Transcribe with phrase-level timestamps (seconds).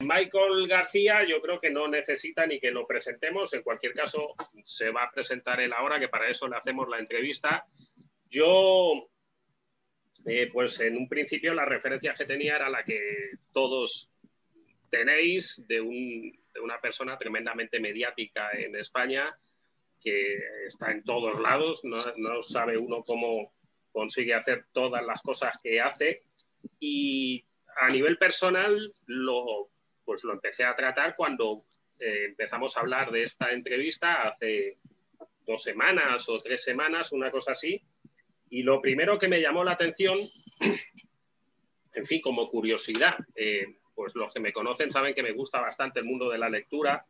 [0.00, 4.90] Michael García yo creo que no necesita ni que lo presentemos, en cualquier caso se
[4.90, 7.66] va a presentar él ahora, que para eso le hacemos la entrevista.
[8.30, 9.10] Yo,
[10.24, 13.00] eh, pues en un principio la referencia que tenía era la que
[13.52, 14.12] todos
[14.88, 19.36] tenéis de, una persona tremendamente mediática en España,
[20.00, 23.52] que está en todos lados, no, no sabe uno cómo
[23.90, 26.22] consigue hacer todas las cosas que hace.
[26.78, 27.44] Y
[27.80, 29.70] a nivel personal lo
[30.08, 31.66] pues lo empecé a tratar cuando
[32.00, 34.78] eh, empezamos a hablar de esta entrevista hace
[35.46, 37.82] dos semanas o tres semanas, una cosa así.
[38.48, 40.16] Y lo primero que me llamó la atención,
[41.92, 45.98] en fin, como curiosidad, eh, pues los que me conocen saben que me gusta bastante
[45.98, 47.04] el mundo de la lectura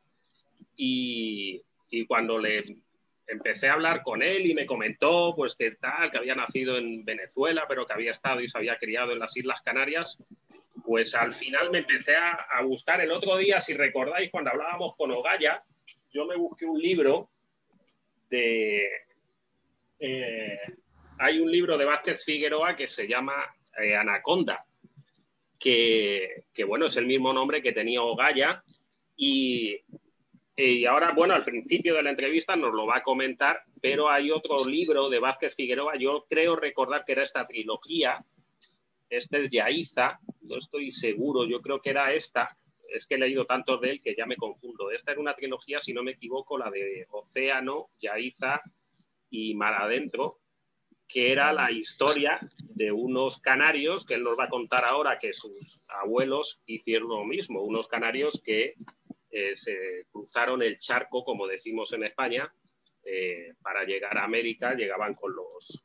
[0.75, 2.65] y, y, cuando le
[3.28, 7.05] empecé a hablar con él y me comentó pues que tal, que había nacido en
[7.05, 10.19] Venezuela, pero que había estado y se había criado en las Islas Canarias,
[10.84, 13.00] pues al final me empecé a, buscar.
[13.00, 15.62] El otro día, si recordáis, cuando hablábamos con Ogaya,
[16.10, 17.30] yo me busqué un libro
[18.28, 18.86] de...
[20.00, 20.58] Eh,
[21.19, 23.34] hay un libro de Vázquez Figueroa que se llama
[23.83, 24.64] eh, Anaconda,
[25.58, 28.62] que, bueno, es el mismo nombre que tenía Ogaya
[29.16, 29.77] y,
[30.56, 34.31] y ahora, bueno, al principio de la entrevista nos lo va a comentar, pero hay
[34.31, 38.25] otro libro de Vázquez Figueroa, yo creo recordar que era esta trilogía,
[39.11, 42.56] este es Yaiza, no estoy seguro, yo creo que era esta,
[42.89, 44.91] es que he leído tantos de él que ya me confundo.
[44.91, 48.61] Esta era una trilogía, si no me equivoco, la de Océano, Yaiza
[49.31, 50.41] y Mar Adentro,
[51.06, 55.33] que era la historia de unos canarios, que él nos va a contar ahora que
[55.33, 58.75] sus abuelos hicieron lo mismo, unos canarios que
[59.31, 62.53] eh, se cruzaron el charco, como decimos en España,
[63.05, 65.84] eh, para llegar a América, llegaban con los,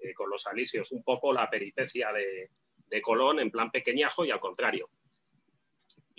[0.00, 2.50] eh, con los alisios, un poco la peripecia de,
[2.90, 4.90] de Colón en plan pequeñajo y al contrario.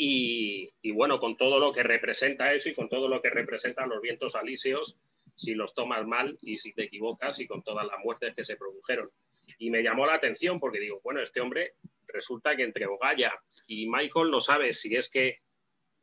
[0.03, 4.01] Y, bueno, con todo lo que representa eso y con todo lo que representan los
[4.01, 4.99] vientos alíseos,
[5.35, 8.55] si los tomas mal y si te equivocas y con todas las muertes que se
[8.55, 9.11] produjeron.
[9.59, 11.75] Y me llamó la atención porque digo, bueno, este hombre
[12.07, 13.31] resulta que entre Ogaya
[13.67, 15.39] y Michael no sabe si es que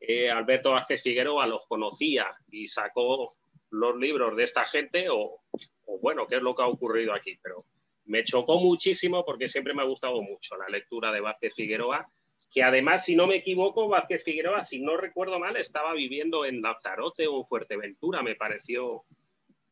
[0.01, 3.37] eh, Alberto Vázquez Figueroa los conocía y sacó
[3.71, 5.41] los libros de esta gente o,
[5.87, 7.39] o, bueno, qué es lo que ha ocurrido aquí.
[7.43, 7.65] Pero
[8.09, 12.11] me chocó muchísimo porque siempre me ha gustado mucho la lectura de Vázquez Figueroa,
[12.51, 16.63] que además, si no me equivoco, Vázquez Figueroa, si no recuerdo mal, estaba viviendo en
[16.63, 19.05] Lanzarote o en Fuerteventura, me pareció,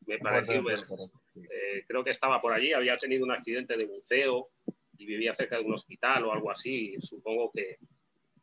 [0.05, 4.49] me pareció, eh, creo que estaba por allí, había tenido un accidente de buceo
[4.99, 7.77] y vivía cerca de un hospital o algo así, supongo que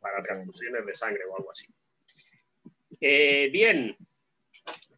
[0.01, 1.67] para transfusiones de sangre o algo así.
[2.99, 3.95] Eh, bien,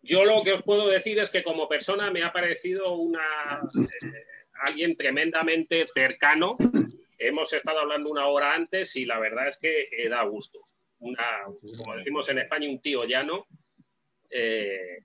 [0.02, 3.62] yo lo que os puedo decir es que como persona me ha parecido una...
[3.76, 6.58] Eh, alguien tremendamente cercano.
[7.20, 10.60] Hemos estado hablando una hora antes y la verdad es que eh, da gusto.
[11.00, 13.48] Como decimos en España, un tío llano.
[14.30, 15.04] Eh,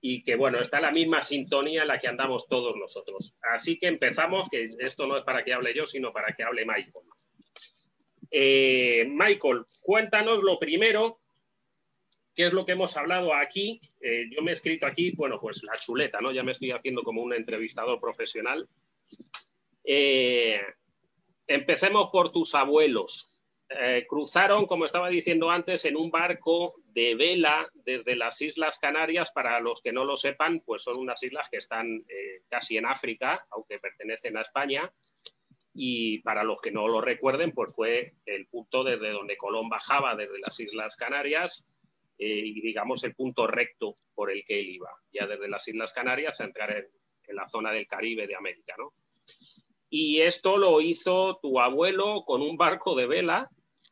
[0.00, 3.34] y que bueno, está la misma sintonía en la que andamos todos nosotros.
[3.40, 6.66] Así que empezamos, que esto no es para que hable yo, sino para que hable
[6.66, 7.06] Michael.
[8.30, 11.20] Eh, Michael, cuéntanos lo primero,
[12.34, 13.80] qué es lo que hemos hablado aquí.
[14.30, 16.32] yo me he escrito aquí, bueno, pues la chuleta, ¿no?
[16.32, 18.68] Ya me estoy haciendo como un entrevistador profesional.
[19.84, 20.58] Eh,
[21.46, 23.30] empecemos por tus abuelos.
[23.68, 29.30] Eh, cruzaron, como estaba diciendo antes, en un barco de vela desde las Islas Canarias.
[29.32, 32.86] Para los que no lo sepan, pues son unas islas que están eh, casi en
[32.86, 34.90] África, aunque pertenecen a España.
[35.74, 40.14] Y para los que no lo recuerden, pues fue el punto desde donde Colón bajaba
[40.14, 41.66] desde las Islas Canarias
[42.16, 46.40] y digamos el punto recto por el que él iba, ya desde las Islas Canarias
[46.40, 46.86] a entrar en,
[47.26, 48.92] en la zona del Caribe de América, ¿no?
[49.96, 53.48] Y esto lo hizo tu abuelo con un barco de vela,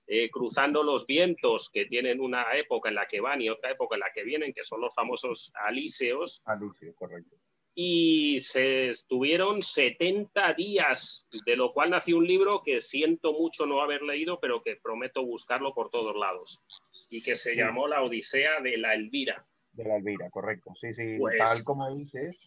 [0.08, 3.94] eh, cruzando los vientos que tienen una época en la que van y otra época
[3.94, 6.42] en la que vienen, que son los famosos alíseos.
[6.44, 7.36] Alíseo, correcto.
[7.76, 13.80] Y se estuvieron 70 días, de lo cual nació un libro que siento mucho no
[13.80, 16.64] haber leído, pero que prometo buscarlo por todos lados,
[17.10, 19.46] y que se llamó La Odisea de la Elvira.
[19.70, 20.72] De la Elvira, correcto.
[20.80, 22.44] Sí, sí, pues tal como dices,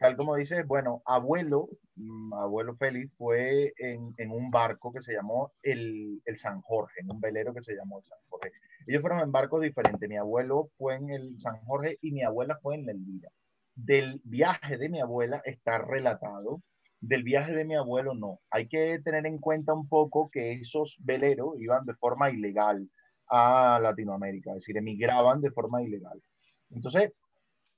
[0.00, 5.12] tal como dice, bueno, abuelo, mm, abuelo Félix fue en, en, un barco que se
[5.12, 8.50] llamó el, el, San Jorge, en un velero que se llamó el San Jorge.
[8.86, 10.08] Ellos fueron en barcos diferentes.
[10.08, 13.28] Mi abuelo fue en el San Jorge y mi abuela fue en la Elvira.
[13.74, 16.62] Del viaje de mi abuela está relatado,
[17.00, 18.40] del viaje de mi abuelo no.
[18.50, 22.88] Hay que tener en cuenta un poco que esos veleros iban de forma ilegal
[23.28, 26.22] a Latinoamérica, es decir, emigraban de forma ilegal.
[26.70, 27.12] Entonces,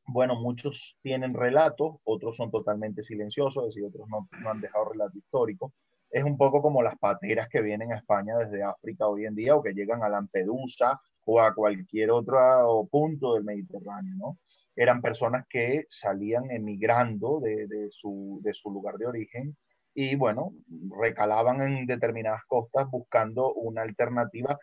[0.06, 5.16] bueno, muchos tienen relatos, otros son totalmente silenciosos, es decir, otros no, han dejado relato
[5.16, 5.72] histórico,
[6.10, 9.56] es un poco como las pateras que vienen a España desde África hoy en día
[9.56, 14.38] o que llegan a Lampedusa o a cualquier otro punto del Mediterráneo, ¿no?
[14.76, 19.56] Eran personas que salían emigrando de, su, de su lugar de origen
[19.94, 20.54] y, bueno,
[20.98, 24.58] recalaban en determinadas costas buscando una alternativa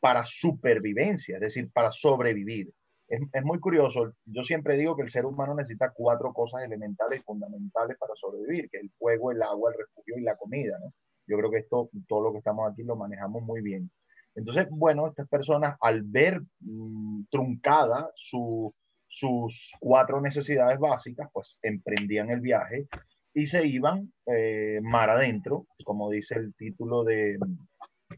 [0.00, 2.72] para supervivencia, es decir, para sobrevivir.
[3.10, 7.20] Es, es, muy curioso, yo siempre digo que el ser humano necesita cuatro cosas elementales
[7.20, 10.78] y fundamentales para sobrevivir, que el fuego, el agua, el refugio y la comida.
[11.26, 13.90] Yo creo que esto, todo lo que estamos aquí lo manejamos muy bien.
[14.36, 18.72] Entonces, bueno, estas personas al ver mmm, truncada su,
[19.08, 22.86] sus cuatro necesidades básicas, pues emprendían el viaje
[23.34, 27.38] y se iban eh, mar adentro, como dice el título de,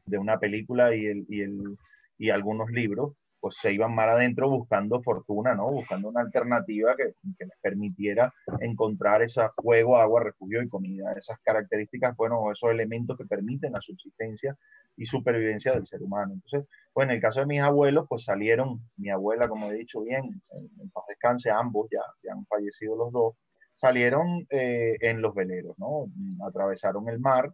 [0.04, 1.76] de una película y, el, y, el,
[2.18, 5.68] y algunos libros, pues se iban mar adentro buscando fortuna, ¿no?
[5.68, 11.12] Buscando una alternativa que, les permitiera encontrar ese fuego, agua, refugio y comida.
[11.18, 14.56] Esas características, bueno, esos elementos que permiten la subsistencia
[14.96, 16.34] y supervivencia del ser humano.
[16.34, 20.02] Entonces, pues en el caso de mis abuelos, pues salieron, mi abuela, como he dicho
[20.02, 23.34] bien, en, en paz descanse, ambos ya, ya han fallecido los dos,
[23.74, 26.06] salieron eh, en los veleros, ¿no?
[26.46, 27.52] Atravesaron el mar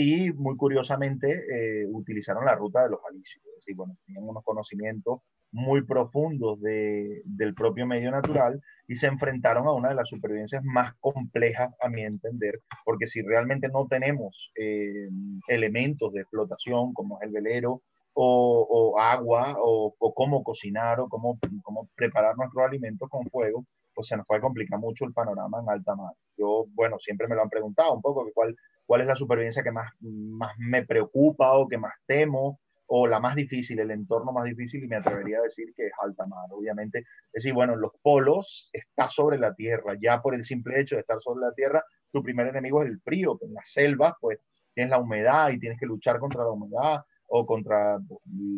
[0.00, 3.44] y muy curiosamente eh, utilizaron la ruta de los alicios.
[3.46, 9.08] Es decir, bueno, tenían unos conocimientos muy profundos de, del propio medio natural y se
[9.08, 13.88] enfrentaron a una de las supervivencias más complejas, a mi entender, porque si realmente no
[13.88, 15.08] tenemos eh,
[15.48, 17.82] elementos de explotación como es el velero
[18.14, 23.64] o, o agua o, o, cómo cocinar o cómo, cómo preparar nuestros alimentos con fuego,
[23.98, 26.12] pues se nos puede complicar mucho el panorama en alta mar.
[26.36, 28.54] Yo, bueno, siempre me lo han preguntado un poco, cuál,
[28.86, 33.18] cuál es la supervivencia que más, más me preocupa o que más temo, o la
[33.18, 36.46] más difícil, el entorno más difícil, y me atrevería a decir que es alta mar.
[36.52, 40.80] Obviamente, es decir, bueno, en los polos está sobre la tierra, ya por el simple
[40.80, 44.14] hecho de estar sobre la tierra, tu primer enemigo es el frío, en las selvas,
[44.20, 44.38] pues
[44.74, 47.98] tienes la humedad y tienes que luchar contra la humedad o contra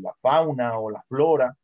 [0.03, 1.57] la fauna o la flora,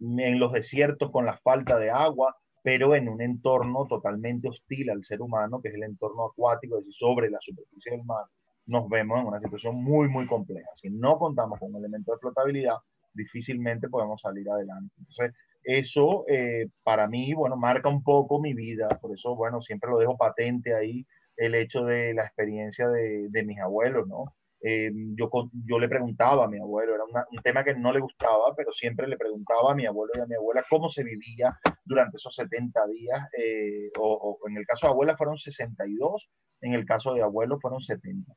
[0.00, 5.04] en los desiertos con la falta de agua, pero en un entorno totalmente hostil al
[5.04, 8.24] ser humano, que es el entorno acuático, es decir, sobre la superficie del mar,
[8.64, 10.70] nos vemos en una situación muy, muy compleja.
[10.76, 12.76] Si no contamos con un elemento de flotabilidad,
[13.12, 14.94] difícilmente podemos salir adelante.
[14.98, 19.90] Entonces, eso eh, para mí, bueno, marca un poco mi vida, por eso, bueno, siempre
[19.90, 21.06] lo dejo patente ahí,
[21.36, 24.34] el hecho de la experiencia de, de mis abuelos, ¿no?
[24.66, 25.30] Eh, yo,
[25.66, 28.72] yo le preguntaba a mi abuelo, era una, un tema que no le gustaba, pero
[28.72, 32.34] siempre le preguntaba a mi abuelo y a mi abuela cómo se vivía durante esos
[32.34, 36.30] 70 días, eh, o, o, en el caso de abuela fueron 62,
[36.62, 38.32] en el caso de abuelo fueron 70.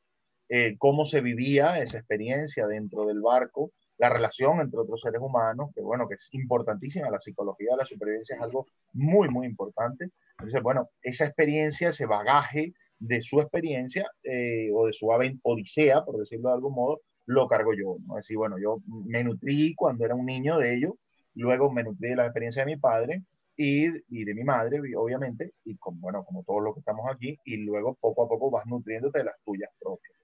[0.50, 5.72] Eh, cómo se vivía esa experiencia dentro del barco, la relación entre otros seres humanos,
[5.76, 10.12] que bueno, que es importantísima, la psicología de la supervivencia es algo muy, muy importante.
[10.38, 16.18] Entonces, bueno, esa experiencia, ese bagaje, de su experiencia eh, o de su odisea, por
[16.18, 17.98] decirlo de algún modo, lo cargo yo.
[18.06, 18.16] ¿no?
[18.16, 20.98] Decir, bueno, yo me nutrí cuando era un niño de ello,
[21.36, 23.24] luego me nutrí de la experiencia de mi padre
[23.56, 27.38] y, y de mi madre, obviamente, y con, bueno, como todos los que estamos aquí,
[27.46, 30.18] y luego poco a poco vas nutriéndote de las tuyas propias.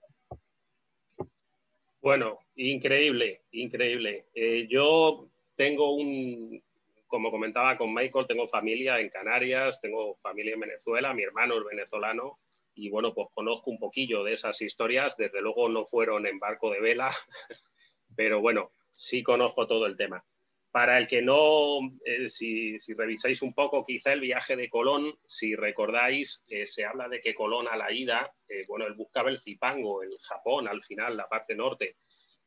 [2.02, 4.26] Bueno, increíble, increíble.
[4.36, 6.62] Eh, yo tengo un,
[7.08, 11.64] como comentaba con Michael, tengo familia en Canarias, tengo familia en Venezuela, mi hermano es
[11.64, 12.40] venezolano,
[12.76, 15.16] y bueno, pues conozco un poquillo de esas historias.
[15.18, 17.12] Desde luego no fueron en barco de vela,
[18.16, 20.24] pero bueno, sí conozco todo el tema.
[20.72, 25.14] Para el que no, eh, si, si, revisáis un poco quizá el viaje de Colón,
[25.28, 29.30] si recordáis, eh, se habla de que Colón a la ida, eh, bueno, él buscaba
[29.30, 31.98] el Zipango, el Japón, al final, la parte norte,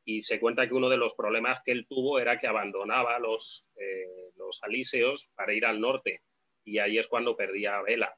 [0.04, 3.68] y se cuenta que uno de los problemas que él tuvo era que abandonaba los,
[4.37, 6.23] los alíseos para ir al norte,
[6.64, 8.16] y ahí es cuando perdía vela.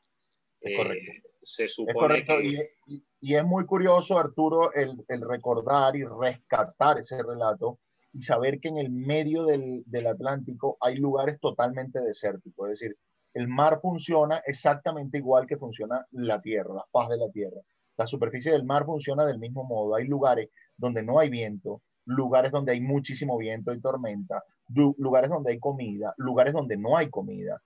[0.75, 2.69] correcto se supone que...
[2.87, 7.79] Y, y, es muy curioso, Arturo, el, el, recordar y rescatar ese relato
[8.13, 12.71] y saber que en el medio del, del, Atlántico hay lugares totalmente desérticos.
[12.71, 12.97] Es decir,
[13.33, 17.61] el mar funciona exactamente igual que funciona la tierra, la faz de la tierra.
[17.97, 19.95] La superficie del mar funciona del mismo modo.
[19.95, 25.53] Hay lugares donde no hay viento, lugares donde hay muchísimo viento y tormenta, lugares donde
[25.53, 27.61] hay comida, lugares donde no hay comida.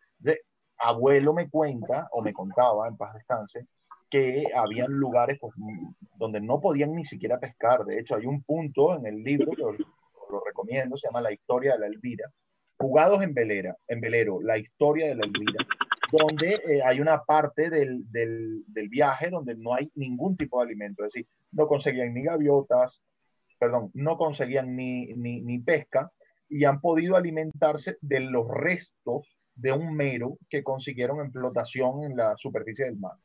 [0.82, 3.66] Abuelo me cuenta, o me contaba, en paz descanse,
[4.10, 5.54] que había lugares pues,
[6.16, 7.84] donde no podían ni siquiera pescar.
[7.84, 11.32] De hecho, hay un punto en el libro, que lo, lo recomiendo, se llama La
[11.32, 12.28] historia de la Elvira,
[12.76, 15.64] jugados en velera, en velero, la historia de la Elvira,
[16.10, 21.04] donde eh, hay una parte del, del, viaje donde no hay ningún tipo de alimento,
[21.04, 23.00] es decir, no conseguían ni gaviotas,
[23.58, 26.10] perdón, no conseguían ni, ni pesca
[26.48, 32.16] y han podido alimentarse de los restos de un mero que consiguieron en flotación en
[32.16, 33.16] la superficie del mar.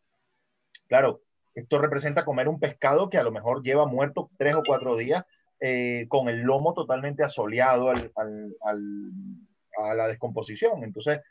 [0.88, 1.22] Claro,
[1.56, 5.26] Esto representa comer un pescado que a lo mejor lleva muerto tres o cuatro días
[5.60, 8.12] eh, con el lomo totalmente asoleado al,
[9.78, 10.84] a la descomposición.
[10.84, 11.22] Entonces,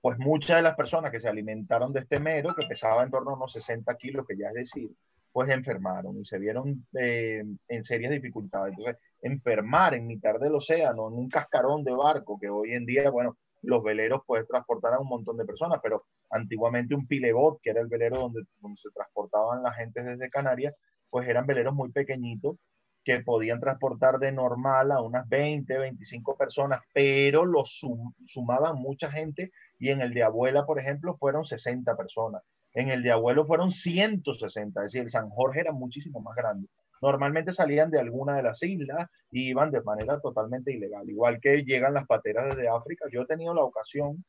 [0.00, 3.30] pues muchas de las personas que se alimentaron de este mero, que pesaba en torno
[3.30, 4.90] a unos 60 kilos, que ya es decir,
[5.32, 8.74] pues enfermaron y se vieron eh, en serias dificultades.
[8.76, 13.10] Entonces, enfermar en mitad del océano, en un cascarón de barco, que hoy en día,
[13.10, 17.70] bueno, los veleros pueden transportar a un montón de personas, pero antiguamente un pilebot, que
[17.70, 20.74] era el velero donde, donde se transportaban la gente desde Canarias,
[21.10, 22.56] pues eran veleros muy pequeñitos
[23.04, 27.80] que podían transportar de normal a unas 20, 25 personas, pero los
[28.26, 32.42] sumaban mucha gente y en el de abuela, por ejemplo, fueron 60 personas.
[32.72, 36.66] En el de abuelo fueron 160, es decir, el San Jorge era muchísimo más grande.
[37.02, 41.64] Normalmente salían de alguna de las islas y iban de manera totalmente ilegal, igual que
[41.64, 43.06] llegan las pateras desde África.
[43.12, 44.24] Yo he tenido la ocasión,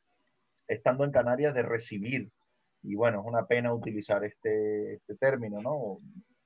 [0.67, 2.29] estando en Canarias, de recibir,
[2.81, 5.97] y bueno, es una pena utilizar este, este término, ¿no?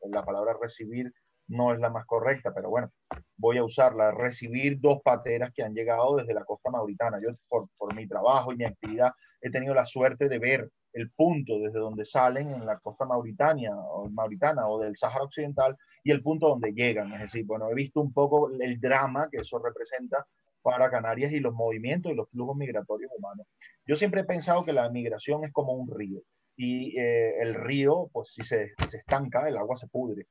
[0.10, 1.12] La palabra recibir
[1.50, 2.92] no es la más correcta, pero bueno,
[3.38, 7.20] voy a usarla, recibir dos pateras que han llegado desde la costa mauritana.
[7.22, 11.12] Yo por, por, mi trabajo y mi actividad he tenido la suerte de ver el
[11.12, 16.12] punto desde donde salen en la costa mauritania o mauritana o del Sáhara Occidental y
[16.12, 17.12] el punto donde llegan.
[17.14, 20.26] Es decir, bueno, he visto un poco el drama que eso representa
[20.62, 23.48] para Canarias y los movimientos y los flujos migratorios humanos.
[23.86, 26.22] Yo siempre he pensado que la migración es como un río
[26.56, 30.28] y eh, el río, pues si se, se estanca, el agua se pudre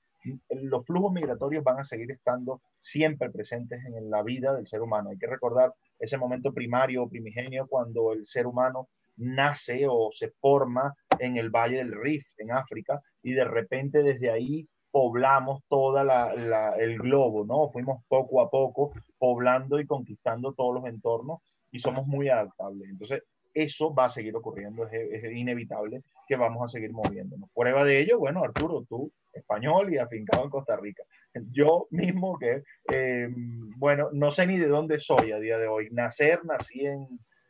[0.51, 5.11] los flujos migratorios van a seguir estando siempre presentes en la vida del ser humano.
[5.11, 10.31] Hay que recordar ese momento primario o primigenio cuando el ser humano nace o se
[10.41, 16.33] forma en el Valle del Rif, en África, y de repente desde ahí poblamos toda
[16.79, 17.71] el globo, ¿no?
[17.71, 22.89] Fuimos poco a poco poblando y conquistando todos los entornos y somos muy adaptables.
[22.89, 23.23] Entonces,
[23.63, 27.51] eso va a seguir ocurriendo, es, inevitable que vamos a seguir moviéndonos.
[27.55, 31.05] Prueba de ello, bueno, Arturo, tú español y afincado en Costa Rica.
[31.53, 33.29] Yo mismo que, eh,
[33.77, 35.89] bueno, no sé ni de dónde soy a día de hoy.
[35.91, 37.07] Nacer, nací en,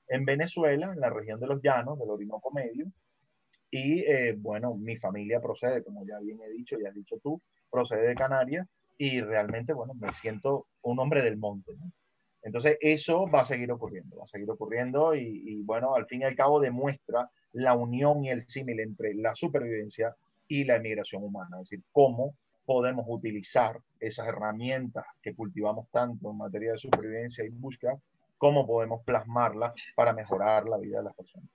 [0.08, 2.86] en Venezuela, en la región de los Llanos, del Orinoco Medio.
[3.70, 7.40] Y eh, bueno, mi familia procede, como ya bien he dicho, ya has dicho tú,
[7.70, 11.72] procede de Canarias y realmente, bueno, me siento un hombre del monte.
[12.48, 16.22] Entonces, eso va a seguir ocurriendo, va a seguir ocurriendo y, y, bueno, al fin
[16.22, 20.14] y al cabo demuestra la unión y el símil entre la supervivencia
[20.48, 26.36] y la emigración humana, es decir, cómo podemos utilizar esas herramientas que cultivamos tanto en
[26.36, 27.98] materia de supervivencia y búsqueda,
[28.36, 31.48] cómo podemos plasmarlas para mejorar la vida de las personas.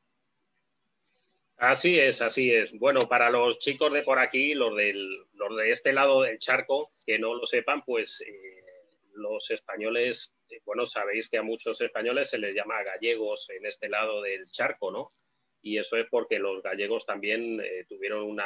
[1.58, 2.72] Así es, así es.
[2.78, 6.92] Bueno, para los chicos de por aquí, los, del, los de este lado del charco,
[7.06, 8.64] que no lo sepan, pues eh,
[9.14, 14.22] los españoles, bueno, sabéis que a muchos españoles se les llama gallegos en este lado
[14.22, 15.14] del charco, ¿no?
[15.62, 18.46] Y eso es porque los gallegos también eh, tuvieron una,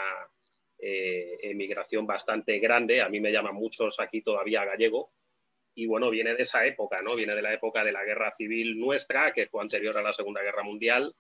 [0.79, 3.01] eh, emigración bastante grande.
[3.01, 5.11] A mí me llaman muchos aquí todavía gallego.
[5.73, 7.15] Y bueno, viene de esa época, ¿no?
[7.15, 10.41] Viene de la época de la guerra civil nuestra, que fue anterior a la Segunda
[10.41, 11.15] Guerra Mundial.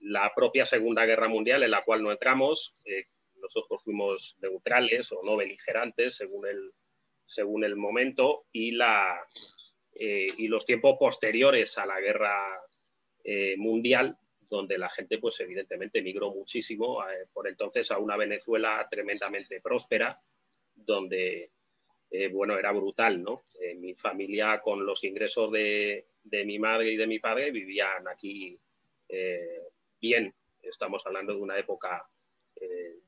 [0.00, 5.22] La propia Segunda Guerra Mundial, en la cual no entramos, eh, nosotros fuimos neutrales o
[5.22, 6.72] no beligerantes, según el,
[7.26, 9.26] según el momento, y, la,
[9.94, 12.60] eh, y los tiempos posteriores a la guerra
[13.56, 19.60] mundial, donde la gente, pues evidentemente, migró muchísimo eh, por entonces a una Venezuela tremendamente
[19.60, 20.20] próspera,
[20.74, 21.50] donde,
[22.10, 23.44] eh, bueno, era brutal, ¿no?
[23.60, 28.06] Eh, mi familia, con los ingresos de, de, mi madre y de mi padre, vivían
[28.08, 28.58] aquí
[30.00, 30.34] bien.
[30.60, 32.04] Estamos hablando de una época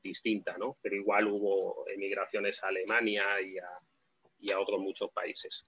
[0.01, 0.77] distinta, ¿no?
[0.81, 3.67] Pero igual hubo emigraciones a Alemania y a,
[4.39, 5.65] y a otros muchos países.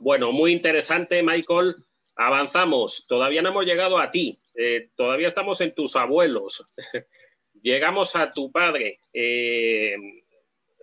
[0.00, 1.76] Bueno, muy interesante, Michael.
[2.16, 3.06] Avanzamos.
[3.06, 4.40] Todavía no hemos llegado a ti.
[4.54, 6.68] Eh, todavía estamos en tus abuelos.
[7.62, 9.00] Llegamos a tu padre.
[9.12, 9.96] Eh,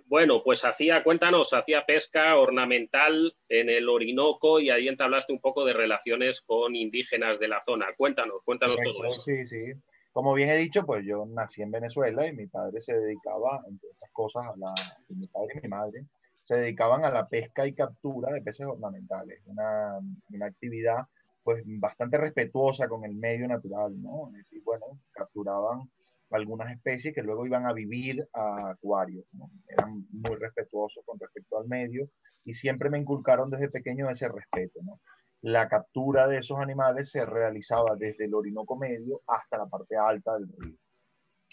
[0.06, 5.66] bueno, pues hacía, cuéntanos, hacía pesca ornamental en el Orinoco y ahí entablaste un poco
[5.66, 7.88] de relaciones con indígenas de la zona.
[7.98, 9.22] Cuéntanos, cuéntanos todo eso.
[9.24, 9.74] Sí, sí.
[10.12, 13.90] Como bien he dicho, pues yo nací en Venezuela y mi padre se dedicaba, entre
[13.90, 14.74] otras cosas, a la,
[15.10, 16.06] mi padre y mi madre
[16.46, 20.00] se dedicaban a la pesca y captura de peces ornamentales, una,
[20.30, 21.06] una actividad
[21.44, 24.30] pues bastante respetuosa con el medio natural, ¿no?
[24.30, 25.90] Es decir, bueno, capturaban
[26.32, 29.50] algunas especies que luego iban a vivir a acuarios, ¿no?
[29.68, 32.10] Eran muy respetuosos con respecto al medio
[32.46, 35.00] y siempre me inculcaron desde pequeño ese respeto, ¿no?
[35.42, 40.34] La captura de esos animales se realizaba desde el Orinoco Medio hasta la parte alta
[40.34, 40.76] del río.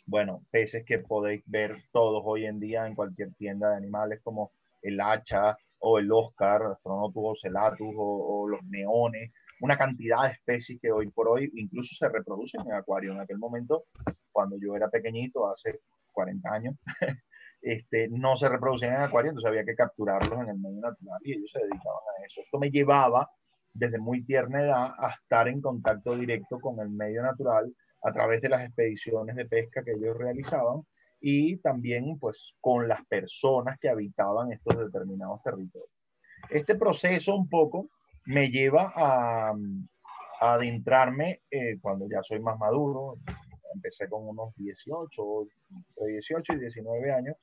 [0.06, 4.52] Bueno, peces que podéis ver todos hoy en día en cualquier tienda de animales como
[4.82, 10.80] el hacha o el Oscar, Astronautus celatus o, o los neones, una cantidad de especies
[10.80, 13.12] que hoy por hoy incluso se reproducen en acuario.
[13.12, 13.84] En aquel momento,
[14.30, 15.80] cuando yo era pequeñito, hace
[16.12, 16.74] 40 años,
[17.62, 21.32] este, no se reproducían en acuario, entonces había que capturarlos en el medio natural y
[21.32, 22.40] ellos se dedicaban a eso.
[22.40, 23.30] Esto me llevaba
[23.72, 27.72] desde muy tierna edad a estar en contacto directo con el medio natural
[28.02, 30.82] a través de las expediciones de pesca que ellos realizaban
[31.22, 35.88] y también pues con las personas que habitaban estos determinados territorios.
[36.50, 37.88] Este proceso un poco
[38.26, 39.54] me lleva a,
[40.40, 43.18] adentrarme eh, cuando ya soy más maduro,
[43.72, 47.36] empecé con unos 18, entre 18 y 19 años,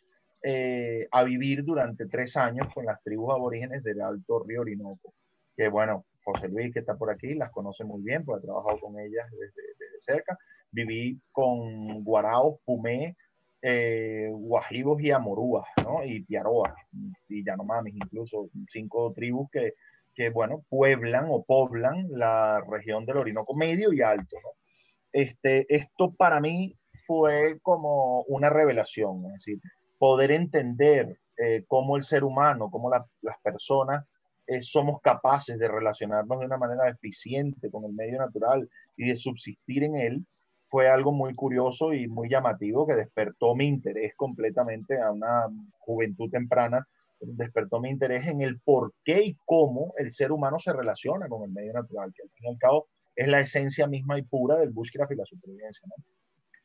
[0.44, 5.14] eh, a vivir durante tres años con las tribus aborígenes del Alto Río Orinoco,
[5.56, 8.80] que bueno, José Luis que está por aquí las conoce muy bien, porque he trabajado
[8.82, 10.38] con ellas desde, desde cerca,
[10.70, 13.16] viví con Guaraos, Pumé,
[13.62, 16.04] eh, Guajibos y Amorúas, ¿no?
[16.04, 16.74] Y Tiaroas,
[17.28, 19.74] y Yanomamis, incluso cinco tribus que,
[20.16, 24.50] que, bueno, pueblan o poblan la región del Orinoco Medio y Alto, ¿no?
[25.12, 26.76] Este, esto para mí
[27.08, 29.60] fue como una revelación, es decir,
[29.98, 34.06] poder entender eh, cómo el ser humano, cómo las personas
[34.50, 39.16] eh, somos capaces de relacionarnos de una manera eficiente con el medio natural y de
[39.16, 40.26] subsistir en él,
[40.70, 45.48] fue algo muy curioso y muy llamativo que despertó mi interés completamente a una
[45.80, 46.88] juventud temprana,
[47.20, 51.44] despertó mi interés en el por qué y cómo el ser humano se relaciona con
[51.44, 54.58] el medio natural, que al fin y al cabo es la esencia misma y pura
[54.58, 55.88] del bushcraft y la supervivencia.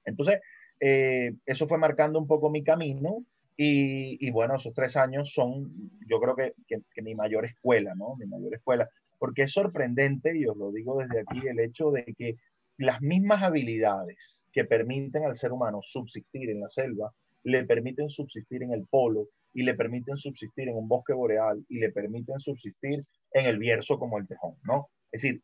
[0.04, 0.40] Entonces,
[0.80, 3.24] eh, eso fue marcando un poco mi camino
[3.56, 5.72] y, y, bueno, esos tres años son,
[6.08, 8.16] yo creo que, que, mi mayor escuela, ¿no?
[8.16, 12.04] Mi mayor escuela, porque es sorprendente, y os lo digo desde aquí, el hecho de
[12.18, 12.36] que
[12.78, 17.12] las mismas habilidades que permiten al ser humano subsistir en la selva,
[17.44, 21.78] le permiten subsistir en el polo y le permiten subsistir en un bosque boreal y
[21.78, 24.88] le permiten subsistir en el bierzo como el tejón, ¿no?
[25.12, 25.42] Es decir,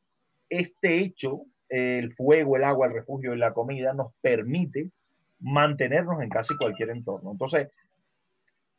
[0.49, 4.91] este hecho, el fuego, el agua, el refugio y la comida nos permite
[5.39, 7.31] mantenernos en casi cualquier entorno.
[7.33, 7.69] Entonces,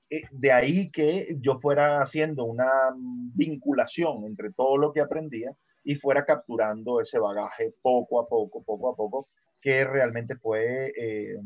[0.09, 5.51] eh, de ahí que yo fuera haciendo una vinculación entre todo lo que aprendía
[5.83, 9.27] y fuera capturando ese bagaje poco a poco, poco a poco,
[9.61, 11.37] que realmente fue eh,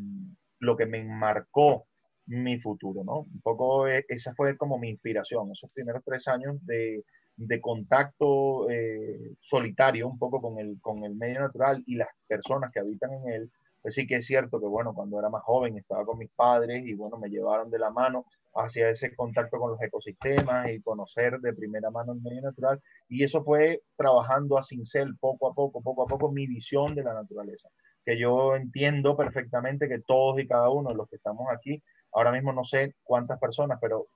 [0.59, 1.85] lo que me enmarcó
[2.27, 3.19] mi futuro, ¿no?
[3.19, 7.03] Un poco eh, esa fue como mi inspiración, esos primeros tres años de,
[7.37, 12.71] de contacto eh, solitario un poco con el, con el medio natural y las personas
[12.71, 13.51] que habitan en él.
[13.81, 16.83] Pues sí que es cierto que, bueno, cuando era más joven estaba con mis padres
[16.85, 21.39] y, bueno, me llevaron de la mano hacia ese contacto con los ecosistemas y conocer
[21.39, 22.81] de primera mano el medio natural.
[23.09, 27.03] Y eso fue trabajando a cincel poco a poco, poco a poco, mi visión de
[27.03, 27.69] la naturaleza.
[28.05, 32.31] Que yo entiendo perfectamente que todos y cada uno de los que estamos aquí, ahora
[32.31, 34.07] mismo no sé cuántas personas, pero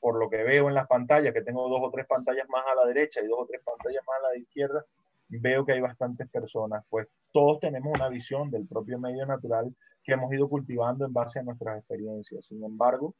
[0.00, 2.76] por lo que veo en las pantallas, que tengo dos o tres pantallas más a
[2.76, 4.84] la derecha y dos o tres pantallas más a la izquierda,
[5.28, 10.12] veo que hay bastantes personas, pues todos tenemos una visión del propio medio natural que
[10.12, 12.46] hemos ido cultivando en base a nuestras experiencias.
[12.46, 13.14] Sin embargo,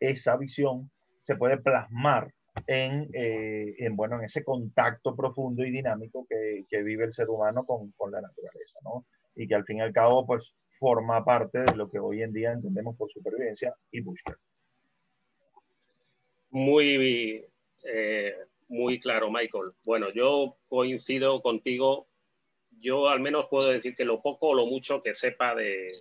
[0.00, 2.32] esa visión se puede plasmar
[2.66, 7.28] en, eh, en, bueno, en ese contacto profundo y dinámico que, que vive el ser
[7.28, 9.04] humano con, con, la naturaleza, ¿no?
[9.34, 12.32] Y que al fin y al cabo, pues, forma parte de lo que hoy en
[12.32, 14.38] día entendemos por supervivencia y búsqueda.
[16.50, 17.44] Muy,
[17.84, 18.34] eh,
[18.68, 19.72] muy claro, Michael.
[19.84, 22.06] Bueno, yo coincido contigo.
[22.78, 25.92] Yo al menos puedo decir que lo poco o lo mucho que sepa de,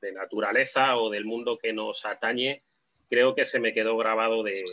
[0.00, 2.62] de naturaleza o del mundo que nos atañe,
[3.14, 4.64] creo que se me quedó grabado de,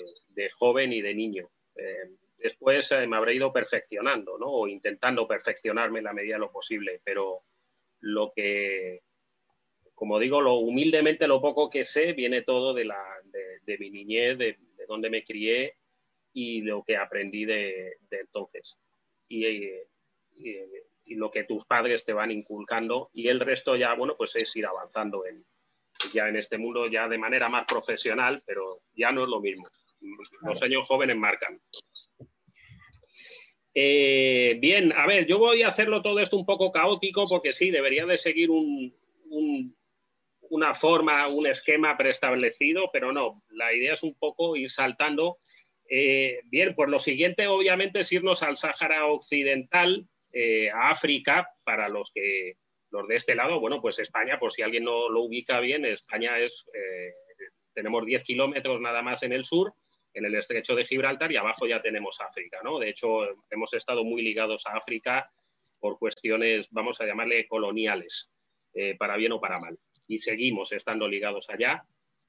[0.58, 1.52] joven y de niño.
[1.76, 4.48] Eh, después eh, me habré ido perfeccionando, ¿no?
[4.48, 7.44] O intentando perfeccionarme en la medida de lo posible, pero
[8.00, 9.04] lo que,
[9.94, 13.04] como digo, lo humildemente lo poco que sé viene todo de, la,
[13.64, 15.76] de, mi niñez, de, donde me crié
[16.34, 18.80] y lo que aprendí de, entonces.
[19.28, 19.72] Y, y,
[21.06, 24.56] y, lo que tus padres te van inculcando y el resto ya, bueno, pues es
[24.56, 25.46] ir avanzando en,
[26.14, 29.68] ya en este mundo ya de manera más profesional, pero ya no es lo mismo.
[30.42, 31.62] Los años jóvenes marcan.
[33.74, 37.72] Eh, bien, a ver, yo voy a hacerlo todo esto un poco caótico porque sí,
[37.72, 38.94] debería de seguir un,
[40.50, 45.38] una forma, un esquema preestablecido, pero no, la idea es un poco ir saltando.
[45.90, 51.90] Eh, bien, pues lo siguiente obviamente es irnos al Sáhara Occidental, eh, a África, para
[51.90, 52.56] los que
[52.92, 56.38] los de este lado, bueno, pues España, por si alguien no lo ubica bien, España
[56.38, 57.14] es, eh,
[57.74, 59.74] tenemos 10 kilómetros nada más en el sur,
[60.14, 62.80] en el estrecho de Gibraltar, y abajo ya tenemos África, ¿no?
[62.80, 65.32] De hecho, hemos estado muy ligados a África
[65.80, 68.30] por cuestiones, vamos a llamarle coloniales,
[68.74, 69.80] eh, para bien o para mal.
[70.08, 71.86] Y seguimos estando ligados allá.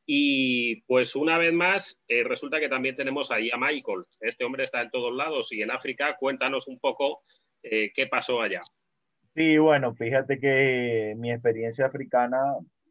[0.07, 4.05] Y pues una vez más, eh, resulta que también tenemos ahí a Michael.
[4.21, 6.17] Este hombre está en todos lados y en África.
[6.19, 7.23] Cuéntanos un poco
[7.63, 8.63] qué pasó allá.
[9.35, 12.39] Sí, bueno, fíjate que mi experiencia africana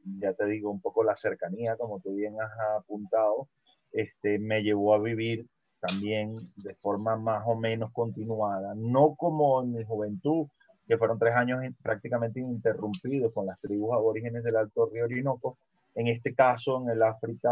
[0.03, 3.47] ya te digo, un poco la cercanía, como tú bien has apuntado,
[3.91, 5.45] este, me llevó a vivir
[5.79, 10.47] también de forma más o menos continuada, no como en mi juventud,
[10.87, 15.57] que fueron tres años prácticamente ininterrumpidos con las tribus aborígenes del Alto Río Orinoco,
[15.95, 17.51] en este caso en el África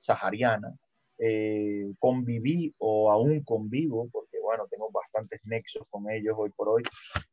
[0.00, 0.74] sahariana,
[1.18, 6.82] eh, conviví o aún convivo, porque bueno, tengo bastantes nexos con ellos hoy por hoy,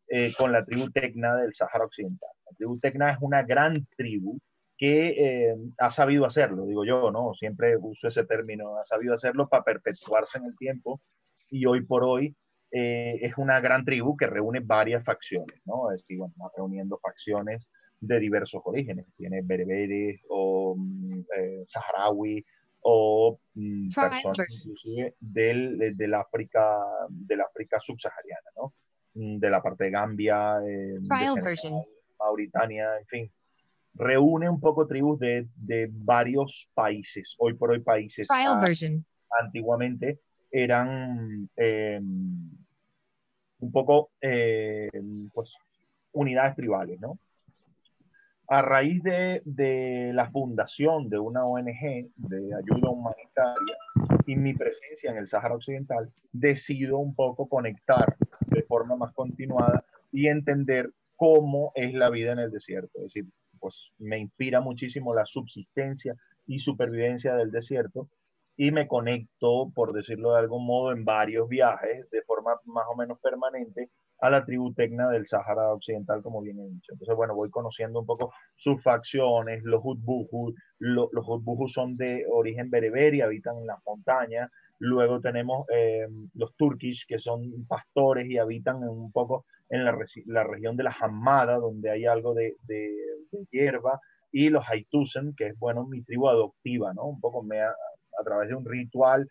[0.08, 2.30] eh, con la tribu Tecna del Sahara Occidental.
[2.46, 4.40] La tribu Tecna es una gran tribu
[4.78, 5.10] que
[5.50, 7.34] eh, ha sabido hacerlo, digo yo, ¿no?
[7.34, 11.02] Siempre uso ese término, ha sabido hacerlo para perpetuarse en el tiempo
[11.50, 12.36] y hoy por hoy
[12.72, 15.92] es una gran tribu que reúne varias facciones, ¿no?
[15.92, 17.68] Es decir, bueno, reuniendo facciones
[18.00, 21.22] de diversos orígenes, tiene bereberes o mm,
[21.68, 22.46] saharaui,
[22.82, 26.78] o mm, personas inclusive del, del, África,
[27.10, 28.74] del África subsahariana, ¿no?
[29.16, 31.00] Mm, de la parte de Gambia, eh,
[32.18, 33.32] Mauritania, en fin.
[33.96, 38.28] Reúne un poco tribus de, de varios países, hoy por hoy países.
[39.42, 40.20] Antiguamente
[40.52, 42.50] eran em,
[43.60, 44.90] un poco eh,
[45.34, 45.54] pues,
[46.14, 47.20] unidades tribales, ¿no?
[48.50, 53.78] A raíz de, la fundación de una ONG de ayuda humanitaria
[54.26, 59.86] y mi presencia en el Sáhara Occidental, decido un poco conectar de forma más continuada
[60.12, 62.98] y entender cómo es la vida en el desierto.
[62.98, 63.26] Es decir,
[63.60, 66.16] pues me inspira muchísimo la subsistencia
[66.48, 68.10] y supervivencia del desierto
[68.58, 72.96] y me conecto, por decirlo de algún modo, en varios viajes de forma más o
[72.96, 73.90] menos permanente
[74.22, 76.92] a la tribu Tecna del Sáhara Occidental, como bien he dicho.
[76.92, 82.70] Entonces, bueno, voy conociendo un poco sus facciones, los Hutbuhu, los Hutbuhu son de origen
[82.70, 84.50] bereber y habitan en las montañas.
[84.80, 90.76] Luego tenemos eh, los Turkish, que son pastores y habitan un poco en la, región
[90.76, 92.96] de la Hamada, donde hay algo de, de,
[93.52, 94.00] hierba.
[94.32, 97.06] Y los Haitusen, que es, bueno, mi tribu adoptiva, ¿no?
[97.06, 97.62] Un poco me
[98.20, 99.28] a través de un ritual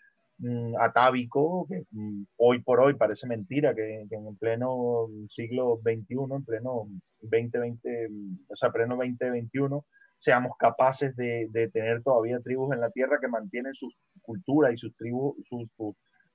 [0.80, 6.88] atávico, que mm, hoy por hoy parece mentira que, en pleno siglo XXI, en pleno
[7.20, 8.08] 2020,
[8.48, 9.84] o sea, pleno 2021,
[10.20, 13.88] seamos capaces de, de, tener todavía tribus en la tierra que mantienen su
[14.22, 15.68] cultura y sus tribus, sus,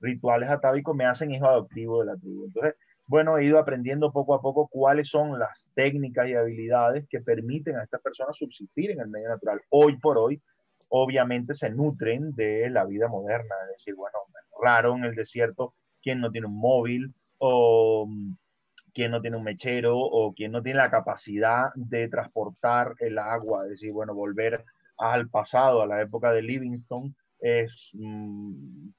[0.00, 2.44] rituales atávicos, me hacen hijo adoptivo de la tribu.
[2.46, 2.74] Entonces,
[3.06, 7.76] bueno, he ido aprendiendo poco a poco cuáles son las técnicas y habilidades que permiten
[7.76, 9.60] a estas personas subsistir en el medio natural.
[9.70, 10.40] Hoy por hoy,
[10.96, 14.16] obviamente se nutren de la vida moderna, es decir, bueno,
[14.62, 18.08] raro en el desierto quien no tiene un móvil o
[18.92, 23.64] quien no tiene un mechero o quien no tiene la capacidad de transportar el agua,
[23.64, 24.64] es decir, bueno, volver
[24.96, 28.90] al pasado, a la época de Livingstone, es mm,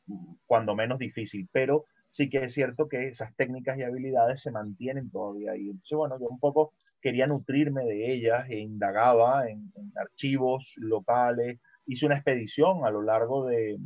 [0.46, 5.10] cuando menos difícil, pero sí que es cierto que esas técnicas y habilidades se mantienen
[5.10, 5.70] todavía ahí.
[5.70, 12.06] Entonces, bueno, yo un poco quería nutrirme de ellas e indagaba en archivos locales, hice
[12.06, 13.78] una expedición a lo largo de,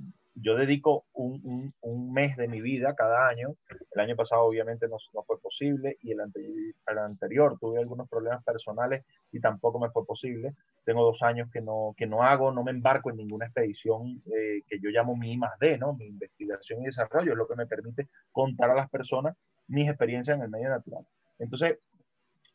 [0.42, 3.56] yo dedico un, un, mes de mi vida cada año.
[3.92, 6.20] El año pasado obviamente no, no fue posible y el,
[6.88, 10.56] el, anterior tuve algunos problemas personales y tampoco me fue posible.
[10.86, 14.62] Tengo dos años que no, que no hago, no me embarco en ninguna expedición eh,
[14.68, 15.94] que yo llamo mi I+D, ¿no?
[15.94, 19.36] Mi investigación y desarrollo, es lo que me permite contar a las personas
[19.68, 21.06] mis experiencias en el medio natural.
[21.38, 21.80] Entonces,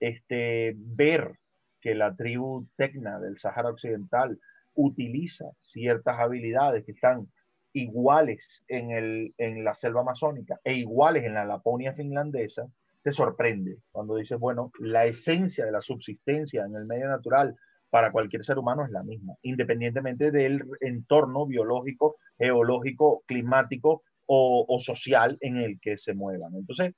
[0.01, 1.39] este, ver
[1.81, 4.39] que la tribu Tecna del Sahara Occidental
[4.75, 7.29] utiliza ciertas habilidades que están
[7.73, 12.67] iguales en, el, en la selva amazónica e iguales en la Laponia finlandesa,
[13.03, 17.55] te sorprende cuando dices, bueno, la esencia de la subsistencia en el medio natural
[17.91, 25.37] para cualquier ser humano es la misma, independientemente del entorno biológico, geológico, climático o, social
[25.41, 26.55] en el que se muevan.
[26.55, 26.95] Entonces,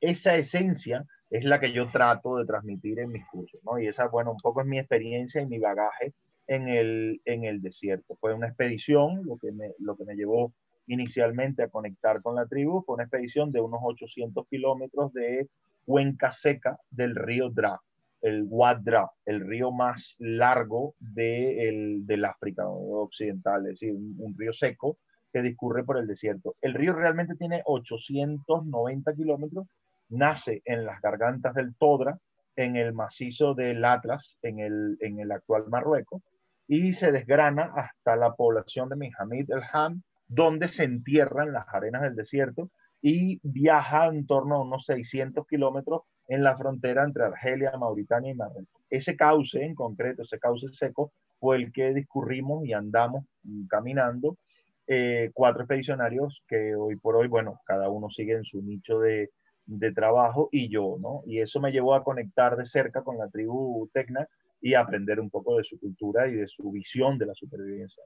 [0.00, 3.78] esa esencia es la que yo trato de transmitir en mis cursos, ¿no?
[3.78, 6.14] Y esa, bueno, un poco es mi experiencia y mi bagaje
[6.46, 8.16] en el, en el desierto.
[8.20, 10.52] Fue una expedición, lo que, me, lo que me llevó
[10.86, 15.48] inicialmente a conectar con la tribu, fue una expedición de unos 800 kilómetros de
[15.84, 17.80] cuenca seca del río Dra,
[18.20, 24.52] el Wadra, el río más largo de el, del África Occidental, es decir, un, río
[24.52, 24.98] seco
[25.32, 26.56] que discurre por el desierto.
[26.62, 29.66] El río realmente tiene 890 kilómetros,
[30.08, 32.18] nace en las gargantas del Todra,
[32.56, 36.22] en el macizo del Atlas, en el, en el actual Marruecos,
[36.66, 42.02] y se desgrana hasta la población de Minhamid el Ham, donde se entierran las arenas
[42.02, 42.70] del desierto
[43.02, 48.34] y viaja en torno a unos 600 kilómetros en la frontera entre Argelia, Mauritania y
[48.34, 48.82] Marruecos.
[48.88, 53.26] Ese cauce en concreto, ese cauce seco, fue el que discurrimos y andamos
[53.68, 54.38] caminando
[54.86, 59.30] eh, cuatro expedicionarios que hoy por hoy, bueno, cada uno sigue en su nicho de,
[59.66, 61.22] de trabajo y yo, ¿no?
[61.26, 64.26] Y eso me llevó a conectar de cerca con la tribu Tecna
[64.64, 68.02] y aprender un poco de su cultura y de su visión de la supervivencia.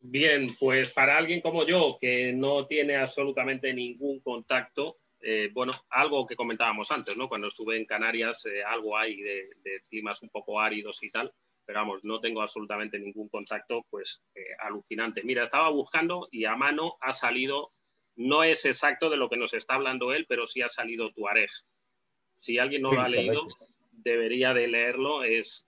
[0.00, 6.26] Bien, pues para alguien como yo que no tiene absolutamente ningún contacto, eh, bueno, algo
[6.26, 7.28] que comentábamos antes, ¿no?
[7.28, 9.48] Cuando estuve en Canarias, eh, algo hay de,
[9.88, 11.32] climas un poco áridos y tal,
[11.64, 15.22] pero vamos, no tengo absolutamente ningún contacto, pues eh, alucinante.
[15.22, 17.70] Mira, estaba buscando y a mano ha salido,
[18.16, 21.50] no es exacto de lo que nos está hablando él, pero sí ha salido Tuareg.
[22.34, 23.46] Si alguien no lo ha leído,
[23.96, 25.66] debería de leerlo, es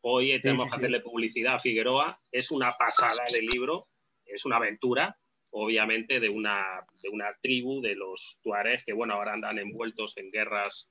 [0.00, 2.20] Hoy tenemos que hacerle publicidad a Figueroa.
[2.30, 3.88] Es una pasada de libro,
[4.24, 5.18] es una aventura,
[5.50, 10.30] obviamente, de una, de una tribu de los tuaregs que, bueno, ahora andan envueltos en
[10.30, 10.88] guerras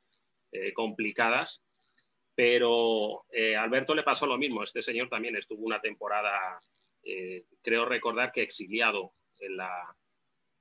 [0.51, 1.63] eh, complicadas.
[2.35, 4.63] Pero eh, a Alberto le pasó lo mismo.
[4.63, 6.59] Este señor también estuvo una temporada,
[7.03, 9.95] eh, creo recordar que exiliado en la,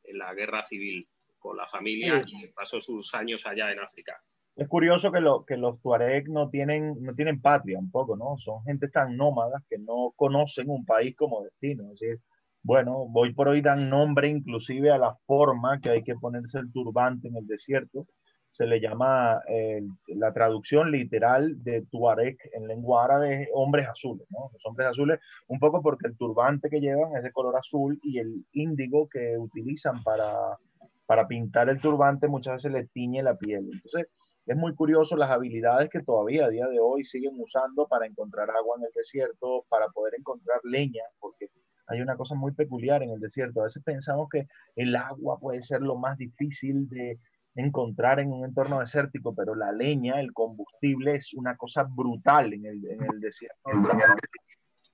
[0.05, 4.19] en la guerra civil con la familia y pasó sus años allá en África
[4.57, 8.39] es curioso que, lo, que los tuareg no tienen, no tienen patria un poco, ¿no?
[8.39, 11.85] Son gente tan nómadas que no conocen un país como destino.
[11.93, 12.21] Es decir,
[12.63, 16.73] bueno, voy por hoy dan nombre inclusive a la forma que hay que ponerse el
[16.73, 18.07] turbante en el desierto.
[18.53, 24.49] Se le llama eh, la traducción literal de tuareg en lengua árabe, hombres azules, ¿no?
[24.55, 28.19] Los hombres azules, un poco porque el turbante que llevan es de color azul y
[28.21, 30.33] el índigo que utilizan para,
[31.05, 33.69] para pintar el turbante muchas veces le tiñe la piel.
[33.71, 34.07] Entonces,
[34.47, 38.49] es muy curioso las habilidades que todavía a día de hoy siguen usando para encontrar
[38.51, 41.51] agua en el desierto, para poder encontrar leña, porque
[41.89, 43.61] hay una cosa muy peculiar en el desierto.
[43.61, 47.19] A veces pensamos que el agua puede ser lo más difícil de
[47.57, 52.67] encontrar en un entorno desértico, pero la leña, el combustible, es una cosa brutal en
[52.67, 53.71] el, en el desierto.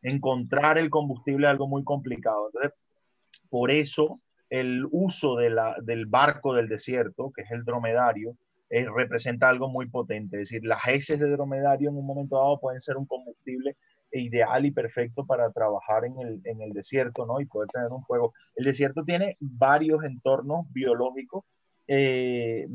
[0.01, 2.47] Encontrar el combustible es algo muy complicado.
[2.47, 2.73] Entonces,
[3.51, 8.37] por eso el uso de la, del barco del desierto, que es el dromedario,
[8.73, 10.37] eh, representa algo muy potente.
[10.41, 13.77] Es decir, las heces de dromedario en un momento dado pueden ser un combustible
[14.13, 17.39] ideal y perfecto para trabajar en el, en el desierto, ¿no?
[17.39, 18.33] Y poder tener un fuego.
[18.57, 21.45] El desierto tiene varios entornos biológicos
[21.87, 22.67] eh,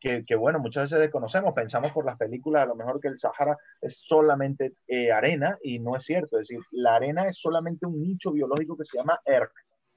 [0.00, 1.54] que, que, bueno, muchas veces desconocemos.
[1.54, 5.78] Pensamos por las películas a lo mejor que el Sahara es solamente eh, arena y
[5.78, 6.40] no es cierto.
[6.40, 9.52] Es decir, la arena es solamente un nicho biológico que se llama ERC.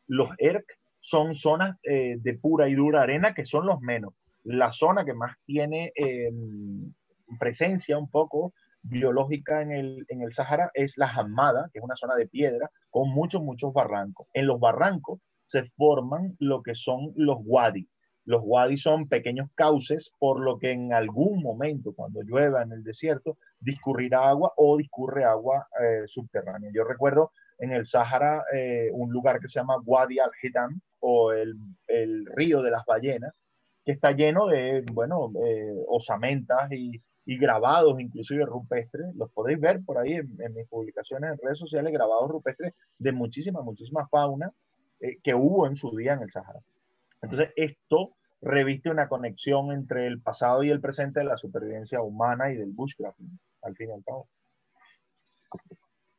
[0.05, 5.05] Los ERC son zonas de pura y dura arena que son los menos la zona
[5.05, 6.93] que más tiene em,
[7.39, 11.95] presencia un poco biológica en el, en el Sahara es la Hamada, que es una
[11.95, 14.27] zona de piedra con muchos, muchos barrancos.
[14.33, 17.87] En los barrancos se forman lo que son los wadi.
[18.25, 22.83] Los wadi son pequeños cauces por lo que en algún momento, cuando llueva en el
[22.83, 26.69] desierto, discurrirá agua o discurre agua eh, subterránea.
[26.73, 31.55] Yo recuerdo en el Sahara eh, un lugar que se llama Wadi al-Hitam o el,
[31.87, 33.33] el río de las ballenas,
[33.89, 39.15] que está lleno de, bueno, eh, osamentas y, y, grabados, inclusive rupestres.
[39.15, 43.63] Los podéis ver por ahí en, mis publicaciones en redes sociales, grabados rupestres de muchísima,
[43.63, 44.51] muchísima fauna
[44.99, 46.59] eh, que hubo en su día en el Sahara.
[47.23, 52.51] Entonces, esto reviste una conexión entre el pasado y el presente de la supervivencia humana
[52.51, 54.29] y del bushcrafting, al fin y al cabo.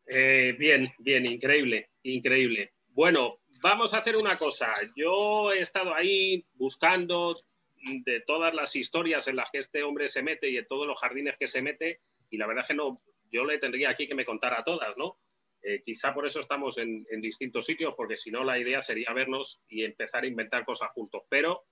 [0.08, 2.72] Eh, bien, bien, increíble, increíble.
[2.88, 4.72] Bueno, vamos a hacer una cosa.
[4.96, 7.36] Yo he estado ahí buscando,
[7.80, 11.00] de todas las historias en las que este hombre se mete y en todos los
[11.00, 14.14] jardines que se mete, y la verdad es que no, yo le tendría aquí que
[14.14, 15.18] me contara todas, ¿no?
[15.62, 19.62] Eh, quizá por eso estamos en, distintos sitios, porque si no la idea sería vernos
[19.68, 21.22] y empezar a inventar cosas juntos.
[21.28, 21.64] Pero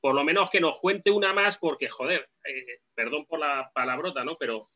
[0.00, 4.24] por lo menos que nos cuente una más, porque joder, eh, perdón por la palabrota,
[4.24, 4.36] ¿no?
[4.38, 4.68] Pero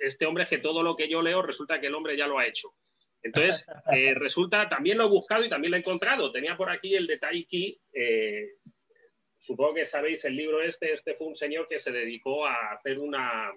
[0.00, 2.38] este hombre es que todo lo que yo leo resulta que el hombre ya lo
[2.38, 2.74] ha hecho.
[3.22, 6.32] Entonces, eh, resulta, también lo he buscado y también lo he encontrado.
[6.32, 7.80] Tenía por aquí el de Taiki,
[9.38, 12.98] supongo que sabéis el libro este, este fue un señor que se dedicó a hacer
[12.98, 13.52] una,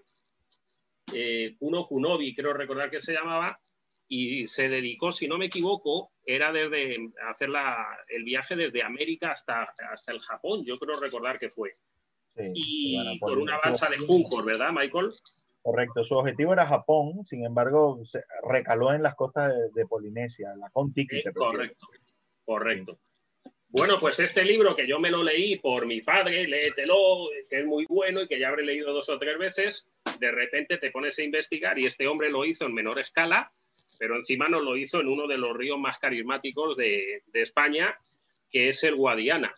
[1.13, 3.59] eh, un okunobi, creo recordar que se llamaba,
[4.07, 6.97] y se dedicó, si no me equivoco, era desde
[7.29, 7.49] hacer
[8.09, 11.77] el viaje desde América hasta, hasta el Japón, yo creo recordar que fue.
[12.35, 15.11] y por una balsa de juncos, ¿verdad, Michael?
[15.61, 20.69] Correcto, su objetivo era Japón, sin embargo, se recaló en las costas de, Polinesia, la
[20.71, 21.21] Contiki.
[21.33, 21.87] Correcto,
[22.43, 22.99] correcto.
[23.71, 27.65] Bueno, pues este libro que yo me lo leí por mi padre, léetelo, que es
[27.65, 29.87] muy bueno y que ya habré leído dos o tres veces,
[30.19, 33.49] de repente te pones a investigar y este hombre lo hizo en menor escala,
[33.97, 37.97] pero encima no lo hizo en uno de los ríos más carismáticos de, España,
[38.49, 39.55] que es el Guadiana.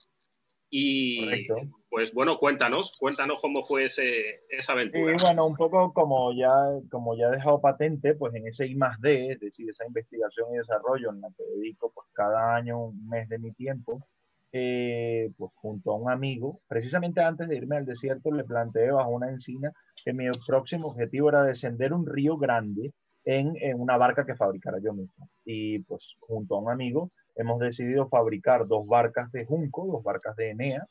[0.70, 1.48] Y
[1.94, 5.16] pues bueno, cuéntanos, cuéntanos cómo fue ese, esa aventura.
[5.16, 6.50] Sí, bueno, un poco como ya,
[6.90, 10.48] como ya he dejado patente, pues en ese I más D, es decir, esa investigación
[10.52, 14.04] y desarrollo en la que dedico pues cada año un mes de mi tiempo,
[14.52, 19.12] eh, pues, junto a un amigo, precisamente antes de irme al desierto, le planteé bajo
[19.12, 19.72] una encina
[20.04, 22.92] que mi próximo objetivo era descender un río grande
[23.24, 25.30] en, en, una barca que fabricara yo mismo.
[25.46, 30.36] Y pues junto a un amigo hemos decidido fabricar dos barcas de Junco, dos barcas
[30.36, 30.88] de Enea,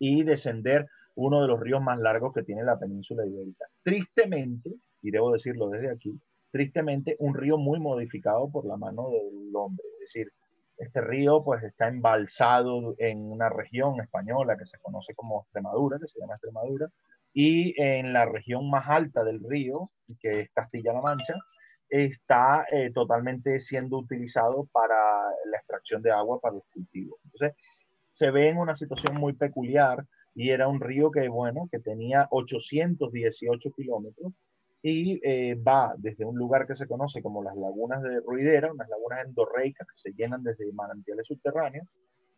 [0.00, 3.66] y descender uno de los ríos más largos que tiene la península ibérica.
[3.84, 4.70] Tristemente,
[5.02, 6.18] y debo decirlo desde aquí,
[6.50, 9.84] tristemente un río muy modificado por la mano del hombre.
[10.00, 10.32] Es decir,
[10.78, 16.08] este río pues está embalsado en una región española que se conoce como Extremadura, que
[16.08, 16.88] se llama Extremadura,
[17.34, 21.34] y en la región más alta del río, que es Castilla-La Mancha,
[21.90, 24.96] está eh, totalmente siendo utilizado para
[25.44, 27.18] la extracción de agua para los cultivos.
[27.24, 27.56] Entonces,
[28.20, 30.04] se ve en una situación muy peculiar
[30.34, 34.34] y era un río que, bueno, que tenía 818 kilómetros
[34.82, 38.90] y eh, va desde un lugar que se conoce como las lagunas de Ruidera, unas
[38.90, 41.88] lagunas endorreicas que se llenan desde manantiales subterráneos,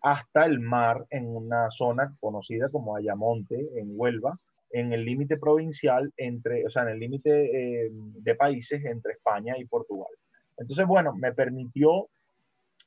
[0.03, 4.39] hasta el mar en una zona conocida como Ayamonte, en Huelva,
[4.71, 9.59] en el límite provincial entre, o sea, en el límite eh, de países entre España
[9.59, 10.13] y Portugal.
[10.59, 12.09] Entonces, bueno, me permitió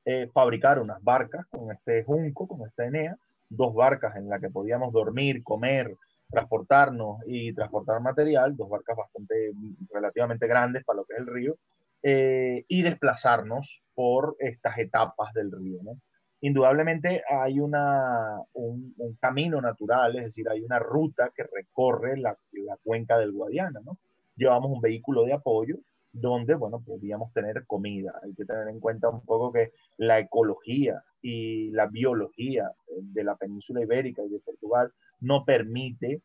[0.06, 3.18] eh, fabricar unas barcas con este junco, con esta Enea,
[3.50, 5.96] dos barcas en las que podíamos dormir, comer,
[6.30, 9.52] transportarnos y transportar material, dos barcas bastante
[9.92, 11.56] relativamente grandes para lo que es el río,
[12.04, 15.80] eh, y desplazarnos por estas etapas del río.
[15.82, 15.94] ¿no?
[16.42, 22.78] Indudablemente hay una, un, camino natural, es decir, hay una ruta que recorre la, la
[22.84, 23.80] cuenca del Guadiana.
[23.84, 23.98] ¿no?
[24.36, 25.78] Llevamos un vehículo de apoyo
[26.16, 28.14] donde, bueno, podíamos tener comida.
[28.24, 33.36] Hay que tener en cuenta un poco que la ecología y la biología de la
[33.36, 36.22] península ibérica y de Portugal no permite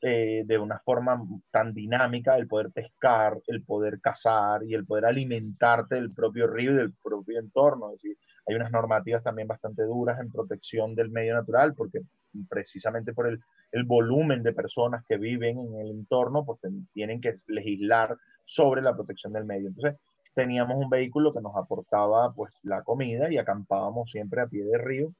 [0.00, 5.04] eh, de una forma tan dinámica el poder pescar, el poder cazar y el poder
[5.06, 7.88] alimentarte del propio río y del propio entorno.
[7.88, 12.00] Es decir, hay unas normativas también bastante duras en protección del medio natural porque
[12.48, 13.40] precisamente por el,
[13.72, 16.60] el volumen de personas que viven en el entorno, pues
[16.92, 19.68] tienen que legislar sobre la protección del medio.
[19.68, 19.98] Entonces,
[20.34, 24.78] teníamos un vehículo que nos aportaba pues la comida y acampábamos siempre a pie de
[24.78, 25.12] río,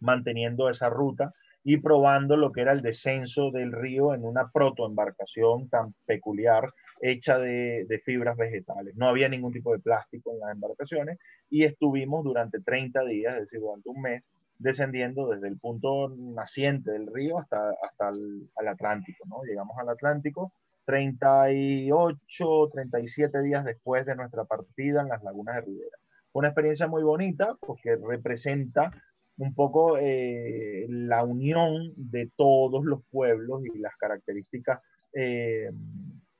[0.00, 5.68] manteniendo esa ruta y probando lo que era el descenso del río en una protoembarcación
[5.68, 8.94] tan peculiar hecha de, de, fibras vegetales.
[8.96, 11.18] No había ningún tipo de plástico en las embarcaciones
[11.50, 14.22] y estuvimos durante 30 días, es decir, durante un mes,
[14.58, 19.24] descendiendo desde el punto naciente del río hasta, hasta el Atlántico.
[19.28, 19.42] ¿no?
[19.42, 20.52] Llegamos al Atlántico
[20.86, 25.98] 38, 37 días después de nuestra partida en las lagunas de Rivera.
[26.32, 28.90] Fue una experiencia muy bonita porque representa
[29.38, 34.80] un poco eh, la unión de todos los pueblos y las características
[35.12, 35.70] eh,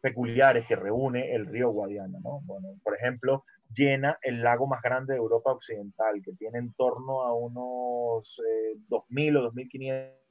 [0.00, 2.18] peculiares que reúne el río Guadiana.
[2.22, 2.40] ¿no?
[2.44, 7.22] Bueno, por ejemplo, llena el lago más grande de Europa Occidental, que tiene en torno
[7.22, 8.40] a unos
[8.88, 10.25] 2.000 eh, o 2.500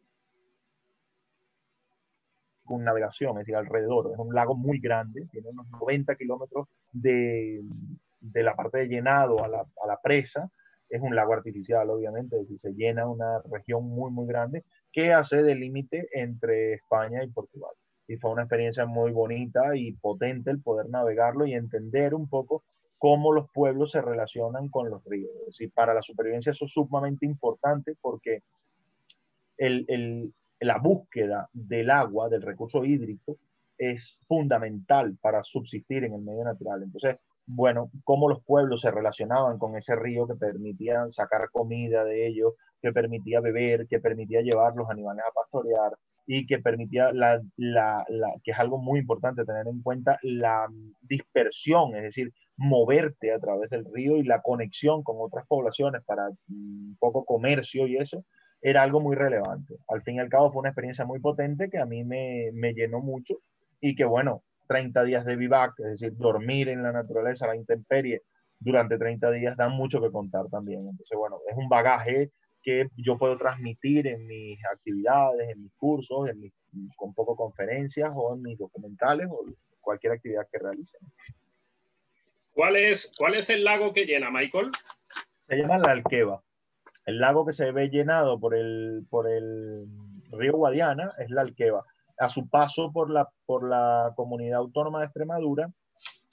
[2.65, 4.11] con navegación, es decir, alrededor.
[4.11, 7.61] Es un lago muy grande, tiene unos 90 kilómetros de,
[8.19, 10.49] de, la parte de llenado a la, a la, presa.
[10.89, 15.13] Es un lago artificial, obviamente, es decir, se llena una región muy, muy grande que
[15.13, 17.71] hace de límite entre España y Portugal.
[18.07, 22.63] Y fue una experiencia muy bonita y potente el poder navegarlo y entender un poco
[22.97, 25.31] cómo los pueblos se relacionan con los ríos.
[25.41, 28.41] Es decir, para la supervivencia eso es sumamente importante porque
[29.57, 33.37] el, el, la búsqueda del agua, del recurso hídrico,
[33.77, 36.83] es fundamental para subsistir en el medio natural.
[36.83, 42.27] Entonces, bueno, cómo los pueblos se relacionaban con ese río que permitía sacar comida de
[42.27, 45.93] ellos, que permitía beber, que permitía llevar los animales a pastorear
[46.27, 47.39] y que permitía, la,
[48.43, 50.67] que es algo muy importante tener en cuenta, la
[51.01, 56.29] dispersión, es decir, moverte a través del río y la conexión con otras poblaciones para
[56.99, 58.23] poco comercio y eso,
[58.61, 59.75] era algo muy relevante.
[59.87, 62.73] Al fin y al cabo fue una experiencia muy potente que a mí me, me
[62.73, 63.35] llenó mucho
[63.79, 68.23] y que bueno, 30 días de vivac, es decir, dormir en la naturaleza, la intemperie,
[68.59, 70.87] durante 30 días da mucho que contar también.
[70.87, 72.31] Entonces, bueno, es un bagaje
[72.63, 76.51] que yo puedo transmitir en mis actividades, en mis cursos, en mis,
[76.95, 79.45] con poco conferencias o en mis documentales o
[79.79, 80.97] cualquier actividad que realice.
[82.53, 84.71] ¿Cuál es, ¿Cuál es el lago que llena, Michael?
[85.47, 86.41] Se llama la Alqueva.
[87.05, 89.85] El lago que se ve llenado por el, por el
[90.31, 91.83] río Guadiana es la Alqueva.
[92.17, 95.69] A su paso por la, por la comunidad autónoma de Extremadura,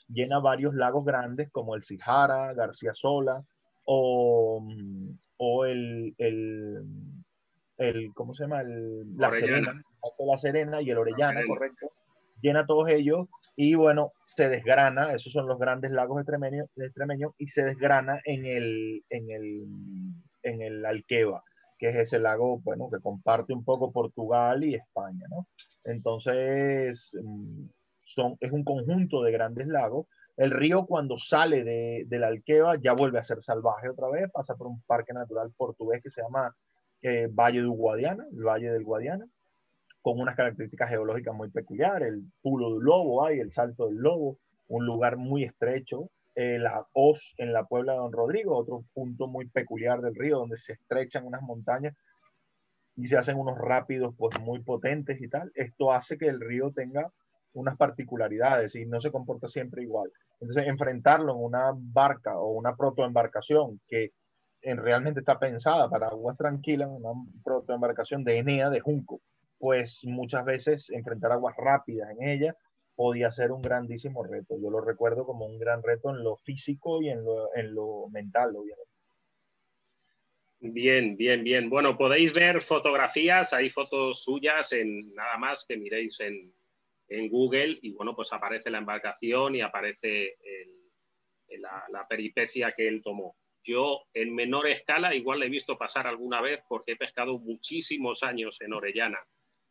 [0.08, 3.42] llena varios lagos grandes como el Cijara, García Sola
[3.84, 4.66] o,
[5.36, 6.84] o el, el,
[7.78, 8.60] el, ¿cómo se llama?
[8.60, 9.82] El, la, Serena,
[10.18, 11.90] la Serena y el Orellana, correcto.
[12.40, 17.48] Llena todos ellos y bueno, se desgrana, esos son los grandes lagos extremeños, extremeños y
[17.48, 19.64] se desgrana en el, en el
[20.42, 21.42] en el Alqueva,
[21.78, 25.46] que es ese lago, bueno, que comparte un poco Portugal y España, ¿no?
[25.84, 27.64] Entonces, mm,
[28.04, 30.06] son, es un conjunto de grandes lagos.
[30.36, 34.30] El río cuando sale de, de la Alqueva ya vuelve a ser salvaje otra vez,
[34.32, 36.54] pasa por un parque natural portugués que se llama
[37.02, 39.26] eh, Valle del Guadiana, el Valle del Guadiana,
[40.00, 44.38] con unas características geológicas muy peculiares, el pulo del lobo hay, el salto del lobo,
[44.68, 49.26] un lugar muy estrecho, eh, la Hoz en la Puebla de Don Rodrigo, otro punto
[49.26, 51.94] muy peculiar del río, donde se estrechan unas montañas
[52.96, 55.52] y se hacen unos rápidos pues muy potentes y tal.
[55.54, 57.10] Esto hace que el río tenga
[57.54, 60.10] unas particularidades y no se comporta siempre igual.
[60.40, 64.12] Entonces, enfrentarlo en una barca o una protoembarcación que
[64.62, 67.10] en, realmente está pensada para aguas tranquilas, una
[67.44, 69.20] protoembarcación de Enea, de Junco,
[69.58, 72.56] pues muchas veces enfrentar aguas rápidas en ella
[72.94, 74.56] podía ser un grandísimo reto.
[74.60, 78.08] Yo lo recuerdo como un gran reto en lo físico y en lo, en lo
[78.10, 78.90] mental, obviamente.
[80.60, 81.68] Bien, bien, bien.
[81.68, 86.54] Bueno, podéis ver fotografías, hay fotos suyas en nada más que miréis en,
[87.08, 90.36] en Google y bueno, pues aparece la embarcación y aparece
[91.58, 93.36] la, la, peripecia que él tomó.
[93.64, 98.22] Yo en menor escala igual le he visto pasar alguna vez porque he pescado muchísimos
[98.22, 99.18] años en Orellana.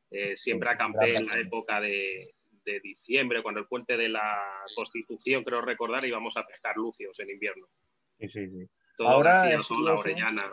[0.10, 2.36] Eh, siempre acampé en la época de,
[2.66, 4.38] de diciembre, cuando el puente de la
[4.76, 7.68] Constitución, creo recordar, íbamos a pescar lucios en invierno.
[8.20, 8.70] Sí, sí, sí.
[9.00, 10.44] Ahora es la orellana.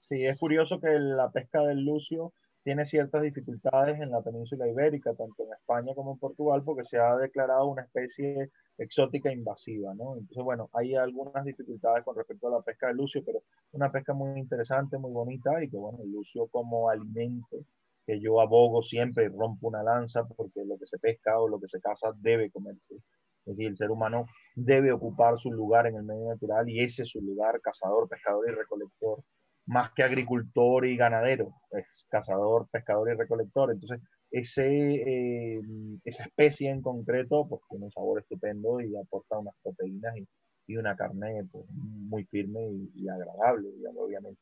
[0.00, 2.32] Sí, es curioso que la pesca del lucio
[2.64, 6.98] tiene ciertas dificultades en la península ibérica, tanto en España como en Portugal, porque se
[6.98, 10.14] ha declarado una especie exótica invasiva, ¿no?
[10.16, 14.12] Entonces, bueno, hay algunas dificultades con respecto a la pesca del lucio, pero una pesca
[14.12, 17.64] muy interesante, muy bonita y que, bueno, el lucio como alimento
[18.08, 21.60] que yo abogo siempre y rompo una lanza porque lo que se pesca o lo
[21.60, 22.94] que se caza debe comerse.
[22.94, 27.02] Es decir, el ser humano debe ocupar su lugar en el medio natural y ese
[27.02, 29.22] es su lugar, cazador, pescador y recolector,
[29.66, 33.72] más que agricultor y ganadero, es cazador, pescador y recolector.
[33.72, 34.00] Entonces,
[34.30, 35.60] ese, eh,
[36.04, 40.26] esa especie en concreto pues, tiene un sabor estupendo y aporta unas proteínas y,
[40.66, 44.40] y una carne pues, muy firme y, y agradable, digamos, obviamente.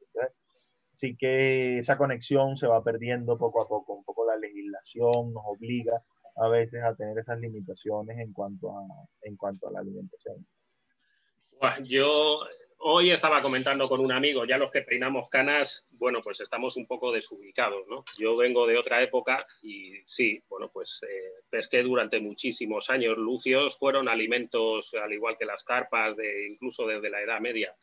[0.97, 3.93] Así que esa conexión se va perdiendo poco a poco.
[3.93, 6.03] Un poco la legislación nos obliga
[6.37, 8.83] a veces a tener esas limitaciones en cuanto a,
[9.23, 10.47] en cuanto a la alimentación.
[11.85, 12.41] Yo
[12.79, 16.87] hoy estaba comentando con un amigo, ya los que peinamos canas, bueno, pues estamos un
[16.87, 18.03] poco desubicados, ¿no?
[18.19, 23.19] Yo vengo de otra época y sí, bueno, pues eh, pesqué durante muchísimos años.
[23.19, 27.75] Lucios fueron alimentos, al igual que las carpas, de, incluso desde la Edad Media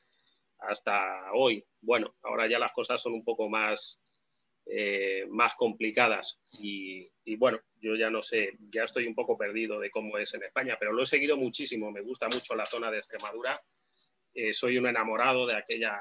[0.68, 1.66] hasta hoy.
[1.82, 4.02] Bueno, ahora ya las cosas son un poco más,
[4.66, 9.92] eh, más complicadas y, bueno, yo ya no sé, ya estoy un poco perdido de
[9.92, 12.98] cómo es en España, pero lo he seguido muchísimo, me gusta mucho la zona de
[12.98, 13.62] Extremadura,
[14.34, 16.00] eh, soy un enamorado de aquella,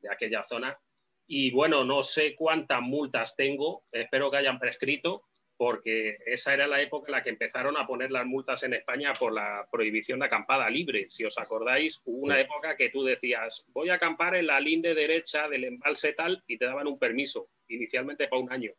[0.00, 0.78] de aquella zona
[1.26, 5.24] y bueno, no sé cuántas multas tengo, espero que hayan prescrito,
[5.64, 9.14] porque esa era la época en la que empezaron a poner las multas en España
[9.18, 11.06] por la prohibición de acampada libre.
[11.08, 14.94] Si os acordáis, hubo una época que tú decías, voy a acampar en la linde
[14.94, 18.72] derecha del embalse tal y te daban un permiso, inicialmente para un año.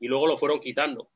[0.00, 1.08] Y luego lo fueron quitando.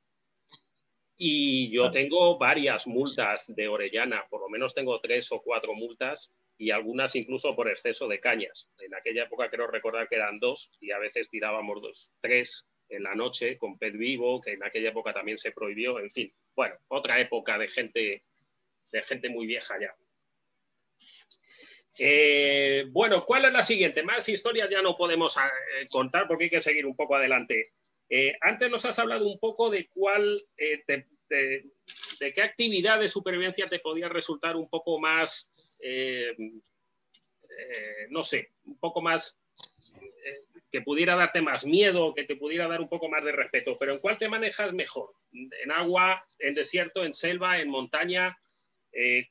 [1.16, 6.32] Y yo tengo varias multas de Orellana, por lo menos tengo tres o cuatro multas
[6.56, 8.70] y algunas incluso por exceso de cañas.
[8.80, 13.02] En aquella época creo recordar que eran dos y a veces tirábamos dos, tres en
[13.04, 16.32] la noche con pez vivo, que en aquella época también se prohibió, en fin.
[16.54, 18.24] Bueno, otra época de gente,
[18.90, 19.94] de gente muy vieja ya.
[21.98, 24.02] Eh, bueno, ¿cuál es la siguiente?
[24.02, 27.68] Más historias ya no podemos eh, contar porque hay que seguir un poco adelante.
[28.08, 33.68] Eh, antes nos has hablado un poco de cuál, de, de, qué actividad de supervivencia
[33.68, 35.50] te podía resultar un poco más,
[38.08, 39.38] no sé, un poco más
[40.70, 43.92] que pudiera darte más miedo, que te pudiera dar un poco más de respeto, pero
[43.92, 45.10] ¿en cuál te manejas mejor?
[45.32, 48.38] ¿En agua, en desierto, en selva, en montaña?
[48.92, 49.28] Eh,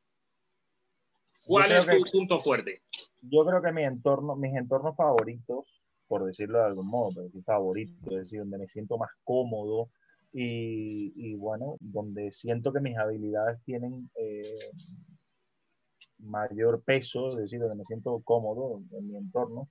[1.46, 2.82] ¿Cuál es tu punto fuerte?
[3.22, 5.66] Yo creo que mi entorno, mis entornos favoritos,
[6.08, 9.90] por decirlo de algún modo, pero sí favorito, es decir, donde me siento más cómodo
[10.32, 14.60] y, bueno, donde siento que mis habilidades tienen eh,
[16.20, 19.70] mayor peso, es decir, donde me siento cómodo en mi entorno,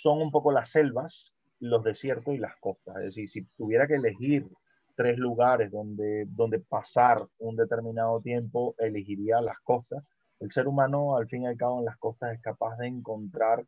[0.00, 2.96] son un poco las selvas, los desiertos y las costas.
[2.98, 4.46] Es decir, si tuviera que elegir
[4.94, 10.04] tres lugares donde, donde pasar un determinado tiempo, elegiría las costas.
[10.38, 13.64] El ser humano, al fin y al cabo, en las costas es capaz de encontrar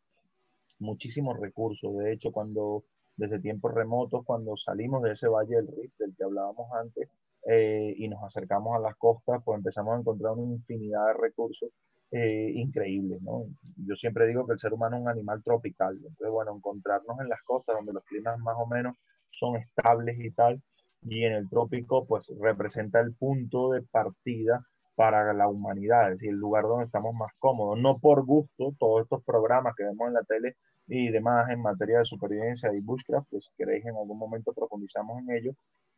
[0.78, 1.96] muchísimos recursos.
[1.96, 2.84] De hecho, cuando
[3.16, 7.08] desde tiempos remotos, cuando salimos de ese valle del Rift del que hablábamos antes,
[7.46, 11.70] eh, y nos acercamos a las costas, pues empezamos a encontrar una infinidad de recursos
[12.12, 13.44] eh, increíbles, ¿no?
[13.76, 17.28] Yo siempre digo que el ser humano es un animal tropical, entonces, bueno, encontrarnos en
[17.28, 18.96] las costas donde los climas más o menos
[19.30, 20.60] son estables y tal,
[21.02, 24.64] y en el trópico, pues representa el punto de partida
[24.96, 29.02] para la humanidad, es decir, el lugar donde estamos más cómodos, no por gusto, todos
[29.02, 30.56] estos programas que vemos en la tele
[30.88, 35.20] y demás en materia de supervivencia y bushcraft, pues si queréis en algún momento profundizamos
[35.20, 35.52] en ello,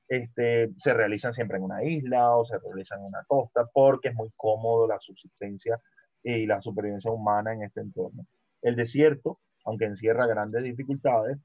[0.08, 4.14] este, se realizan siempre en una isla o se realizan en una costa porque es
[4.14, 5.80] muy cómodo la subsistencia
[6.22, 8.26] y la supervivencia humana en este entorno.
[8.62, 11.38] El desierto, aunque encierra grandes dificultades,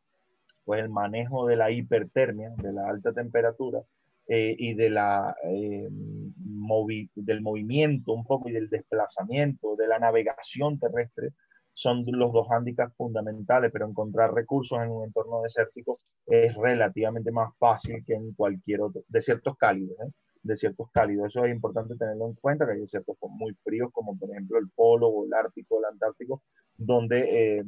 [0.66, 3.80] pues el manejo de la hipertermia, de la alta temperatura
[4.28, 10.80] eh, y de la, eh, del movimiento un poco y del desplazamiento, de la navegación
[10.80, 11.32] terrestre,
[11.74, 17.56] son los dos hándicaps fundamentales, pero encontrar recursos en un entorno desértico es relativamente más
[17.58, 20.12] fácil que en cualquier otro, desiertos cálidos, ¿eh?
[20.48, 21.28] Desiertos cálidos.
[21.28, 24.70] Eso es importante tenerlo en cuenta, que hay desiertos muy fríos, como por ejemplo el
[24.76, 26.42] Polo o el Ártico el Antártico,
[26.78, 27.64] donde, eh,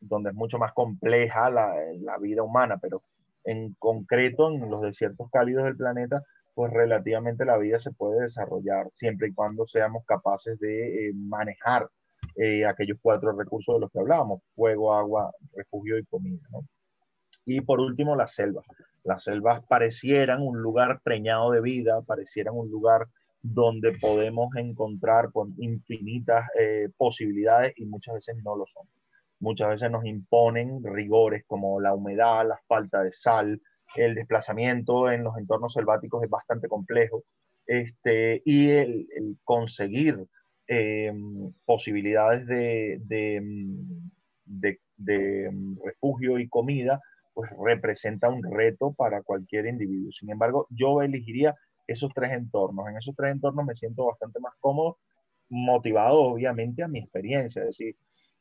[0.00, 1.74] donde es mucho más compleja la,
[2.20, 3.02] vida humana, pero
[3.44, 6.22] en concreto en los desiertos cálidos del planeta,
[6.54, 11.88] pues relativamente la vida se puede desarrollar siempre y cuando seamos capaces de eh, manejar
[12.34, 16.40] eh, aquellos cuatro recursos de los que hablábamos, fuego, agua, refugio y comida.
[17.46, 18.66] Y por último, las selvas.
[19.04, 23.06] Las selvas parecieran un lugar preñado de vida, parecieran un lugar
[23.40, 28.86] donde podemos encontrar con infinitas eh, posibilidades y muchas veces no lo son.
[29.38, 33.60] Muchas veces nos imponen rigores como la humedad, la falta de sal,
[33.94, 37.22] el desplazamiento en los entornos selváticos es bastante complejo
[37.66, 39.06] este, y el,
[39.44, 40.26] conseguir
[40.68, 41.12] eh,
[41.64, 45.50] posibilidades de, de, de,
[45.84, 47.00] refugio y comida,
[47.36, 50.10] pues representa un reto para cualquier individuo.
[50.10, 51.54] Sin embargo, yo elegiría
[51.86, 52.88] esos tres entornos.
[52.88, 54.96] En esos tres entornos me siento bastante más cómodo,
[55.50, 57.60] motivado obviamente a mi experiencia.
[57.60, 57.94] Es decir,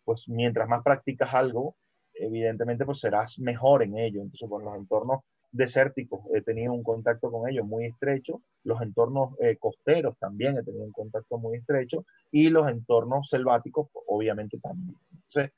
[0.05, 1.75] pues mientras más practicas algo,
[2.13, 4.21] evidentemente pues serás mejor en ello.
[4.21, 9.35] Entonces, con los entornos desérticos he tenido un contacto con ellos muy estrecho, los entornos
[9.41, 14.95] eh, costeros también he tenido un contacto muy estrecho y los entornos selváticos obviamente también.
[15.11, 15.51] Entonces,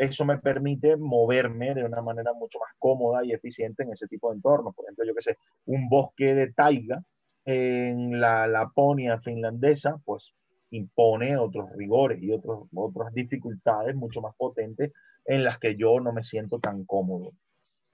[0.00, 4.30] eso me permite moverme de una manera mucho más cómoda y eficiente en ese tipo
[4.30, 4.74] de entornos.
[4.74, 5.36] Por ejemplo, yo que sé,
[5.66, 7.02] un bosque de taiga
[7.44, 10.32] en la Laponia finlandesa, pues
[10.70, 14.90] impone otros rigores y otros, otras dificultades mucho más potentes
[15.26, 17.32] en las que yo no me siento tan cómodo.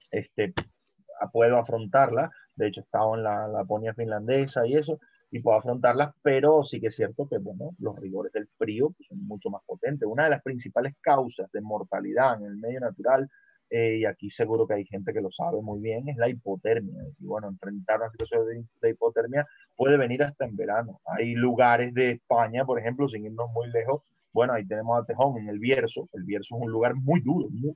[0.09, 0.53] Este,
[1.33, 4.97] puedo afrontarla, de hecho he estado en la Laponia finlandesa y eso,
[5.31, 9.07] y puedo afrontarlas, pero sí que es cierto que, bueno, los rigores del frío pues,
[9.09, 10.07] son mucho más potentes.
[10.07, 13.29] Una de las principales causas de mortalidad en el medio natural,
[13.69, 17.03] eh, y aquí seguro que hay gente que lo sabe muy bien, es la hipotermia.
[17.19, 21.01] Y bueno, enfrentar una situación de, de, hipotermia puede venir hasta en verano.
[21.05, 24.03] Hay lugares de España, por ejemplo, sin irnos muy lejos,
[24.37, 26.07] bueno, ahí tenemos a Tejón en el Bierzo.
[26.13, 27.75] El Bierzo es un lugar muy duro, muy,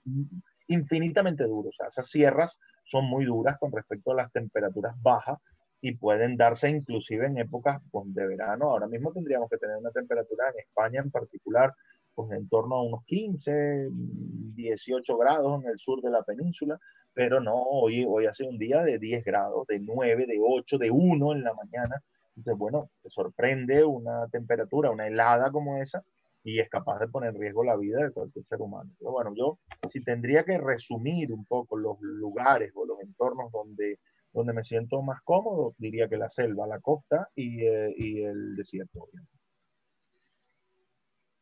[0.68, 1.70] infinitamente duro.
[1.70, 5.40] O sea, esas sierras son muy duras con respecto a las temperaturas bajas
[5.82, 8.70] y pueden darse inclusive en épocas de verano.
[8.70, 11.74] Ahora mismo tendríamos que tener una temperatura en España en particular,
[12.14, 16.80] pues en torno a unos 15, 18 grados en el sur de la península,
[17.14, 20.92] pero no, hoy, hoy hace un día de 10 grados, de 9, de 8, de
[20.92, 22.02] 1 en la mañana.
[22.36, 26.04] Entonces, bueno, te sorprende una temperatura, una helada como esa,
[26.44, 28.92] y es capaz de poner en riesgo la vida de cualquier ser humano.
[28.98, 29.60] Pero bueno, yo
[29.90, 34.00] si tendría que resumir un poco los lugares o los entornos donde,
[34.34, 38.56] donde me siento más cómodo, diría que la selva, la costa y, eh, y el
[38.56, 39.10] desierto.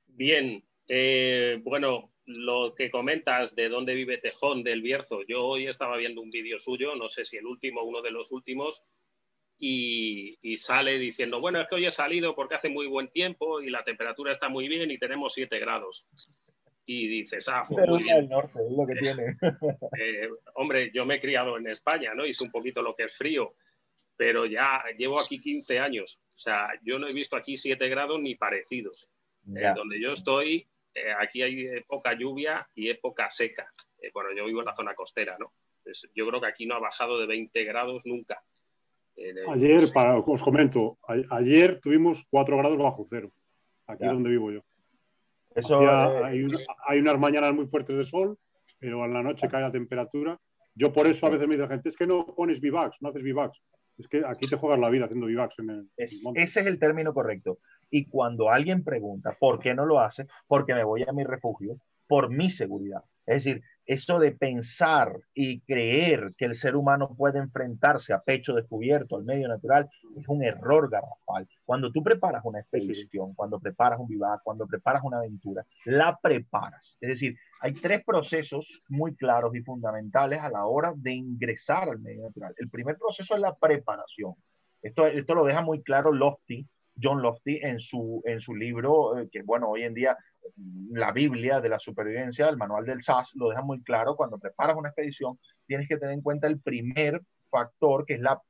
[0.07, 5.97] Bien, eh, bueno, lo que comentas de dónde vive Tejón del Bierzo, yo hoy estaba
[5.97, 8.83] viendo un vídeo suyo, no sé si el último, uno de los últimos,
[9.61, 13.69] y, sale diciendo, bueno, es que hoy he salido porque hace muy buen tiempo y
[13.69, 16.07] la temperatura está muy bien y tenemos 7 grados.
[16.91, 18.27] Y dices, ah, muy bien.
[18.27, 19.37] norte, es lo que tiene.
[19.99, 22.25] Eh, hombre, yo me he criado en España, ¿no?
[22.25, 23.53] Y sé un poquito lo que es frío,
[24.17, 26.19] pero ya llevo aquí 15 años.
[26.33, 29.07] O sea, yo no he visto aquí 7 grados ni parecidos.
[29.55, 33.71] Eh, donde yo estoy, eh, aquí hay poca lluvia y época seca.
[34.11, 35.53] bueno, yo vivo en la zona costera, ¿no?
[35.83, 38.41] Pues yo creo que aquí no ha bajado de 20 grados nunca.
[39.51, 40.97] Ayer, para, os comento,
[41.29, 43.31] ayer tuvimos 4 grados bajo cero,
[43.85, 44.63] aquí donde vivo yo.
[45.59, 45.79] Eso,
[46.23, 46.45] hay,
[46.87, 48.37] hay, unas mañanas muy fuertes de sol,
[48.79, 50.39] pero en la noche cae la temperatura.
[50.75, 53.09] Yo por eso a veces me dice la gente, es que no pones vivax, no
[53.09, 53.59] haces vivax.
[53.97, 57.13] Es que aquí te juegas la vida haciendo vivax en el, Ese es el término
[57.13, 57.59] correcto.
[57.89, 61.77] Y cuando alguien pregunta por qué no lo hace, porque me voy a mi refugio,
[62.07, 63.03] por mi seguridad.
[63.25, 68.53] Es decir, eso de pensar y creer que el ser humano puede enfrentarse a pecho
[68.53, 71.49] descubierto al medio natural es un error garrafal.
[71.65, 76.95] Cuando tú preparas una expedición, cuando preparas un vivac, cuando preparas una aventura, la preparas.
[77.01, 81.97] Es decir, hay tres procesos muy claros y fundamentales a la hora de ingresar al
[81.97, 82.53] medio natural.
[82.57, 84.35] El primer proceso es la preparación.
[84.83, 86.63] Esto, esto lo deja muy claro Lofty,
[87.01, 90.17] John Lofty, en su, en su libro, eh, que bueno, hoy en día
[90.91, 94.15] la Biblia de la supervivencia, el manual del SAS, lo deja muy claro.
[94.15, 98.41] Cuando preparas una expedición, tienes que tener en cuenta el primer factor, que es la,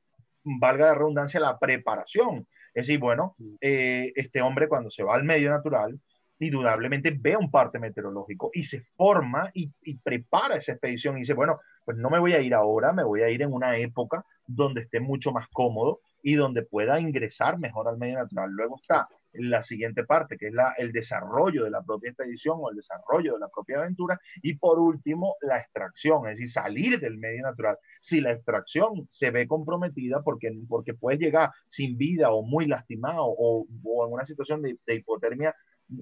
[0.44, 2.46] valga la redundancia, la preparación.
[2.74, 5.98] Es decir, bueno, eh, este hombre cuando se va al medio natural,
[6.38, 11.34] indudablemente ve un parte meteorológico y se forma y, y, prepara esa expedición y dice,
[11.34, 14.24] bueno, pues no me voy a ir ahora, me voy a ir en una época
[14.46, 18.50] donde esté mucho más cómodo y donde pueda ingresar mejor al medio natural.
[18.50, 22.70] Luego está la siguiente parte, que es la, el desarrollo de la propia expedición o
[22.70, 24.18] el desarrollo de la propia aventura.
[24.42, 27.78] Y por último, la extracción, es decir, salir del medio natural.
[28.00, 33.24] Si la extracción se ve comprometida porque, porque puedes llegar sin vida o muy lastimado
[33.24, 35.54] o, o en una situación de, de hipotermia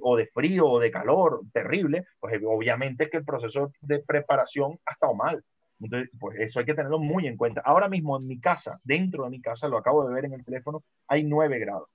[0.02, 4.78] o de frío o de calor terrible, pues obviamente es que el proceso de preparación
[4.86, 5.42] ha estado mal.
[5.80, 7.62] Entonces, pues eso hay que tenerlo muy en cuenta.
[7.64, 10.44] Ahora mismo en mi casa, dentro de mi casa, lo acabo de ver en el
[10.44, 11.88] teléfono, hay 9 grados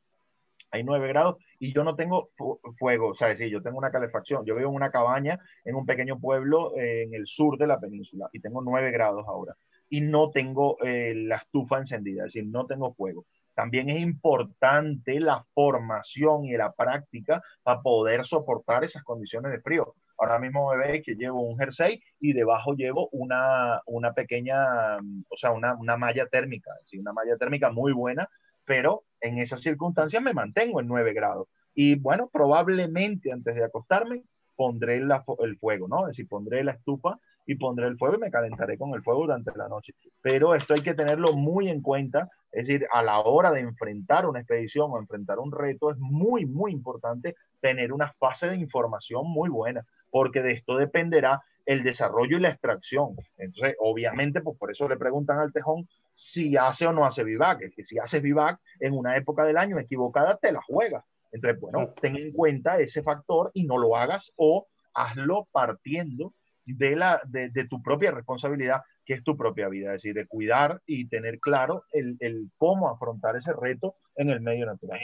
[0.73, 2.31] hay 9 grados y yo no tengo
[2.79, 4.43] fuego, o sea, decir, yo tengo una calefacción.
[4.43, 7.79] Yo vivo en una cabaña en un pequeño pueblo eh, en el sur de la
[7.79, 9.55] península y tengo 9 grados ahora
[9.88, 13.25] y no tengo eh, la estufa encendida, es decir, no tengo fuego.
[13.53, 19.93] También es importante la formación y la práctica para poder soportar esas condiciones de frío.
[20.18, 25.38] Ahora mismo me veis que llevo un jersey y debajo llevo una, una pequeña, o
[25.38, 28.30] sea, una, una malla térmica, decir, una malla térmica muy buena
[28.66, 31.47] pero en esas circunstancias me mantengo en 9 grados.
[31.74, 34.24] Y bueno, probablemente antes de acostarme
[34.55, 36.01] pondré el fuego, ¿no?
[36.01, 39.21] Es decir, pondré la estufa y pondré el fuego y me calentaré con el fuego
[39.21, 39.93] durante la noche.
[40.21, 44.25] Pero esto hay que tenerlo muy en cuenta, es decir, a la hora de enfrentar
[44.25, 49.29] una expedición o enfrentar un reto, es muy, muy importante tener una fase de información
[49.29, 53.15] muy buena, porque de esto dependerá el desarrollo y la extracción.
[53.37, 57.61] Entonces, obviamente, pues por eso le preguntan al tejón si hace o no hace vivac.
[57.61, 61.03] Es que si haces vivac en una época del año equivocada, te la juegas.
[61.31, 66.33] Entonces, bueno, ten en cuenta ese factor y no lo hagas o hazlo partiendo
[66.66, 70.82] de, la, de, tu propia responsabilidad, que es tu propia vida, es decir, de cuidar
[70.86, 74.99] y tener claro el, el cómo afrontar ese reto en el medio natural.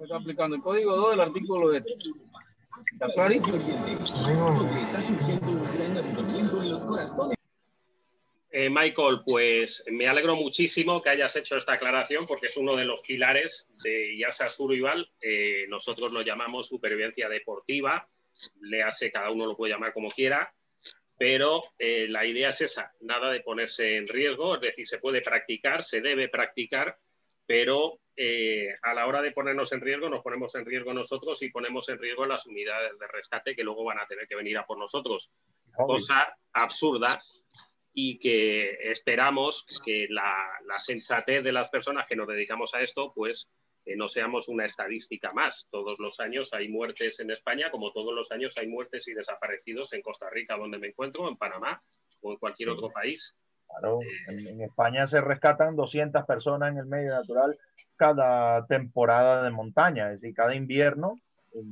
[0.00, 1.84] Está aplicando el código 2 del artículo de...
[2.92, 3.52] ¿Está clarito?
[8.54, 12.84] Eh, Michael, pues me alegro muchísimo que hayas hecho esta aclaración porque es uno de
[12.84, 15.10] los pilares de Yasa Survival.
[15.22, 18.06] Eh, nosotros lo llamamos supervivencia deportiva,
[18.60, 20.52] le hace, cada uno lo puede llamar como quiera,
[21.22, 25.20] pero eh, la idea es esa, nada de ponerse en riesgo, es decir, se puede
[25.20, 26.98] practicar, se debe practicar,
[27.46, 28.00] pero
[28.82, 31.98] a la hora de ponernos en riesgo, nos ponemos en riesgo nosotros y ponemos en
[32.00, 35.30] riesgo las unidades de rescate que luego van a tener que venir a por nosotros.
[35.76, 37.22] Cosa absurda
[37.94, 40.34] y que esperamos que la,
[40.78, 43.50] sensatez de las personas que nos dedicamos a esto, pues
[43.84, 45.68] eh, no seamos una estadística más.
[45.70, 49.92] Todos los años hay muertes en España, como todos los años hay muertes y desaparecidos
[49.92, 51.82] en Costa Rica, donde me encuentro, en Panamá
[52.22, 53.36] o en cualquier otro país.
[53.68, 57.56] Claro, en, en, España se rescatan 200 personas en el medio natural
[57.96, 61.18] cada temporada de montaña, es decir, cada invierno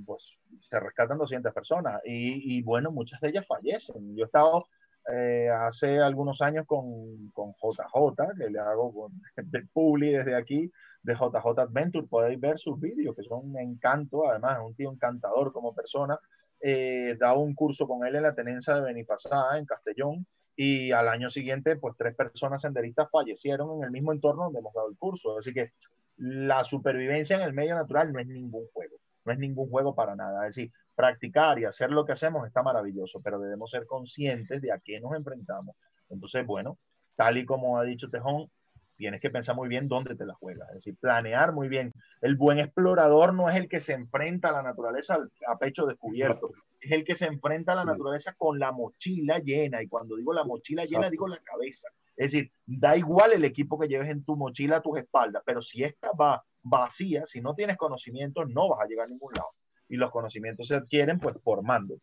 [0.04, 0.22] pues
[0.68, 4.16] se rescatan 200 personas y, y bueno, muchas de ellas fallecen.
[4.16, 4.66] Yo he estado
[5.12, 9.12] eh, hace algunos años con, con, JJ, que le hago con,
[9.50, 10.70] de Publi desde aquí,
[11.02, 12.06] de JJ Adventure.
[12.06, 16.18] Podéis ver sus vídeos, que son un encanto, además, es un tío encantador como persona.
[16.60, 21.08] Eh, da un curso con él en la tenencia de Benipasá, en Castellón, y al
[21.08, 24.98] año siguiente, pues tres personas senderistas fallecieron en el mismo entorno donde hemos dado el
[24.98, 25.38] curso.
[25.38, 25.72] Así que
[26.18, 30.14] la supervivencia en el medio natural no es ningún juego, no es ningún juego para
[30.14, 30.46] nada.
[30.46, 34.70] Es decir, practicar y hacer lo que hacemos está maravilloso, pero debemos ser conscientes de
[34.70, 35.74] a qué nos enfrentamos.
[36.10, 36.76] Entonces, bueno,
[37.16, 38.50] tal y como ha dicho Tejón,
[38.98, 41.90] tienes que pensar muy bien dónde te la juegas, es decir, planear muy bien.
[42.20, 46.50] El buen explorador no es el que se enfrenta a la naturaleza a pecho descubierto,
[46.78, 50.34] es el que se enfrenta a la naturaleza con la mochila llena, y cuando digo
[50.34, 51.88] la mochila llena, digo la cabeza.
[52.14, 55.62] Es decir, da igual el equipo que lleves en tu mochila a tus espaldas, pero
[55.62, 59.48] si esta va vacía, si no tienes conocimiento, no vas a llegar a ningún lado
[59.90, 61.96] y los conocimientos se adquieren pues formando.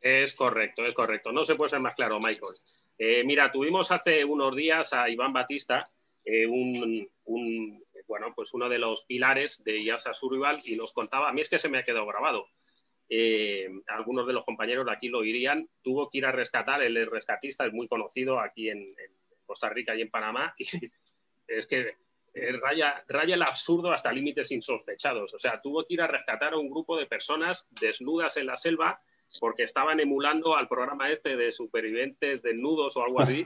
[0.00, 1.32] Es correcto, es correcto.
[1.32, 2.54] No se puede ser más claro, Michael.
[2.98, 5.90] Eh, mira, tuvimos hace unos días a Iván Batista,
[6.24, 7.08] eh, un,
[8.06, 11.48] bueno, pues uno de los pilares de IASA Survival y nos contaba, a mí es
[11.48, 12.46] que se me ha quedado grabado,
[13.08, 17.10] eh, algunos de los compañeros de aquí lo dirían, tuvo que ir a rescatar, el
[17.10, 18.94] rescatista es muy conocido aquí en,
[19.46, 20.66] Costa Rica y en Panamá, y
[21.48, 21.96] es que
[22.34, 25.32] eh, raya, el absurdo hasta límites insospechados.
[25.34, 28.56] O sea, tuvo que ir a rescatar a un grupo de personas desnudas en la
[28.56, 29.00] selva
[29.40, 33.44] porque estaban emulando al programa este de supervivientes desnudos o algo así,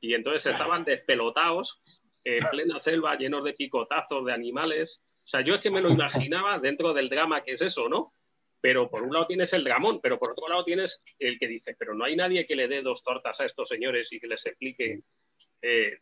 [0.00, 1.80] y entonces estaban despelotados
[2.24, 5.02] en plena selva, llenos de picotazos de animales.
[5.24, 8.12] O sea, yo es que me lo imaginaba dentro del drama que es eso, ¿no?
[8.60, 11.76] Pero por un lado tienes el dramón, pero por otro lado tienes el que dice,
[11.78, 14.44] pero no hay nadie que le dé dos tortas a estos señores y que les
[14.44, 15.02] explique,
[15.66, 15.98] eh,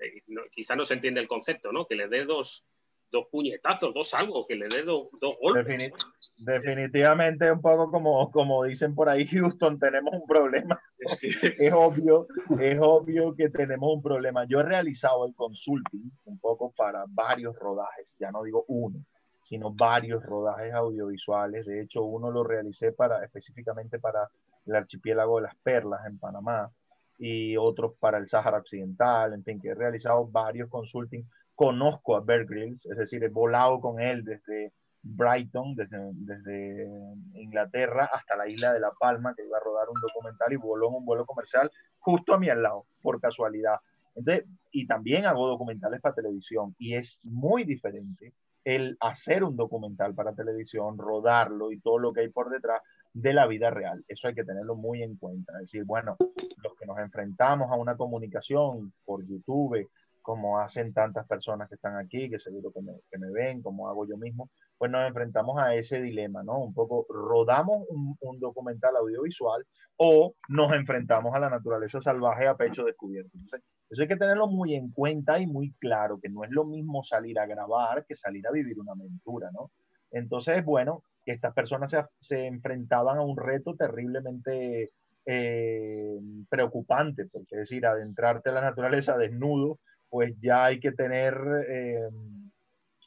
[0.52, 1.86] quizá no se entiende el concepto, ¿no?
[1.86, 2.64] Que le dé dos,
[3.10, 5.08] dos puñetazos, dos algo, que le dé dos
[5.40, 5.92] golpes.
[6.36, 10.80] definitivamente un poco como, como dicen por ahí, Houston, tenemos un problema.
[11.58, 12.26] es obvio,
[12.60, 14.44] es obvio que tenemos un problema.
[14.46, 19.04] Yo he realizado el consulting un poco para varios rodajes, ya no digo uno
[19.46, 21.66] sino varios rodajes audiovisuales.
[21.66, 24.26] De hecho, uno lo realicé para, específicamente para
[24.64, 26.70] el archipiélago de las Perlas en Panamá
[27.18, 29.32] y otros para el Sáhara Occidental.
[29.32, 31.24] En fin, que he realizado varios consulting.
[31.54, 36.88] Conozco a Bear Grylls, es decir, he volado con él desde Brighton, desde, desde
[37.34, 40.88] Inglaterra hasta la isla de La Palma, que iba a rodar un documental y voló
[40.88, 43.76] en un vuelo comercial justo a mi al lado, por casualidad.
[44.14, 48.32] Entonces, y también hago documentales para televisión y es muy diferente
[48.64, 52.80] el hacer un documental para televisión, rodarlo y todo lo que hay por detrás
[53.14, 54.04] de la vida real.
[54.08, 55.52] Eso hay que tenerlo muy en cuenta.
[55.54, 56.16] Es decir, bueno,
[56.62, 59.88] los que nos enfrentamos a una comunicación por YouTube,
[60.20, 64.16] como hacen tantas personas que están aquí, que seguro que me, ven, como hago yo
[64.16, 66.58] mismo, pues nos enfrentamos a ese dilema, ¿no?
[66.58, 69.64] Un poco, rodamos un, un documental audiovisual
[69.96, 73.30] o nos enfrentamos a la naturaleza salvaje a pecho descubierto.
[73.34, 76.64] Entonces, eso hay que tenerlo muy en cuenta y muy claro, que no es lo
[76.64, 79.70] mismo salir a grabar que salir a vivir una aventura, ¿no?
[80.10, 84.92] Entonces, bueno, que estas personas se, se enfrentaban a un reto terriblemente
[85.26, 86.18] eh,
[86.50, 89.78] preocupante, porque es decir, adentrarte a la naturaleza desnudo,
[90.10, 91.34] pues ya hay que tener
[91.68, 92.08] eh,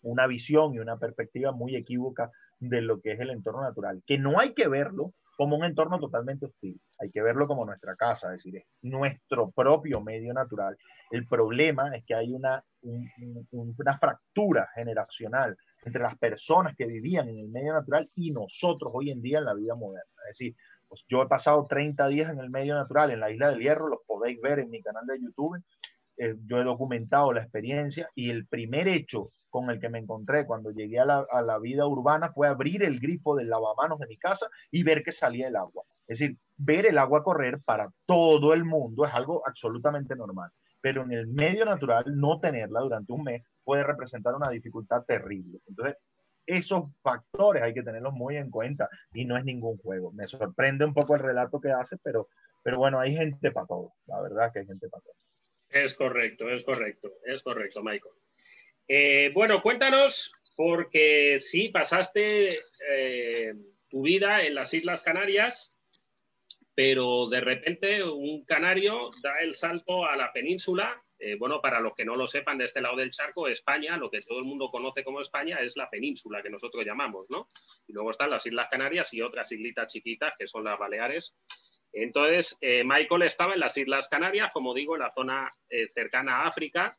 [0.01, 4.17] una visión y una perspectiva muy equívoca de lo que es el entorno natural, que
[4.17, 6.81] no hay que verlo como un entorno totalmente hostil.
[6.99, 10.75] Hay que verlo como nuestra casa, es decir, es nuestro propio medio natural.
[11.11, 12.63] El problema es que hay una,
[13.51, 15.55] una fractura generacional
[15.87, 19.45] entre las personas que vivían en el medio natural y nosotros hoy en día en
[19.45, 20.11] la vida moderna.
[20.29, 20.55] Es decir,
[20.87, 23.87] pues yo he pasado 30 días en el medio natural, en la isla del Hierro,
[23.87, 25.61] los podéis ver en mi canal de YouTube.
[26.17, 30.45] Eh, yo he documentado la experiencia y el primer hecho con el que me encontré
[30.45, 34.47] cuando llegué a la, vida urbana fue abrir el grifo del lavamanos de mi casa
[34.71, 35.83] y ver que salía el agua.
[36.07, 41.03] Es decir, ver el agua correr para todo el mundo es algo absolutamente normal, pero
[41.03, 45.59] en el medio natural no tenerla durante un mes puede representar una dificultad terrible.
[45.67, 45.97] Entonces,
[46.45, 50.13] esos factores hay que tenerlos muy en cuenta y no es ningún juego.
[50.13, 52.29] Me sorprende un poco el relato que hace, pero,
[52.63, 53.95] pero bueno, hay gente para todo.
[54.05, 55.15] La verdad que hay gente para todo.
[55.69, 58.13] Es correcto, es correcto, es correcto, Michael.
[58.87, 62.47] Eh, bueno, cuéntanos, porque sí, pasaste
[62.89, 63.53] eh,
[63.89, 65.77] tu vida en las Islas Canarias,
[66.73, 71.03] pero de repente un canario da el salto a la península.
[71.19, 74.09] Eh, bueno, para los que no lo sepan, de este lado del charco, España, lo
[74.09, 77.49] que todo el mundo conoce como España, es la península que nosotros llamamos, ¿no?
[77.87, 81.35] Y luego están las Islas Canarias y otras islitas chiquitas, que son las Baleares.
[81.91, 85.51] Entonces, Michael estaba en las Islas Canarias, como digo, en la zona
[85.89, 86.97] cercana a África,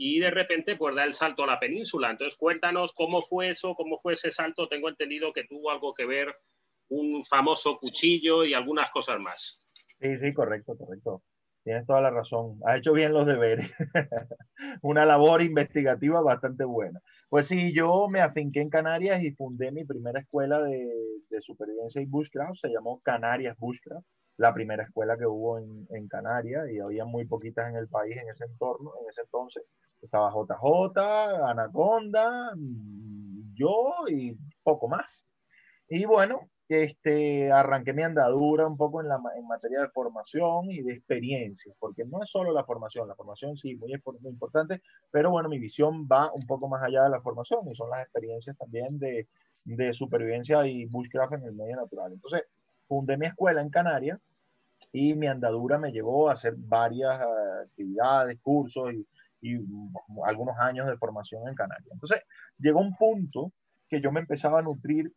[0.00, 2.10] y de repente pues da el salto a la península.
[2.10, 4.68] Entonces cuéntanos cómo fue eso, cómo fue ese salto.
[4.68, 6.34] Tengo entendido que tuvo algo que ver
[6.88, 9.60] un famoso cuchillo y algunas cosas más.
[10.00, 11.22] Sí, sí, correcto, correcto.
[11.68, 12.58] Tienes toda la razón.
[12.64, 13.70] Ha hecho bien los deberes.
[14.80, 16.98] Una labor investigativa bastante buena.
[17.28, 20.90] Pues sí, yo me afinqué en Canarias y fundé mi primera escuela de,
[21.40, 22.54] supervivencia y bushcraft.
[22.58, 24.06] Se llamó Canarias Bushcraft
[24.38, 28.16] la primera escuela que hubo en, en, Canarias y había muy poquitas en el país
[28.16, 29.62] en ese entorno, en ese entonces.
[30.00, 32.54] Estaba JJ, Anaconda,
[33.52, 35.04] yo y poco más.
[35.90, 40.82] Y bueno, este, arranqué mi andadura un poco en, la, en materia de formación y
[40.82, 43.92] de experiencia, porque no es solo la formación, la formación sí, muy,
[44.24, 47.90] importante, pero bueno, mi visión va un poco más allá de la formación y son
[47.90, 49.28] las experiencias también de,
[49.64, 52.12] de supervivencia y bushcraft en el medio natural.
[52.12, 52.42] Entonces,
[52.86, 54.18] fundé mi escuela en Canarias
[54.92, 59.06] y mi andadura me llevó a hacer varias eh, actividades, cursos y,
[59.40, 59.58] y
[60.24, 61.90] algunos años de formación en Canarias.
[61.92, 62.20] Entonces,
[62.58, 63.52] llegó un punto
[63.88, 65.12] que yo me empezaba a nutrir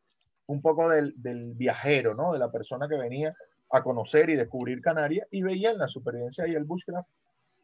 [0.51, 2.33] un poco del, del, viajero, ¿no?
[2.33, 3.33] De la persona que venía
[3.71, 7.07] a conocer y descubrir Canarias y veía en la supervivencia y el bushcraft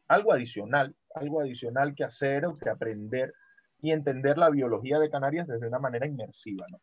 [0.08, 3.34] algo adicional, algo adicional que hacer o que aprender
[3.80, 6.80] y entender la biología de Canarias desde una manera inmersiva, ¿no?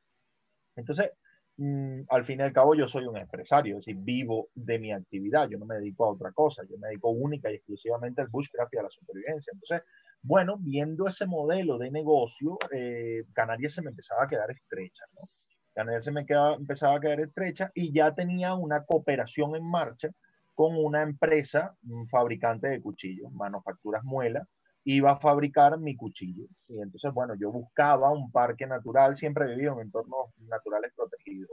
[0.76, 1.12] Entonces,
[1.58, 4.94] mm, al fin y al cabo yo soy un empresario, es decir, vivo de mi
[4.94, 8.28] actividad, yo no me dedico a otra cosa, yo me dedico única y exclusivamente al
[8.28, 9.52] bushcraft y a la supervivencia.
[9.54, 9.82] Entonces,
[10.22, 15.30] bueno, viendo ese modelo de negocio, eh, Canarias se me empezaba a quedar estrecha, ¿no?
[15.76, 20.10] Canarias se me quedaba, empezaba a quedar estrecha y ya tenía una cooperación en marcha
[20.54, 24.48] con una empresa, un fabricante de cuchillos, Manufacturas Muela,
[24.86, 26.46] iba a fabricar mi cuchillo.
[26.70, 31.50] Y entonces, bueno, yo buscaba un parque natural, siempre vivido en entornos naturales protegidos.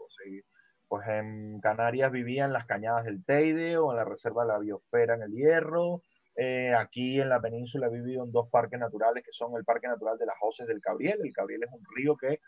[0.86, 4.58] Pues en Canarias vivía en las cañadas del Teide o en la reserva de la
[4.58, 6.02] biosfera en el Hierro.
[6.36, 9.88] Eh, aquí en la península he vivido en dos parques naturales que son el Parque
[9.88, 11.18] Natural de las Hoces del Cabriel.
[11.24, 12.40] El Cabriel es un río que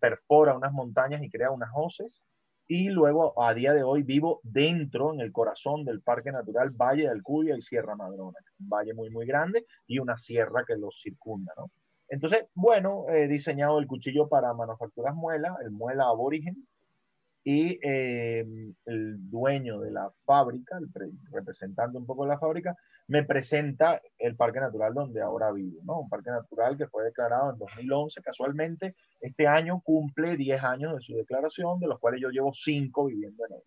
[0.00, 2.22] perfora unas montañas y crea unas hoces
[2.70, 7.08] y luego a día de hoy vivo dentro, en el corazón del Parque Natural Valle
[7.08, 11.00] del Cuya y Sierra Madrona, un valle muy, muy grande y una sierra que los
[11.02, 11.70] circunda, ¿no?
[12.10, 16.67] Entonces, bueno, he diseñado el cuchillo para manufacturas muela, el muela aborigen,
[17.44, 18.44] y eh,
[18.84, 20.88] el dueño de la fábrica, el
[21.32, 22.76] representando un poco la fábrica,
[23.06, 26.00] me presenta el parque natural donde ahora vivo, ¿no?
[26.00, 31.00] Un parque natural que fue declarado en 2011, casualmente, este año cumple 10 años de
[31.00, 33.62] su declaración, de los cuales yo llevo 5 viviendo en él.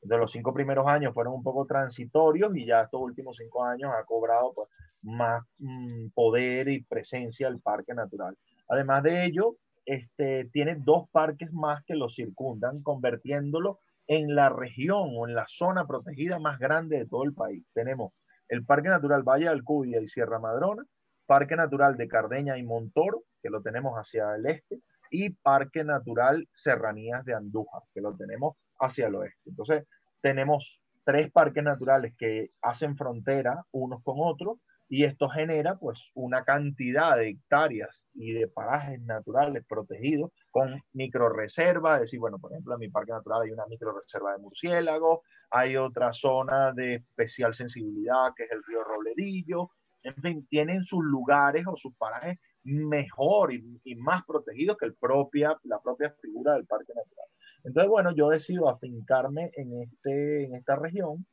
[0.00, 3.92] De los cinco primeros años fueron un poco transitorios y ya estos últimos cinco años
[3.94, 4.68] ha cobrado pues,
[5.02, 8.36] más mm, poder y presencia el parque natural.
[8.68, 9.56] Además de ello,
[9.88, 15.46] este, tiene dos parques más que lo circundan, convirtiéndolo en la región o en la
[15.48, 17.64] zona protegida más grande de todo el país.
[17.72, 18.12] Tenemos
[18.50, 20.84] el Parque Natural Valle de Alcudia y Sierra Madrona,
[21.24, 24.78] Parque Natural de Cardeña y Montoro, que lo tenemos hacia el este,
[25.10, 29.48] y Parque Natural Serranías de Andújar, que lo tenemos hacia el oeste.
[29.48, 29.86] Entonces,
[30.20, 34.58] tenemos tres parques naturales que hacen frontera unos con otros
[34.88, 41.96] y esto genera pues una cantidad de hectáreas y de parajes naturales protegidos con microreservas,
[41.96, 45.20] es decir, bueno, por ejemplo, en mi parque natural hay una microreserva de murciélagos,
[45.50, 49.70] hay otra zona de especial sensibilidad que es el río Robledillo,
[50.02, 55.56] en fin, tienen sus lugares o sus parajes mejor y, más protegidos que el propia,
[55.64, 57.26] la propia figura del parque natural.
[57.64, 61.26] Entonces, bueno, yo decido afincarme en, este, en esta región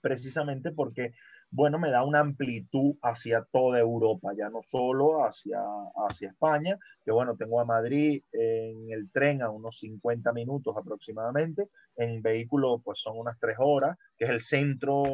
[0.00, 1.14] precisamente porque
[1.56, 5.60] bueno, me da una amplitud hacia toda Europa, ya no solo hacia,
[6.08, 11.68] hacia España, que bueno, tengo a Madrid en el tren a unos 50 minutos aproximadamente,
[11.96, 15.04] en vehículo pues son unas 3 horas, que es el centro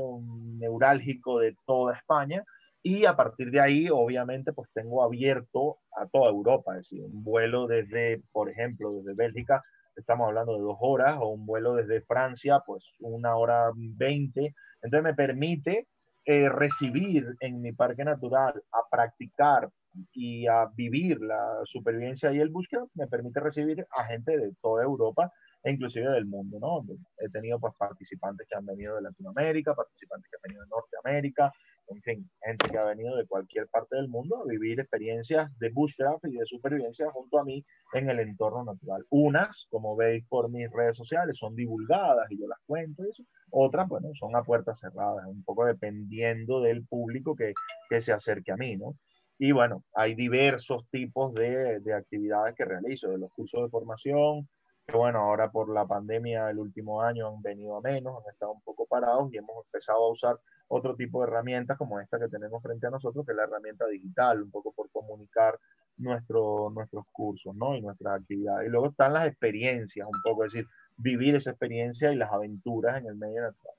[0.57, 2.43] neurálgico de toda España,
[2.82, 7.22] y a partir de ahí, obviamente, pues tengo abierto a toda Europa, es decir, un
[7.22, 9.62] vuelo desde, por ejemplo, desde Bélgica,
[9.95, 15.05] estamos hablando de dos horas, o un vuelo desde Francia, pues una hora veinte, entonces
[15.05, 15.86] me permite
[16.31, 19.68] eh, recibir en mi parque natural a practicar
[20.12, 24.85] y a vivir la supervivencia y el búsqueda me permite recibir a gente de toda
[24.85, 25.33] Europa
[25.64, 26.87] e inclusive del mundo, ¿no?
[27.18, 31.53] He tenido pues participantes que han venido de Latinoamérica, participantes que han venido de Norteamérica,
[31.91, 35.70] en fin, gente que ha venido de cualquier parte del mundo a vivir experiencias de
[35.70, 39.05] bushcraft y de supervivencia junto a mí en el entorno natural.
[39.11, 43.24] Unas, como veis por mis redes sociales, son divulgadas y yo las cuento eso.
[43.51, 47.53] Otras, bueno, son a puertas cerradas, un poco dependiendo del público que,
[47.88, 48.95] que se acerque a mí, ¿no?
[49.38, 54.47] Y bueno, hay diversos tipos de, de actividades que realizo, de los cursos de formación,
[54.87, 58.53] que bueno, ahora por la pandemia el último año han venido a menos, han estado
[58.53, 62.28] un poco parados y hemos empezado a usar otro tipo de herramientas como esta que
[62.28, 65.59] tenemos frente a nosotros, que es la herramienta digital, un poco por comunicar
[65.97, 67.76] nuestro, nuestros cursos ¿no?
[67.76, 68.68] y nuestras actividades.
[68.68, 72.99] Y luego están las experiencias, un poco, es decir, vivir esa experiencia y las aventuras
[72.99, 73.74] en el medio natural.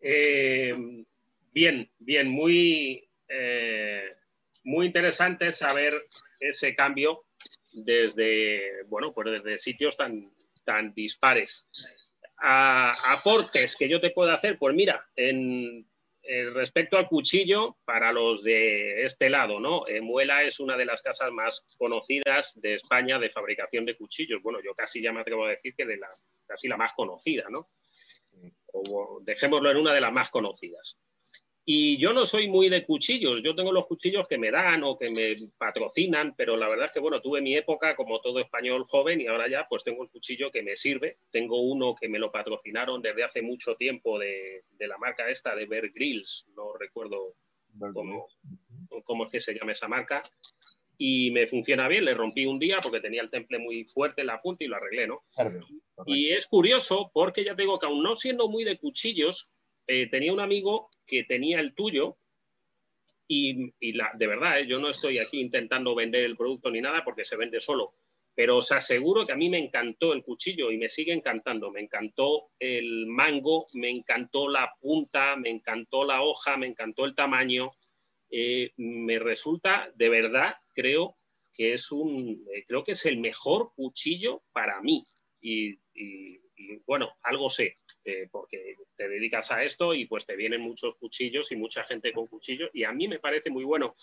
[0.00, 1.04] Eh,
[1.52, 4.16] bien, bien, muy, eh,
[4.64, 5.92] muy interesante saber
[6.40, 7.24] ese cambio
[7.72, 10.32] desde, bueno, pues desde sitios tan,
[10.64, 11.66] tan dispares
[12.40, 15.86] aportes que yo te puedo hacer, pues mira, en,
[16.52, 19.86] respecto al cuchillo, para los de este lado, ¿no?
[19.86, 24.42] Eh, Muela es una de las casas más conocidas de España de fabricación de cuchillos.
[24.42, 26.08] Bueno, yo casi ya me atrevo a decir que de la,
[26.46, 27.70] casi la más conocida, ¿no?
[28.66, 30.98] O dejémoslo en una de las más conocidas.
[31.70, 34.96] Y yo no soy muy de cuchillos, yo tengo los cuchillos que me dan o
[34.96, 38.86] que me patrocinan, pero la verdad es que, bueno, tuve mi época como todo español
[38.88, 41.18] joven y ahora ya pues tengo el cuchillo que me sirve.
[41.30, 45.66] Tengo uno que me lo patrocinaron desde hace mucho tiempo de, la marca esta de
[45.66, 47.34] Bear Grills, no recuerdo
[47.92, 48.28] cómo,
[49.04, 50.22] cómo es que se llama esa marca.
[50.96, 54.28] Y me funciona bien, le rompí un día porque tenía el temple muy fuerte en
[54.28, 55.22] la punta y lo arreglé, ¿no?
[56.06, 59.50] Y es curioso porque ya tengo que aún no siendo muy de cuchillos,
[59.88, 62.18] eh, tenía un amigo que tenía el tuyo
[63.26, 67.24] y, de verdad, eh, yo no estoy aquí intentando vender el producto ni nada porque
[67.24, 67.94] se vende solo,
[68.34, 71.70] pero os aseguro que a mí me encantó el cuchillo y me sigue encantando.
[71.70, 77.14] Me encantó el mango, me encantó la punta, me encantó la hoja, me encantó el
[77.14, 77.72] tamaño.
[78.30, 81.16] Eh, me resulta, de verdad, creo
[81.54, 85.04] que es un, creo que es el mejor cuchillo para mí.
[86.86, 91.52] Bueno, algo sé, eh, porque te dedicas a esto y pues te vienen muchos cuchillos
[91.52, 93.96] y mucha gente con cuchillos y a mí me parece muy bueno.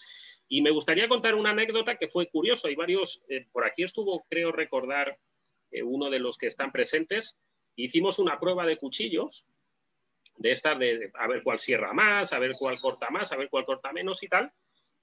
[0.47, 2.68] Y me gustaría contar una anécdota que fue curiosa.
[2.68, 5.18] Hay varios, eh, por aquí estuvo, creo recordar,
[5.72, 7.38] eh, uno de los que están presentes.
[7.76, 9.45] Hicimos una prueba de cuchillos,
[10.38, 13.49] de esta, de, a ver cuál cierra más, a ver cuál corta más, a ver
[13.49, 14.51] cuál corta menos y tal.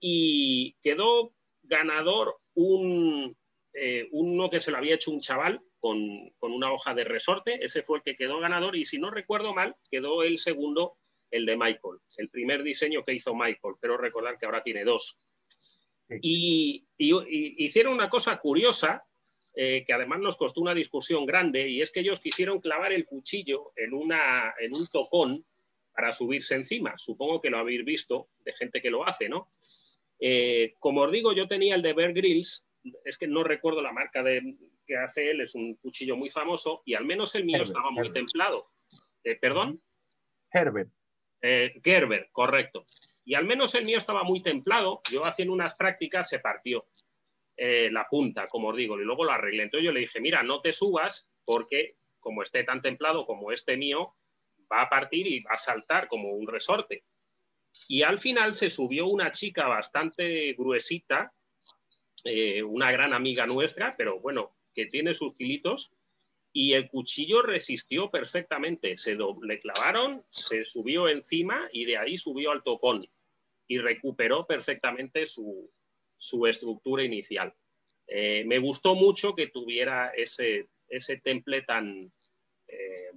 [0.01, 3.37] Y quedó ganador un,
[4.11, 7.63] uno que se lo había hecho un chaval con, con, una hoja de resorte.
[7.63, 8.77] Ese fue el que quedó ganador.
[8.77, 10.97] Y si no recuerdo mal, quedó el segundo,
[11.31, 13.75] el de Michael, el primer diseño que hizo Michael.
[13.81, 15.19] Pero recordar que ahora tiene dos.
[16.21, 19.05] Y, hicieron una cosa curiosa,
[19.55, 23.05] eh, que además nos costó una discusión grande, y es que ellos quisieron clavar el
[23.05, 25.45] cuchillo en, una, en un tocón
[25.93, 26.97] para subirse encima.
[26.97, 29.49] Supongo que lo habéis visto de gente que lo hace, ¿no?
[30.21, 32.65] Eh, como os digo, yo tenía el de Bear Grylls,
[33.05, 34.57] es que no recuerdo la marca de,
[34.93, 38.13] que hace él, es un cuchillo muy famoso, y al menos el mío estaba muy
[38.13, 38.69] templado.
[39.25, 39.81] Eh, ¿Perdón?
[40.53, 40.91] Herbert.
[41.83, 42.85] Gerber, correcto.
[43.25, 45.01] Y al menos el mío estaba muy templado.
[45.11, 46.87] Yo haciendo unas prácticas se partió
[47.57, 49.65] eh, la punta, como os digo, y luego lo arreglé.
[49.65, 53.77] Entonces yo le dije, mira, no te subas porque como esté tan templado como este
[53.77, 54.15] mío,
[54.71, 57.05] va a partir y va a saltar como un resorte.
[57.89, 61.33] Y al final se subió una chica bastante gruesita,
[62.25, 65.93] eh, una gran amiga nuestra, pero bueno, que tiene sus kilitos,
[66.53, 68.97] y el cuchillo resistió perfectamente.
[68.97, 73.09] Se le clavaron, se subió encima y de ahí subió al tocón
[73.67, 75.71] y recuperó perfectamente su,
[76.47, 77.55] estructura inicial.
[78.07, 82.13] Eh, me gustó mucho que tuviera ese, ese temple tan,
[82.69, 83.11] eh,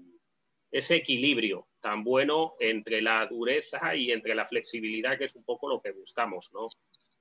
[0.71, 5.67] ese equilibrio tan bueno entre la dureza y entre la flexibilidad, que es un poco
[5.67, 6.67] lo que buscamos ¿no?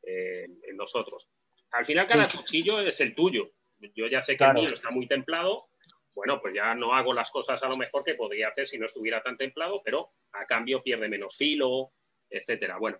[0.03, 1.29] Eh, en nosotros.
[1.73, 3.51] Al final cada cuchillo es el tuyo.
[3.95, 5.67] Yo ya sé que el mío está muy templado,
[6.15, 8.87] bueno, pues ya no hago las cosas a lo mejor que podría hacer si no
[8.87, 11.93] estuviera tan templado, pero a cambio pierde menos filo,
[12.31, 12.79] etcétera.
[12.79, 12.99] Bueno,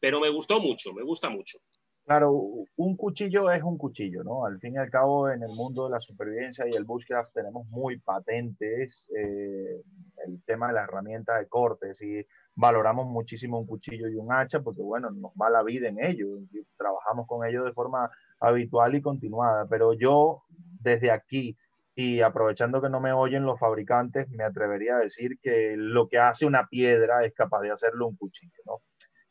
[0.00, 1.58] pero me gustó mucho, me gusta mucho.
[2.04, 2.32] Claro,
[2.76, 4.44] un cuchillo es un cuchillo, ¿no?
[4.44, 7.66] Al fin y al cabo, en el mundo de la supervivencia y el bushcraft tenemos
[7.68, 9.82] muy patentes eh,
[10.26, 14.60] el tema de la herramienta de cortes y valoramos muchísimo un cuchillo y un hacha
[14.60, 16.40] porque, bueno, nos va la vida en ello.
[16.76, 18.10] Trabajamos con ellos de forma
[18.40, 19.66] habitual y continuada.
[19.68, 20.42] Pero yo,
[20.80, 21.56] desde aquí,
[21.94, 26.18] y aprovechando que no me oyen los fabricantes, me atrevería a decir que lo que
[26.18, 28.82] hace una piedra es capaz de hacerlo un cuchillo, ¿no?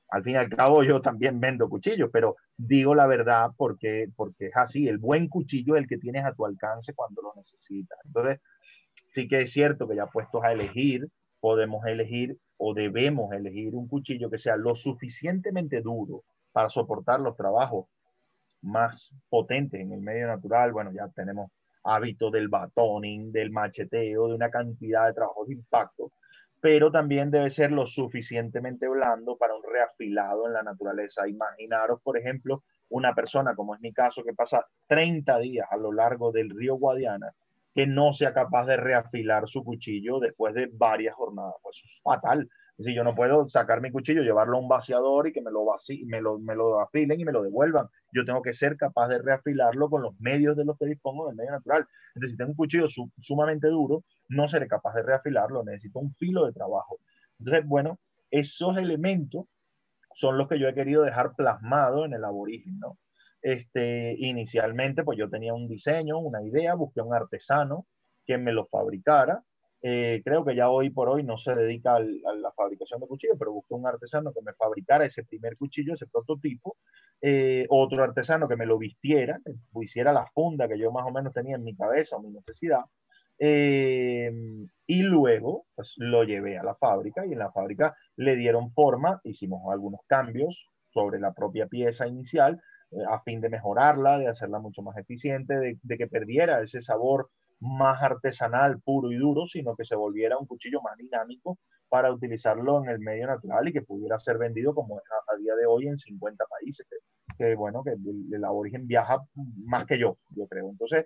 [0.09, 4.47] Al fin y al cabo yo también vendo cuchillos, pero digo la verdad porque, porque
[4.47, 7.97] es así, el buen cuchillo es el que tienes a tu alcance cuando lo necesitas.
[8.05, 8.39] Entonces,
[9.13, 11.07] sí que es cierto que ya puestos a elegir,
[11.39, 17.35] podemos elegir o debemos elegir un cuchillo que sea lo suficientemente duro para soportar los
[17.35, 17.87] trabajos
[18.64, 20.72] más potentes en el medio natural.
[20.72, 21.51] Bueno, ya tenemos
[21.84, 26.11] hábito del batoning, del macheteo, de una cantidad de trabajos de impacto,
[26.61, 31.28] pero también debe ser lo suficientemente blando para un reafilado en la naturaleza.
[31.28, 35.91] Imaginaros, por ejemplo, una persona, como es mi caso, que pasa 30 días a lo
[35.91, 37.34] largo del río Guadiana,
[37.76, 41.55] que no sea capaz de reafilar su cuchillo después de varias jornadas.
[41.61, 42.49] Pues es fatal.
[42.78, 45.65] Decir, yo no puedo sacar mi cuchillo, llevarlo a un vaciador y que me lo,
[46.07, 47.88] me lo, me lo afilen y me lo devuelvan.
[48.11, 51.36] Yo tengo que ser capaz de reafilarlo con los medios de los que dispongo del
[51.36, 51.86] medio natural.
[52.15, 52.88] Entonces, si tengo un cuchillo
[53.21, 56.97] sumamente duro, no seré capaz de reafilarlo, necesito un filo de trabajo.
[57.39, 57.99] Entonces, bueno,
[58.32, 59.45] esos elementos
[60.15, 62.97] son los que yo he querido dejar plasmado en el aborigen, ¿no?
[63.41, 67.86] Este, inicialmente, pues yo tenía un diseño, una idea, busqué un artesano
[68.26, 69.43] que me lo fabricara,
[69.86, 73.36] eh, creo que ya hoy por hoy no se dedica a la fabricación de cuchillos,
[73.38, 76.77] pero busqué un artesano que me fabricara ese primer cuchillo, ese prototipo,
[77.21, 79.53] eh, otro artesano que me lo vistiera, que
[79.84, 82.79] hiciera la funda que yo más o menos tenía en mi cabeza o mi necesidad,
[83.39, 84.31] eh,
[84.88, 89.19] y luego pues, lo llevé a la fábrica y en la fábrica le dieron forma,
[89.25, 92.61] hicimos algunos cambios sobre la propia pieza inicial
[93.09, 97.29] a fin de mejorarla, de hacerla mucho más eficiente, de, de que perdiera ese sabor
[97.64, 101.57] más artesanal, puro y duro, sino que se volviera un cuchillo más dinámico
[101.89, 105.66] para utilizarlo en el medio natural y que pudiera ser vendido como a, día de
[105.66, 106.88] hoy en 50 países,
[107.38, 109.20] que, bueno, que el, aborigen viaja
[109.66, 110.70] más que yo, yo creo.
[110.70, 111.05] Entonces,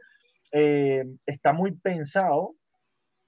[0.52, 2.56] eh, está muy pensado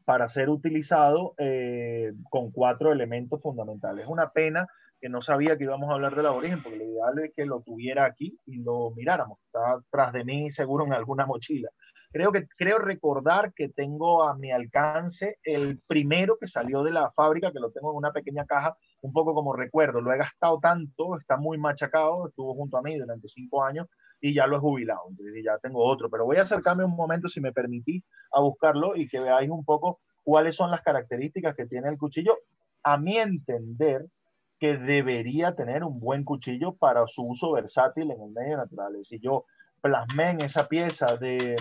[0.06, 4.06] para ser utilizado eh, con cuatro elementos fundamentales.
[4.06, 4.66] Es una pena
[5.00, 7.62] que no sabía que íbamos a hablar del aborigen, porque lo ideal es que lo
[7.62, 9.40] tuviera aquí y lo miráramos.
[9.46, 11.70] Está tras de mí seguro en alguna mochila.
[12.12, 17.12] Creo que creo recordar que tengo a mi alcance el primero que salió de la
[17.12, 20.02] fábrica, que lo tengo en una pequeña caja, un poco como recuerdo.
[20.02, 23.88] Lo he gastado tanto, está muy machacado, estuvo junto a mí durante cinco años
[24.20, 25.02] y ya lo he jubilado.
[25.10, 28.96] Entonces ya tengo otro, pero voy a acercarme un momento, si me permitís, a buscarlo
[28.96, 32.40] y que veáis un poco cuáles son las características que tiene el cuchillo.
[32.84, 34.08] A mi entender,
[34.60, 38.94] que debería tener un buen cuchillo para su uso versátil en el medio natural.
[38.96, 39.46] Es decir, yo
[39.82, 41.56] plasmé en esa pieza de,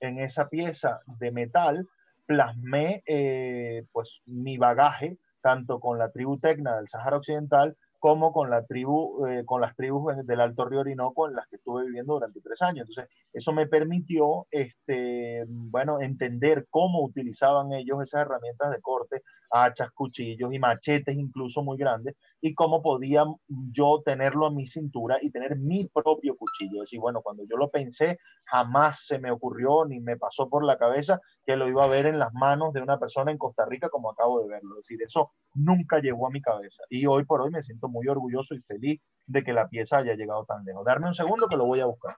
[0.00, 1.86] en esa pieza de metal,
[2.26, 8.48] plasmé eh, pues mi bagaje, tanto con la tribu Tecna del Sahara Occidental como con
[8.48, 12.14] la tribu, eh, con las tribus del Alto Río Orinoco en las que estuve viviendo
[12.14, 12.86] durante tres años.
[12.88, 19.90] Entonces, eso me permitió, este, bueno, entender cómo utilizaban ellos esas herramientas de corte, hachas,
[19.92, 25.30] cuchillos y machetes incluso muy grandes, y cómo podía yo tenerlo en mi cintura y
[25.30, 26.82] tener mi propio cuchillo.
[26.82, 30.64] Es decir, bueno, cuando yo lo pensé, jamás se me ocurrió ni me pasó por
[30.64, 33.64] la cabeza que lo iba a ver en las manos de una persona en Costa
[33.66, 34.78] Rica como acabo de verlo.
[34.78, 36.82] Es decir, eso nunca llegó a mi cabeza.
[36.90, 40.14] Y hoy por hoy me siento muy orgulloso y feliz de que la pieza haya
[40.14, 40.84] llegado tan lejos.
[40.84, 42.16] Darme un segundo que lo voy a buscar.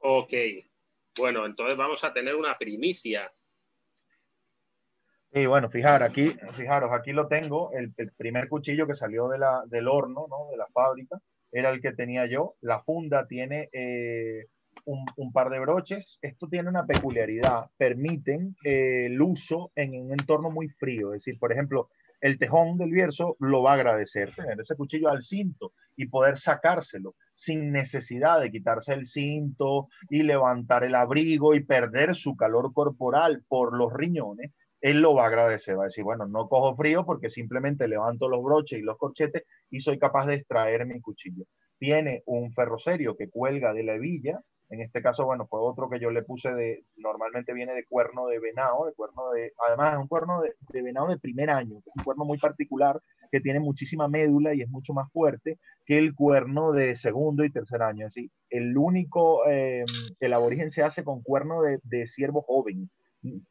[0.00, 0.32] Ok,
[1.18, 3.32] bueno, entonces vamos a tener una primicia.
[5.32, 9.62] Y bueno, fijar, aquí, fijaros, aquí lo tengo, el, primer cuchillo que salió de la,
[9.66, 10.50] del horno, ¿no?
[10.50, 11.18] de la fábrica,
[11.52, 12.54] era el que tenía yo.
[12.60, 14.46] La funda tiene eh,
[14.84, 16.18] un, par de broches.
[16.22, 21.12] Esto tiene una peculiaridad, permiten eh, el uso en un entorno muy frío.
[21.12, 25.08] Es decir, por ejemplo, el tejón del Bierzo lo va a agradecer, tener ese cuchillo
[25.08, 31.54] al cinto y poder sacárselo sin necesidad de quitarse el cinto y levantar el abrigo
[31.54, 35.86] y perder su calor corporal por los riñones, él lo va a agradecer, va a
[35.86, 39.98] decir, bueno, no cojo frío porque simplemente levanto los broches y los corchetes y soy
[39.98, 41.44] capaz de extraer mi cuchillo.
[41.78, 45.98] Tiene un ferrocerio que cuelga de la hebilla, en este caso, bueno, fue otro que
[45.98, 49.98] yo le puse de, normalmente viene de cuerno de venado, de cuerno de, además es
[49.98, 53.00] un cuerno de, venado de primer año, un cuerno muy particular
[53.32, 57.50] que tiene muchísima médula y es mucho más fuerte que el cuerno de segundo y
[57.50, 58.06] tercer año.
[58.06, 59.86] Es decir, el único, eh,
[60.20, 62.90] el aborigen se hace con cuerno de ciervo joven,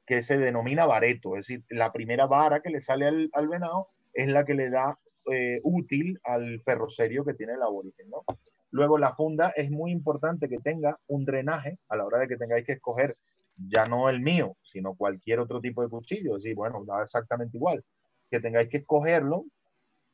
[0.06, 3.90] que se denomina bareto, es decir, la primera vara que le sale al, al venado
[4.14, 4.98] es la que le da
[5.32, 8.24] eh, útil al ferrocerio que tiene el aborigen, ¿no?
[8.72, 12.38] Luego la funda es muy importante que tenga un drenaje a la hora de que
[12.38, 13.18] tengáis que escoger
[13.58, 16.38] ya no el mío, sino cualquier otro tipo de cuchillo.
[16.38, 17.84] Es decir, bueno, da exactamente igual.
[18.30, 19.46] Que tengáis que escogerlo,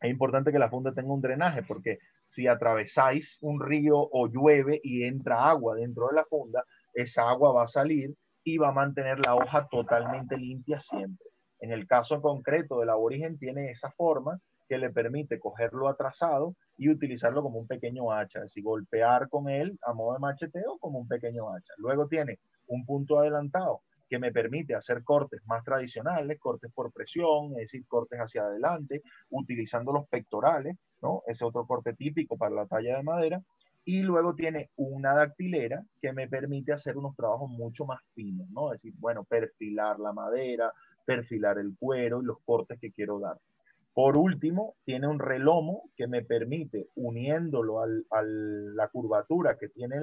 [0.02, 4.80] es importante que la funda tenga un drenaje, porque si atravesáis un río o llueve
[4.84, 8.74] y entra agua dentro de la funda, esa agua va a salir y va a
[8.74, 11.28] mantener la hoja totalmente limpia siempre.
[11.60, 16.90] En el caso concreto del aborigen tiene esa forma que le permite cogerlo atrasado y
[16.90, 21.00] utilizarlo como un pequeño hacha, es decir, golpear con él a modo de macheteo como
[21.00, 21.74] un pequeño hacha.
[21.78, 27.52] Luego tiene un punto adelantado que me permite hacer cortes más tradicionales, cortes por presión,
[27.54, 31.24] es decir, cortes hacia adelante, utilizando los pectorales, ¿no?
[31.28, 33.42] Ese otro corte típico para la talla de madera.
[33.86, 38.74] Y luego tiene una dactilera que me permite hacer unos trabajos mucho más finos, ¿no?
[38.74, 40.72] Es decir, bueno, perfilar la madera,
[41.06, 43.38] perfilar el cuero y los cortes que quiero dar.
[43.94, 47.88] Por último, tiene un relomo que me permite, uniéndolo a
[48.24, 49.98] la curvatura que tiene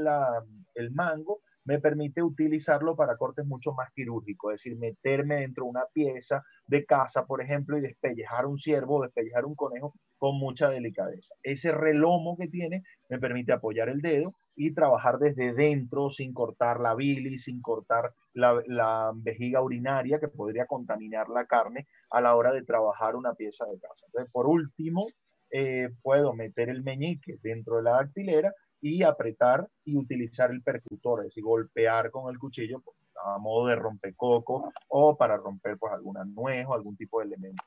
[0.75, 5.71] el mango, me permite utilizarlo para cortes mucho más quirúrgicos, es decir, meterme dentro de
[5.71, 10.69] una pieza de casa, por ejemplo, y despellejar un ciervo, despellejar un conejo con mucha
[10.69, 11.35] delicadeza.
[11.43, 16.81] Ese relomo que tiene me permite apoyar el dedo y trabajar desde dentro sin cortar
[16.81, 22.53] la bilis, sin cortar la, vejiga urinaria que podría contaminar la carne a la hora
[22.53, 24.07] de trabajar una pieza de casa.
[24.07, 25.07] Entonces, por último,
[25.51, 31.21] eh, puedo meter el meñique dentro de la dactilera y apretar y utilizar el percutor,
[31.21, 35.93] es decir, golpear con el cuchillo pues, a modo de rompecoco o para romper pues
[35.93, 37.63] alguna nuez o algún tipo de elemento.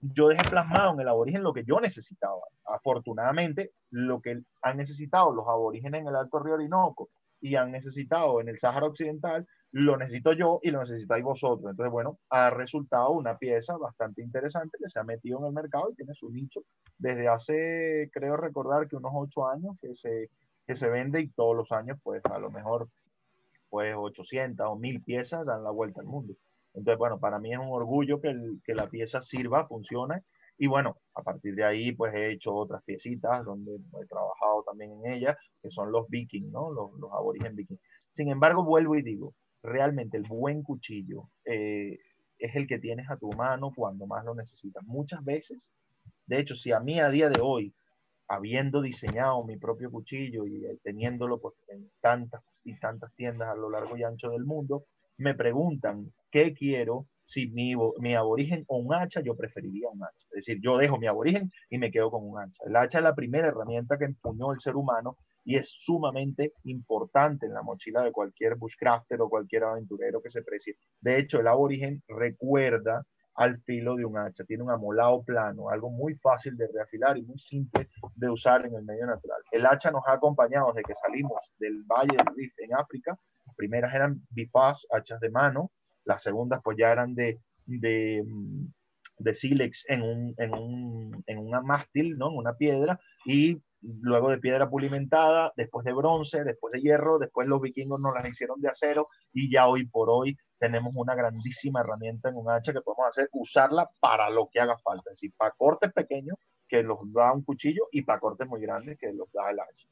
[0.00, 2.42] yo dejé plasmado en el aborigen lo que yo necesitaba.
[2.64, 7.10] Afortunadamente, lo que han necesitado los aborígenes en el Alto Río Orinoco
[7.40, 11.68] y han necesitado en el Sáhara Occidental, lo necesito yo y lo necesitáis vosotros.
[11.68, 15.90] Entonces, bueno, ha resultado una pieza bastante interesante que se ha metido en el mercado
[15.90, 16.60] y tiene su nicho
[16.96, 20.30] desde hace, creo recordar que unos ocho años que se,
[20.64, 22.88] que se vende y todos los años, pues a lo mejor,
[23.68, 26.34] pues 800 o 1000 piezas dan la vuelta al mundo.
[26.74, 28.32] Entonces, bueno, para mí es un orgullo que,
[28.64, 30.22] que la pieza sirva, funcione.
[30.56, 34.92] Y bueno, a partir de ahí, pues he hecho otras piecitas donde he trabajado también
[34.92, 36.70] en ellas, que son los vikings, ¿no?
[36.70, 37.80] Los, los aborígenes vikings.
[38.12, 39.34] Sin embargo, vuelvo y digo,
[39.64, 41.98] realmente el buen cuchillo eh,
[42.38, 44.84] es el que tienes a tu mano cuando más lo necesitas.
[44.84, 45.70] Muchas veces,
[46.26, 47.74] de hecho, si a mí a día de hoy,
[48.28, 53.54] habiendo diseñado mi propio cuchillo y eh, teniéndolo pues, en tantas y tantas tiendas a
[53.54, 54.84] lo largo y ancho del mundo,
[55.16, 60.26] me preguntan qué quiero, si mi, mi, aborigen o un hacha, yo preferiría un hacha.
[60.32, 62.62] Es decir, yo dejo mi aborigen y me quedo con un hacha.
[62.66, 67.46] El hacha es la primera herramienta que empuñó el ser humano y es sumamente importante
[67.46, 70.76] en la mochila de cualquier bushcrafter o cualquier aventurero que se precie.
[71.00, 73.04] De hecho, el aborigen recuerda
[73.36, 77.22] al filo de un hacha, tiene un amolado plano, algo muy fácil de reafilar y
[77.22, 79.40] muy simple de usar en el medio natural.
[79.50, 83.18] El hacha nos ha acompañado desde que salimos del Valle del Rift en África.
[83.46, 85.72] Las primeras eran bifaz, hachas de mano,
[86.04, 88.24] las segundas pues ya eran de, de,
[89.18, 92.30] de sílex en un, en un, en una mástil, ¿no?
[92.30, 97.46] En una piedra, y luego de piedra pulimentada, después de bronce, después de hierro, después
[97.46, 101.80] los vikingos nos las hicieron de acero y ya hoy por hoy tenemos una grandísima
[101.80, 105.32] herramienta en un hacha que podemos hacer, usarla para lo que haga falta, es decir,
[105.36, 106.36] para cortes pequeños
[106.66, 109.88] que los da un cuchillo y para cortes muy grandes que los da el hacha.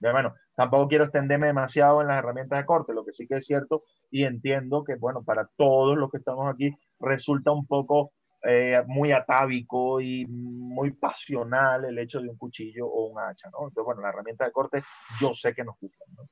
[0.00, 3.46] Bueno, tampoco quiero extenderme demasiado en las herramientas de corte, lo que sí que es
[3.46, 8.12] cierto y entiendo que, bueno, para todos los que estamos aquí resulta un poco
[8.42, 13.68] eh, muy atávico y muy pasional el hecho de un cuchillo o un hacha, ¿no?
[13.68, 14.82] Entonces, bueno, la herramienta de corte
[15.20, 16.28] yo sé que nos gusta, ¿no?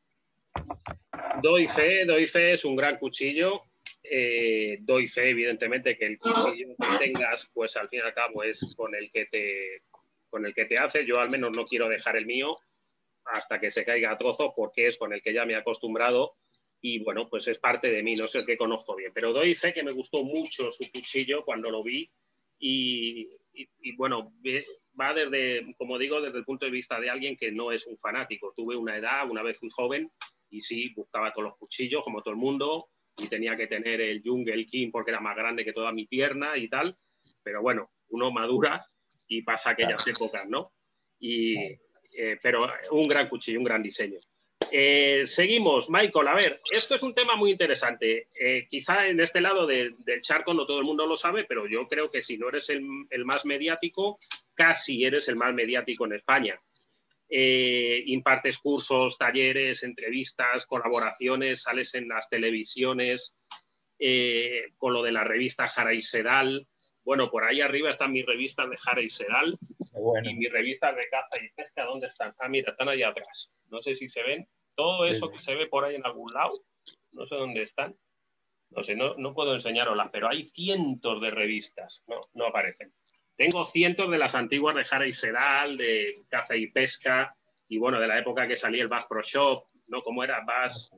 [1.42, 3.62] Doy fe, doy fe, es un gran cuchillo.
[4.02, 8.42] Eh, doy fe, evidentemente, que el cuchillo que tengas, pues al fin y al cabo
[8.42, 9.82] es con el que te,
[10.30, 11.04] con el que te hace.
[11.04, 12.56] Yo al menos no quiero dejar el mío
[13.26, 16.36] hasta que se caiga a trozos porque es con el que ya me he acostumbrado
[16.80, 19.54] y bueno, pues es parte de mí, no sé el que conozco bien, pero doy
[19.54, 22.08] fe que me gustó mucho su cuchillo cuando lo vi
[22.60, 23.28] y,
[23.96, 24.32] bueno,
[25.00, 27.96] va desde, como digo, desde el punto de vista de alguien que no es un
[27.98, 28.52] fanático.
[28.56, 30.10] Tuve una edad, una vez fui joven
[30.50, 34.22] y sí, buscaba todos los cuchillos como todo el mundo y tenía que tener el
[34.24, 36.96] Jungle King porque era más grande que toda mi pierna y tal,
[37.42, 38.86] pero bueno, uno madura
[39.26, 40.72] y pasa aquellas épocas, ¿no?
[41.18, 44.18] Y, eh, pero un gran cuchillo, un gran diseño.
[44.72, 46.28] Eh, seguimos, Michael.
[46.28, 48.28] A ver, esto es un tema muy interesante.
[48.38, 51.86] Eh, quizá en este lado del charco no todo el mundo lo sabe, pero yo
[51.88, 52.82] creo que si no eres el,
[53.24, 54.18] más mediático,
[54.54, 56.60] casi eres el más mediático en España.
[57.30, 63.36] Eh, impartes cursos, talleres, entrevistas, colaboraciones, sales en las televisiones,
[64.76, 66.66] con lo de la revista Jara y Sedal.
[67.02, 69.58] Bueno, por ahí arriba están mis revistas de Jara y Sedal
[70.22, 71.84] y mis revistas de caza y pesca.
[71.84, 72.34] ¿Dónde están?
[72.38, 73.50] Ah, mira, están ahí atrás.
[73.70, 74.46] No sé si se ven.
[74.78, 76.52] Todo eso que se ve por ahí en algún lado,
[77.10, 77.96] no sé dónde están.
[78.70, 82.04] No sé, no, no puedo enseñaroslas, pero hay cientos de revistas.
[82.06, 82.94] No, no aparecen.
[83.36, 87.34] Tengo cientos de las antiguas de Jara y Sedal, de caza y pesca,
[87.66, 90.00] y bueno, de la época que salía el Bass Pro Shop, ¿no?
[90.02, 90.44] ¿Cómo era?
[90.44, 90.92] Bass,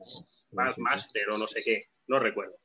[0.51, 2.57] Bass Master o no sé qué, no recuerdo.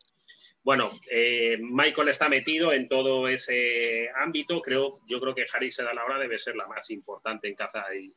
[0.62, 4.60] Bueno, eh, Michael está metido en todo ese ámbito.
[4.60, 7.86] Creo, yo creo que Jara y Sedal ahora debe ser la más importante en caza
[7.94, 8.12] y,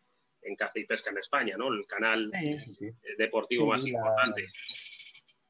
[0.50, 1.68] en caza y pesca en España, ¿no?
[1.68, 2.32] El canal
[3.18, 4.48] deportivo más importante.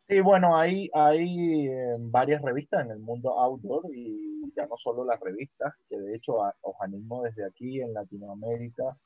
[0.08, 5.06] Sí, bueno, hay, hay eh, varias revistas en el mundo outdoor y ya no solo
[5.06, 8.98] las revistas, que de hecho os animo desde aquí en Latinoamérica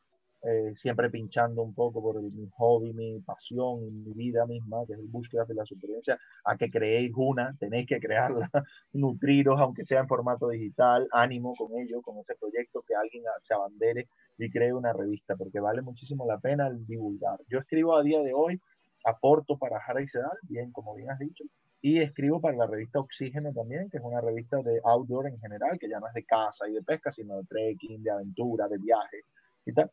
[0.45, 4.91] eh, siempre pinchando un poco por mi hobby, mi pasión y mi vida misma, que
[4.91, 8.49] es el búsqueda de la supervivencia, a que creéis una, tenéis que crearla,
[8.91, 13.53] nutriros, aunque sea en formato digital, ánimo con ello, con ese proyecto, que alguien se
[13.53, 17.39] abandere y cree una revista, porque vale muchísimo la pena el divulgar.
[17.49, 18.59] Yo escribo a día de hoy,
[19.05, 21.43] aporto para Jara y Sedal, bien, como bien has dicho,
[21.81, 25.77] y escribo para la revista Oxígeno también, que es una revista de outdoor en general,
[25.77, 28.77] que ya no es de caza y de pesca, sino de trekking, de aventura, de
[28.77, 29.23] viaje
[29.65, 29.91] y tal.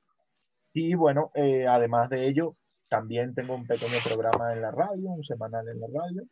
[0.73, 2.55] Y bueno, eh, además de ello,
[2.89, 6.23] también tengo un pequeño programa en la radio, un semanal en la radio.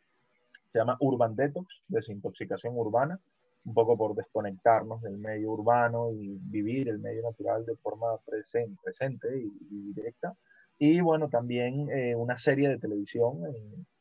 [0.69, 3.19] Se llama Urban Detox, desintoxicación urbana,
[3.65, 8.79] un poco por desconectarnos del medio urbano y vivir el medio natural de forma presente,
[8.83, 10.33] presente y, directa.
[10.77, 13.41] Y bueno, también eh, una serie de televisión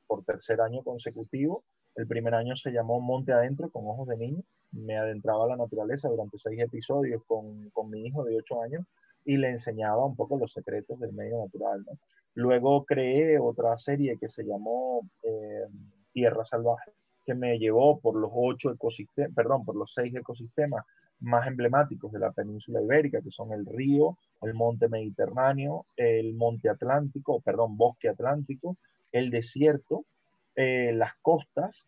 [0.07, 1.65] por tercer año consecutivo.
[1.97, 4.43] El primer año se llamó Monte Adentro con Ojos de Niño.
[4.73, 8.87] Me adentraba a la naturaleza durante seis episodios con, con mi hijo de ocho años
[9.25, 11.85] y le enseñaba un poco los secretos del medio natural.
[12.35, 15.67] Luego creé otra serie que se llamó eh,
[16.13, 16.93] Tierra Salvaje,
[17.29, 20.83] que me llevó por los ocho ecosistemas, perdón, por los seis ecosistemas
[21.21, 26.71] más emblemáticos de la península ibérica, que son el río, el monte Mediterráneo, el monte
[26.71, 28.79] Atlántico, perdón, bosque Atlántico,
[29.13, 30.07] el desierto,
[30.57, 31.87] eh, las costas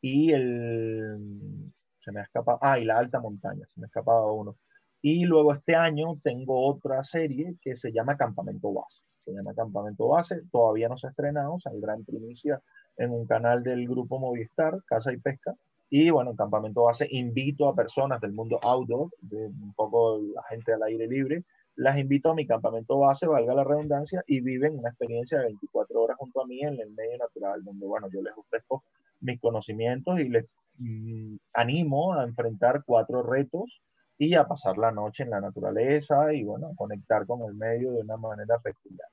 [0.00, 1.72] y el,
[2.04, 4.54] se me escapa, ah, y la alta montaña, se me escapaba uno.
[5.00, 9.00] Y luego este año tengo otra serie que se llama Campamento Base.
[9.24, 12.62] se llama Campamento Base, todavía no se ha estrenado, saldrá en primicia
[12.96, 15.54] en un canal del grupo Movistar, Casa y Pesca,
[15.90, 20.72] y bueno, en Campamento Base invito a personas del mundo outdoor, un poco la gente
[20.72, 21.44] al aire libre,
[21.76, 26.00] las invito a mi campamento base, valga la redundancia, y viven una experiencia de 24
[26.00, 28.84] horas junto a mí en el medio natural, donde, bueno, yo les ofrezco
[29.20, 30.46] mis conocimientos y les
[30.78, 33.80] mm, animo a enfrentar cuatro retos
[34.18, 38.00] y a pasar la noche en la naturaleza y, bueno, conectar con el medio de
[38.00, 39.08] una manera peculiar.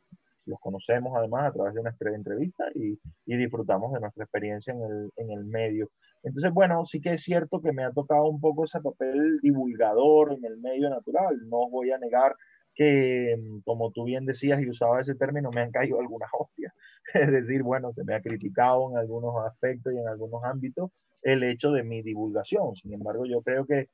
[0.49, 4.81] Los conocemos además a través de una entrevista y, y disfrutamos de nuestra experiencia en
[4.81, 5.89] el, en el medio.
[6.23, 10.33] Entonces, bueno, sí que es cierto que me ha tocado un poco ese papel divulgador
[10.33, 11.37] en el medio natural.
[11.47, 12.35] No voy a negar
[12.75, 16.73] que, mm, como tú bien decías y usaba ese término, me han caído algunas hostias.
[17.13, 21.43] Es decir, bueno, se me ha criticado en algunos aspectos y en algunos ámbitos el
[21.43, 22.75] hecho de mi divulgación.
[22.75, 23.89] Sin embargo, yo creo que,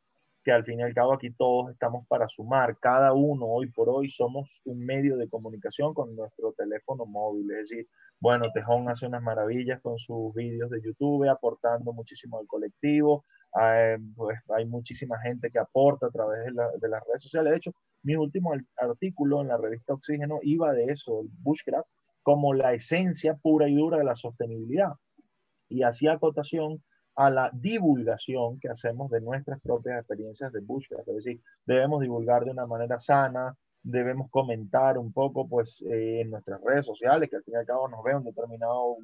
[0.45, 2.77] que al fin y al cabo aquí todos estamos para sumar.
[2.77, 7.49] Cada uno hoy por hoy somos un medio de comunicación con nuestro teléfono móvil.
[7.49, 7.87] Es decir,
[8.19, 13.25] bueno, Tejón hace unas maravillas con sus vídeos de YouTube, aportando muchísimo al colectivo.
[13.53, 17.49] Hay, pues, hay muchísima gente que aporta a través de, de, las redes sociales.
[17.49, 17.71] De hecho,
[18.03, 21.89] mi último artículo en la revista Oxígeno iba de eso, el bushcraft,
[22.21, 24.93] como la esencia pura y dura de la sostenibilidad.
[25.69, 26.83] Y hacía acotación
[27.15, 31.07] a la divulgación que hacemos de nuestras propias experiencias de bushcraft.
[31.07, 36.31] Es decir, debemos divulgar de una manera sana, debemos comentar un poco pues eh, en
[36.31, 38.97] nuestras redes sociales, que al fin y al cabo nos ve un determinado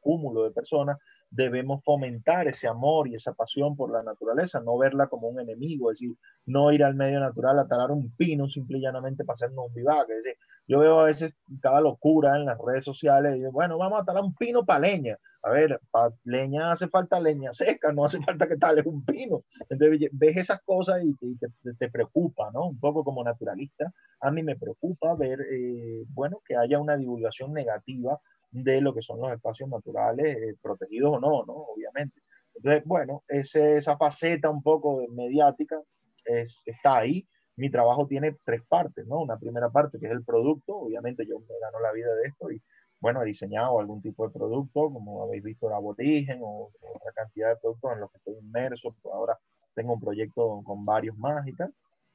[0.00, 0.98] cúmulo de personas,
[1.30, 5.90] debemos fomentar ese amor y esa pasión por la naturaleza, no verla como un enemigo,
[5.90, 6.16] es decir,
[6.46, 9.74] no ir al medio natural a talar un pino simple y llanamente para hacernos un
[9.74, 10.12] vivaje.
[10.12, 14.00] Es decir, yo veo a veces cada locura en las redes sociales y bueno, vamos
[14.00, 15.16] a talar un pino para leña.
[15.42, 19.38] A ver, para leña hace falta leña seca, no hace falta que tales un pino.
[19.68, 21.48] Entonces ves esas cosas y, te,
[21.78, 22.68] te, preocupa, ¿no?
[22.68, 23.90] Un poco como naturalista,
[24.20, 28.20] a mí me preocupa ver, eh, bueno, que haya una divulgación negativa
[28.50, 31.54] de lo que son los espacios naturales, eh, protegidos o no, ¿no?
[31.54, 32.20] Obviamente.
[32.54, 35.80] Entonces, bueno, ese, esa faceta un poco mediática
[36.24, 37.26] es, está ahí
[37.60, 39.20] mi trabajo tiene tres partes, ¿no?
[39.20, 42.50] Una primera parte que es el producto, obviamente yo me gano la vida de esto
[42.50, 42.62] y,
[43.00, 47.50] bueno, he diseñado algún tipo de producto, como habéis visto, el aborigen o, otra cantidad
[47.50, 49.38] de productos en los que estoy inmerso, pues ahora
[49.74, 51.44] tengo un proyecto con varios más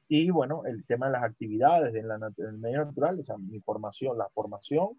[0.08, 3.36] y bueno, el tema de las actividades en, la, en el medio natural, o sea,
[3.38, 4.90] mi formación, la formación,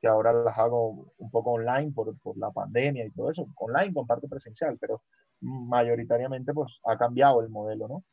[0.00, 3.92] que ahora las hago un poco online por, por, la pandemia y todo eso, online
[3.92, 5.02] con parte presencial, pero
[5.40, 8.04] mayoritariamente pues ha cambiado el modelo, ¿no?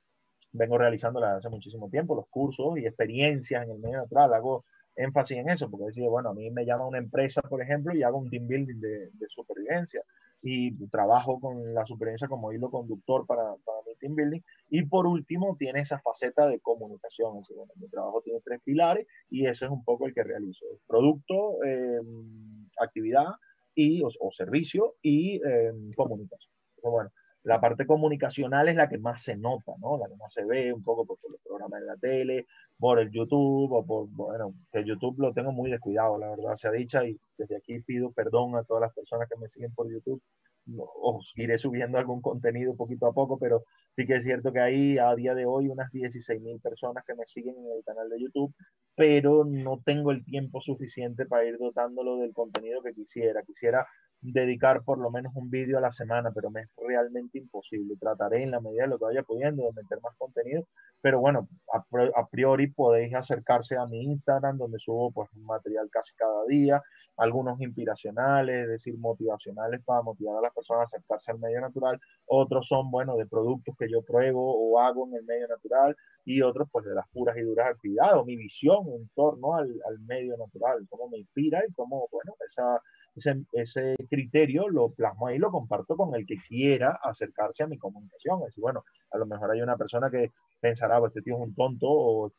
[0.56, 4.34] vengo realizándola hace muchísimo tiempo, los cursos y experiencias en el medio natural.
[4.34, 7.94] Hago énfasis en eso, porque decir, bueno, a mí me llama una empresa, por ejemplo,
[7.94, 10.02] y hago un team building de, supervivencia
[10.42, 14.42] y trabajo con la supervivencia como hilo conductor para, para, mi team building.
[14.70, 17.40] Y por último, tiene esa faceta de comunicación.
[17.40, 20.66] Es bueno, mi trabajo tiene tres pilares y ese es un poco el que realizo.
[20.88, 23.28] Producto, em, actividad
[23.76, 26.52] y, o, servicio y em, comunicación.
[26.84, 27.10] bueno,
[27.46, 30.00] la parte comunicacional es la que más se nota, ¿no?
[30.00, 32.48] La que más se ve un poco por, los programas de la tele,
[32.78, 36.68] por el YouTube, o por, bueno, que YouTube lo tengo muy descuidado, la verdad se
[36.68, 39.92] ha dicho, y desde aquí pido perdón a todas las personas que me siguen por
[39.92, 40.22] YouTube,
[40.68, 43.64] os iré subiendo algún contenido poquito a poco, pero
[43.96, 47.16] sí que es cierto que hay a día de hoy unas 16 mil personas que
[47.16, 48.54] me siguen en el canal de YouTube,
[48.96, 53.44] pero no tengo el tiempo suficiente para ir dotándolo del contenido que quisiera.
[53.44, 53.88] Quisiera
[54.32, 57.96] dedicar por lo menos un vídeo a la semana, pero me es realmente imposible.
[58.00, 60.68] Trataré en la medida de lo que vaya pudiendo de meter más contenido,
[61.02, 66.46] pero bueno, a, priori podéis acercarse a mi Instagram, donde subo pues material casi cada
[66.48, 66.82] día,
[67.18, 72.00] algunos inspiracionales, es decir, motivacionales para motivar a las personas a acercarse al medio natural,
[72.26, 75.96] otros son, bueno, de productos que yo pruebo o hago en el medio natural,
[76.26, 79.80] y otros pues de las puras y duras actividades, o mi visión en torno al,
[79.88, 82.82] al medio natural, cómo me inspira y cómo, bueno, esa
[83.16, 88.40] ese, criterio lo plasmo ahí, lo comparto con el que quiera acercarse a mi comunicación.
[88.42, 91.42] Es decir, bueno, a lo mejor hay una persona que pensará, pues este tío es
[91.42, 92.32] un tonto o,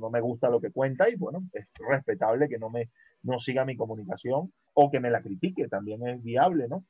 [0.00, 2.90] no me gusta lo que cuenta y bueno, es respetable que no me
[3.22, 6.84] no siga mi comunicación o que me la critique, también es viable, ¿no?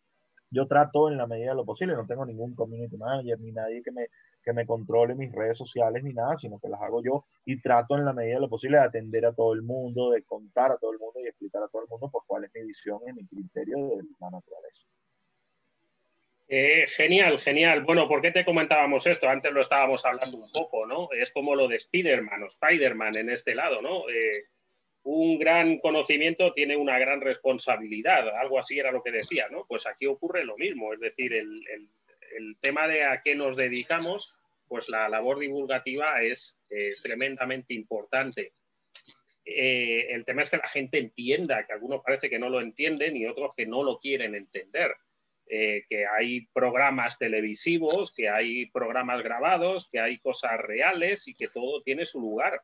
[0.51, 3.83] Yo trato en la medida de lo posible, no tengo ningún community manager ni nadie
[3.83, 4.09] que me
[4.45, 7.97] que me controle mis redes sociales ni nada, sino que las hago yo y trato
[7.97, 10.77] en la medida de lo posible de atender a todo el mundo, de contar a
[10.77, 13.13] todo el mundo y explicar a todo el mundo por cuál es mi visión y
[13.13, 14.85] mi criterio de la naturaleza.
[16.47, 17.85] Eh, genial, genial.
[17.85, 19.29] Bueno, ¿por qué te comentábamos esto?
[19.29, 21.09] Antes lo estábamos hablando un poco, ¿no?
[21.13, 24.09] Es como lo de Spider-Man o Spider-Man en este lado, ¿no?
[24.11, 24.45] Eh,
[25.05, 29.65] un gran conocimiento tiene una gran responsabilidad, algo así era lo que decía, ¿no?
[29.67, 31.89] Pues aquí ocurre lo mismo, es decir, el el
[32.61, 34.37] tema de a qué nos dedicamos,
[34.69, 38.53] pues la labor divulgativa es eh, tremendamente importante.
[39.45, 43.17] eh, el tema es que la gente entienda, que algunos parece que no lo entienden
[43.17, 44.95] y otros que no lo quieren entender.
[45.47, 51.49] Eh, que hay programas televisivos, que hay programas grabados, que hay cosas reales y que
[51.49, 52.63] todo tiene su lugar.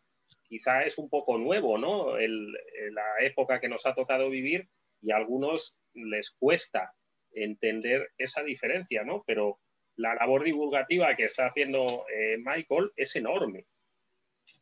[0.48, 2.16] Quizá es un poco nuevo, ¿no?
[2.16, 4.68] la época que nos ha tocado vivir
[5.02, 6.94] y a algunos les cuesta
[7.32, 9.22] entender esa diferencia, ¿no?
[9.26, 9.60] Pero
[10.00, 13.66] la labor divulgativa que está haciendo eh, Michael es enorme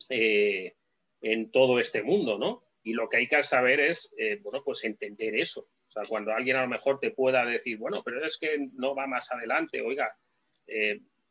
[0.09, 0.75] eh,
[1.21, 2.65] en todo este mundo, ¿no?
[2.83, 5.61] Y lo que hay que saber es, eh, bueno, pues entender eso.
[5.61, 8.95] O sea, cuando alguien a lo mejor te pueda decir, bueno, pero es que no
[8.95, 10.15] va más adelante, oiga,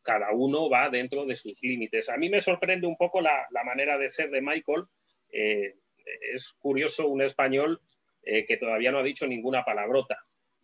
[0.01, 2.09] cada uno va dentro de sus límites.
[2.09, 4.85] A mí me sorprende un poco la, la manera de ser de Michael.
[5.29, 7.81] es curioso un español
[8.23, 10.17] que todavía no ha dicho ninguna palabrota.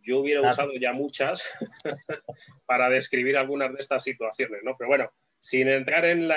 [0.03, 1.47] Yo hubiera usado ya muchas
[2.65, 4.75] para describir algunas de estas situaciones, ¿no?
[4.77, 6.29] Pero bueno, sin entrar en,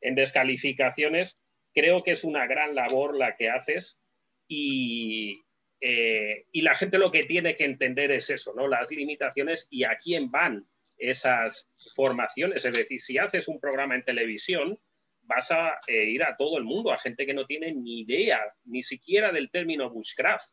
[0.00, 1.40] en, descalificaciones,
[1.74, 3.98] creo que es una gran labor la que haces
[4.46, 5.42] y,
[5.80, 8.68] eh, y la gente lo que tiene que entender es eso, ¿no?
[8.68, 10.66] Las limitaciones y a quién van
[10.98, 12.64] esas formaciones.
[12.64, 14.78] Es decir, si haces un programa en televisión,
[15.22, 18.40] vas a eh, ir a todo el mundo, a gente que no tiene ni idea,
[18.64, 20.50] ni siquiera del término bushcraft.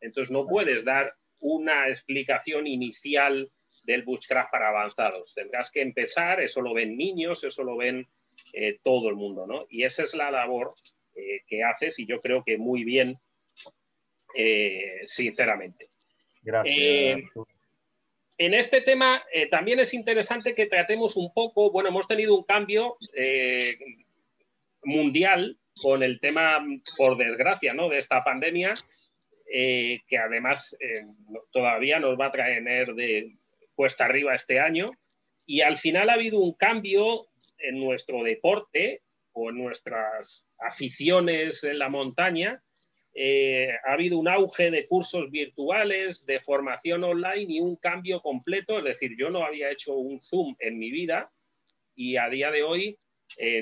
[0.00, 3.50] Entonces no puedes dar una explicación inicial
[3.84, 5.34] del Bushcraft para avanzados.
[5.34, 8.06] Tendrás que empezar, eso lo ven niños, eso lo ven
[8.52, 9.66] eh, todo el mundo, ¿no?
[9.68, 10.74] Y esa es la labor
[11.14, 13.18] eh, que haces y yo creo que muy bien,
[14.34, 15.90] eh, sinceramente.
[16.42, 17.20] Gracias.
[18.38, 22.96] en este tema también es interesante que tratemos un poco, bueno, hemos tenido un cambio
[24.82, 26.64] mundial con el tema,
[26.96, 27.90] por desgracia, ¿no?
[27.90, 28.72] de esta pandemia
[29.52, 31.04] eh, que además eh,
[31.50, 33.36] todavía nos va a traer de
[33.74, 34.86] cuesta arriba este año.
[35.44, 37.26] Y al final ha habido un cambio
[37.58, 39.02] en nuestro deporte
[39.32, 42.62] o en nuestras aficiones en la montaña.
[43.12, 48.78] Eh, ha habido un auge de cursos virtuales, de formación online y un cambio completo.
[48.78, 51.32] Es decir, yo no había hecho un Zoom en mi vida
[51.96, 52.99] y a día de hoy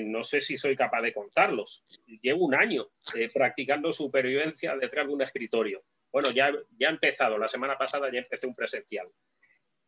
[0.03, 1.83] no sé si soy capaz de contarlos.
[2.21, 5.83] Llevo un año eh, practicando supervivencia detrás de un escritorio.
[6.11, 9.07] Bueno, ya, ya he empezado, la semana pasada ya empecé un presencial.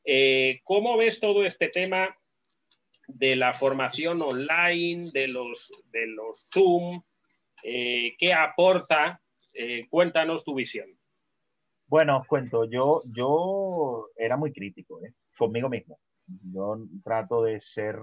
[0.03, 2.15] Eh, ¿Cómo ves todo este tema
[3.07, 7.01] de la formación online, de los, de los Zoom?
[7.63, 9.19] Eh, ¿Qué aporta?
[9.89, 10.97] cuéntanos tu visión.
[11.85, 15.01] Bueno, os cuento, yo, yo era muy crítico
[15.37, 15.99] conmigo mismo.
[16.25, 17.97] Yo trato de ser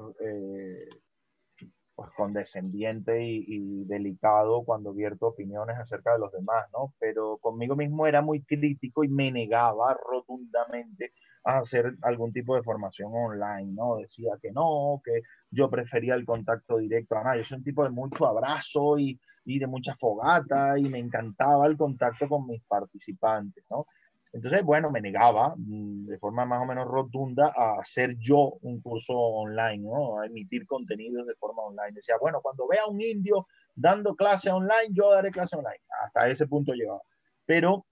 [1.98, 6.94] pues, condescendiente y, delicado cuando vierto opiniones acerca de los demás, ¿no?
[7.00, 11.12] Pero conmigo mismo era muy crítico y me negaba rotundamente
[11.42, 13.96] a hacer algún tipo de formación online, ¿no?
[13.96, 17.16] Decía que no, que yo prefería el contacto directo.
[17.16, 21.00] a yo soy un tipo de mucho abrazo y, y de mucha fogata y me
[21.00, 23.86] encantaba el contacto con mis participantes, ¿no?
[24.32, 28.80] Entonces, bueno, me negaba mm, de forma más o menos rotunda a hacer yo un
[28.80, 30.20] curso online, ¿no?
[30.20, 31.92] A emitir contenidos de forma online.
[31.92, 35.80] Decía, bueno, cuando vea a un indio dando clase online, yo daré clase online.
[36.04, 37.00] Hasta ese punto llegaba.
[37.46, 37.86] Pero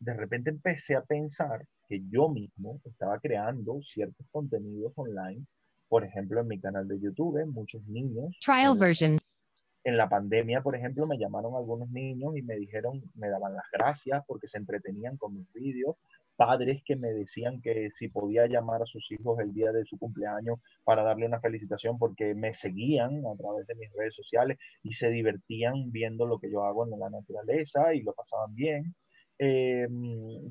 [0.00, 5.44] de repente empecé a pensar que yo mismo estaba creando ciertos contenidos online.
[5.88, 8.36] Por ejemplo, en mi canal de YouTube, muchos niños.
[8.40, 9.18] Trial version
[9.86, 13.66] en la pandemia, por ejemplo, me llamaron algunos niños y me dijeron, me daban las
[13.72, 15.94] gracias porque se entretenían con mis vídeos,
[16.34, 19.96] padres que me decían que si podía llamar a sus hijos el día de su
[19.96, 24.92] cumpleaños para darle una felicitación porque me seguían a través de mis redes sociales y
[24.94, 28.92] se divertían viendo lo que yo hago en la naturaleza y lo pasaban bien.
[29.38, 29.86] Eh,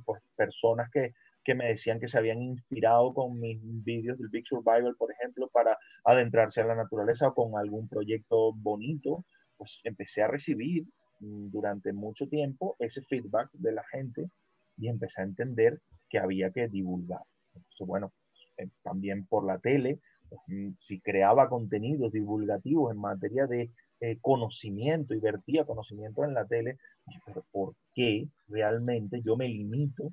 [0.06, 1.12] pues personas que,
[1.44, 5.50] que me decían que se habían inspirado con mis vídeos del Big Survival, por ejemplo,
[5.52, 9.26] para adentrarse a la naturaleza o con algún proyecto bonito,
[9.58, 10.86] pues empecé a recibir
[11.20, 14.30] mm, durante mucho tiempo ese feedback de la gente
[14.78, 17.22] y empecé a entender que había que divulgar.
[17.54, 18.14] Entonces, bueno,
[18.58, 20.00] eh, también por la tele,
[20.30, 23.72] pues, mm, si creaba contenidos divulgativos en materia de
[24.02, 26.78] eh, conocimiento y vertía conocimiento en la tele,
[27.26, 30.12] pero ¿por qué realmente yo me limito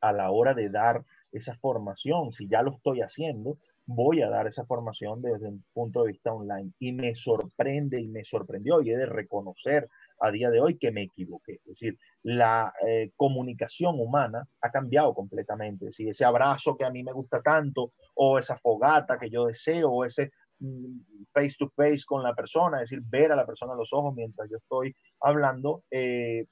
[0.00, 4.46] a la hora de dar esa formación, si ya lo estoy haciendo, voy a dar
[4.46, 6.72] esa formación desde un punto de vista online.
[6.78, 9.88] Y me sorprende y me sorprendió y he de reconocer
[10.20, 11.54] a día de hoy que me equivoqué.
[11.54, 15.88] Es decir, la eh, comunicación humana ha cambiado completamente.
[15.88, 19.90] Es ese abrazo que a mí me gusta tanto, o esa fogata que yo deseo,
[19.90, 20.30] o ese
[20.60, 21.00] mm,
[21.32, 24.14] face to face con la persona, es decir, ver a la persona a los ojos
[24.14, 26.46] mientras yo estoy hablando, eh,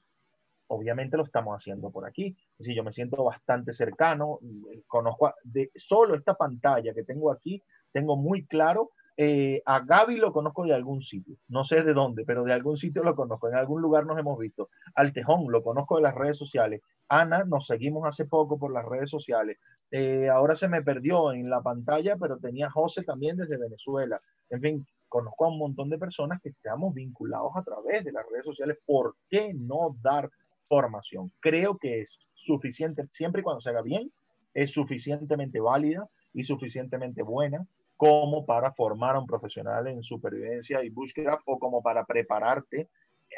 [0.75, 2.35] obviamente lo estamos haciendo por aquí.
[2.59, 4.39] Es yo me siento bastante cercano,
[4.87, 7.61] conozco de solo esta pantalla que tengo aquí,
[7.91, 8.91] tengo muy claro
[9.23, 12.77] Eh, a Gaby lo conozco de algún sitio, no sé de dónde, pero de algún
[12.77, 14.69] sitio lo conozco, en algún lugar nos hemos visto.
[14.95, 16.81] Al Tejón lo conozco de las redes sociales.
[17.09, 19.57] Ana, nos seguimos hace poco por las redes sociales.
[19.91, 24.17] Eh, ahora se me perdió en la pantalla, pero tenía José también desde Venezuela.
[24.49, 28.25] En fin, conozco a un montón de personas que estamos vinculados a través de las
[28.31, 28.77] redes sociales.
[28.85, 30.29] ¿Por qué no dar
[30.71, 31.33] formación?
[31.41, 34.09] Creo que es suficiente, siempre y cuando se haga bien,
[34.53, 37.67] es suficientemente válida y suficientemente buena
[37.97, 42.87] como para formar a un profesional en supervivencia y búsqueda o como para prepararte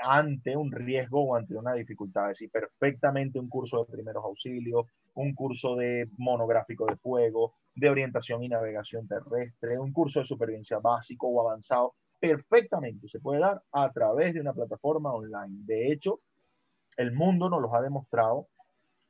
[0.03, 2.29] ante un riesgo o ante una dificultad.
[2.29, 4.85] Es decir, perfectamente un curso de primeros auxilios,
[5.15, 10.77] un curso de monográfico de fuego, de orientación y navegación terrestre, un curso de supervivencia
[10.77, 15.65] básico o avanzado, perfectamente se puede dar a través de una plataforma online.
[15.65, 16.19] De hecho,
[16.97, 18.47] el mundo nos los ha demostrado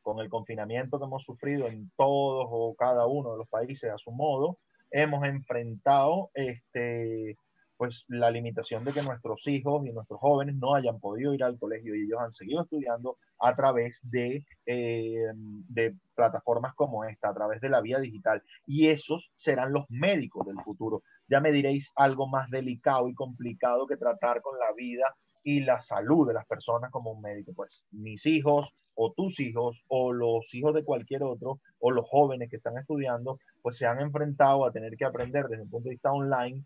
[0.02, 3.98] con el confinamiento que hemos sufrido en todos o cada uno de los países a
[3.98, 4.58] su modo,
[4.92, 7.38] hemos enfrentado este,
[7.84, 11.60] pues, la limitación de que nuestros hijos y nuestros jóvenes no hayan podido ir al
[11.60, 15.26] colegio y ellos han seguido estudiando a través de, eh,
[15.68, 18.42] de plataformas como esta, a través de la vía digital.
[18.66, 21.04] Y esos serán los médicos del futuro.
[21.28, 25.14] Ya me diréis algo más delicado y complicado que tratar con la vida
[25.44, 27.52] y la salud de las personas como un médico.
[27.56, 32.50] Pues mis hijos o tus hijos o los hijos de cualquier otro o los jóvenes
[32.50, 35.96] que están estudiando, pues se han enfrentado a tener que aprender desde un punto de
[35.96, 36.64] vista online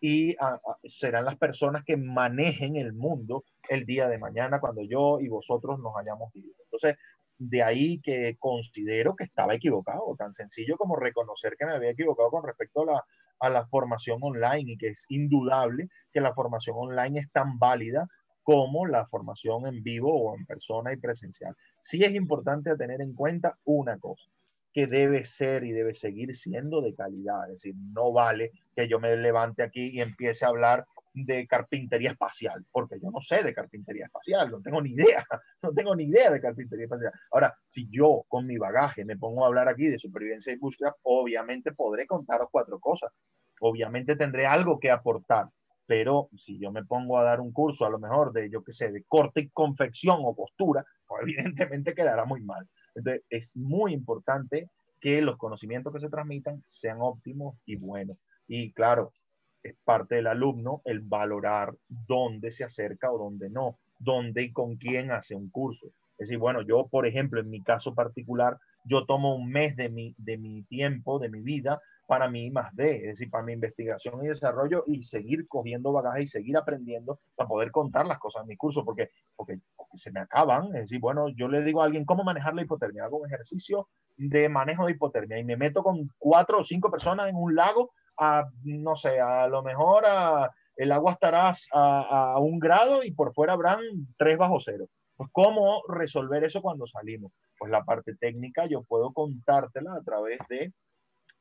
[0.00, 0.34] y
[0.84, 5.78] serán las personas que manejen el mundo el día de mañana cuando yo y vosotros
[5.78, 6.54] nos hayamos ido.
[6.64, 6.96] Entonces,
[7.38, 12.30] de ahí que considero que estaba equivocado, tan sencillo como reconocer que me había equivocado
[12.30, 13.04] con respecto a la,
[13.40, 18.08] a la formación online y que es indudable que la formación online es tan válida
[18.50, 21.54] como la formación en vivo o en persona y presencial.
[21.80, 24.28] Sí es importante tener en cuenta una cosa,
[24.72, 27.44] que debe ser y debe seguir siendo de calidad.
[27.44, 32.10] Es decir, no vale que yo me levante aquí y empiece a hablar de carpintería
[32.10, 35.24] espacial, porque yo no sé de carpintería espacial, no tengo ni idea,
[35.62, 37.12] no tengo ni idea de carpintería espacial.
[37.30, 40.96] Ahora, si yo con mi bagaje me pongo a hablar aquí de supervivencia y búsqueda,
[41.02, 43.12] obviamente podré contaros cuatro cosas,
[43.60, 45.46] obviamente tendré algo que aportar,
[45.90, 48.72] pero si yo me pongo a dar un curso, a lo mejor de, yo qué
[48.72, 52.64] sé, de corte y confección o costura, pues evidentemente quedará muy mal.
[52.94, 58.18] Entonces, es muy importante que los conocimientos que se transmitan sean óptimos y buenos.
[58.46, 59.12] Y claro,
[59.64, 64.76] es parte del alumno el valorar dónde se acerca o dónde no, dónde y con
[64.76, 65.88] quién hace un curso.
[66.18, 69.88] Es decir, bueno, yo, por ejemplo, en mi caso particular, yo tomo un mes de
[69.88, 71.80] mi, de mi tiempo, de mi vida,
[72.10, 76.24] para mí más de, es decir, para mi investigación y desarrollo y seguir cogiendo bagaje
[76.24, 79.60] y seguir aprendiendo para poder contar las cosas en mi curso, porque, porque,
[79.94, 80.74] se me acaban.
[80.74, 83.86] Es decir, bueno, yo le digo a alguien cómo manejar la hipotermia, hago un ejercicio
[84.16, 87.92] de manejo de hipotermia y me meto con cuatro o cinco personas en un lago
[88.18, 90.02] a, no sé, a lo mejor
[90.74, 93.78] el agua estará a, a un grado y por fuera habrán
[94.18, 94.86] tres bajo cero.
[95.16, 97.30] Pues, ¿cómo resolver eso cuando salimos?
[97.56, 100.72] Pues la parte técnica yo puedo contártela a través de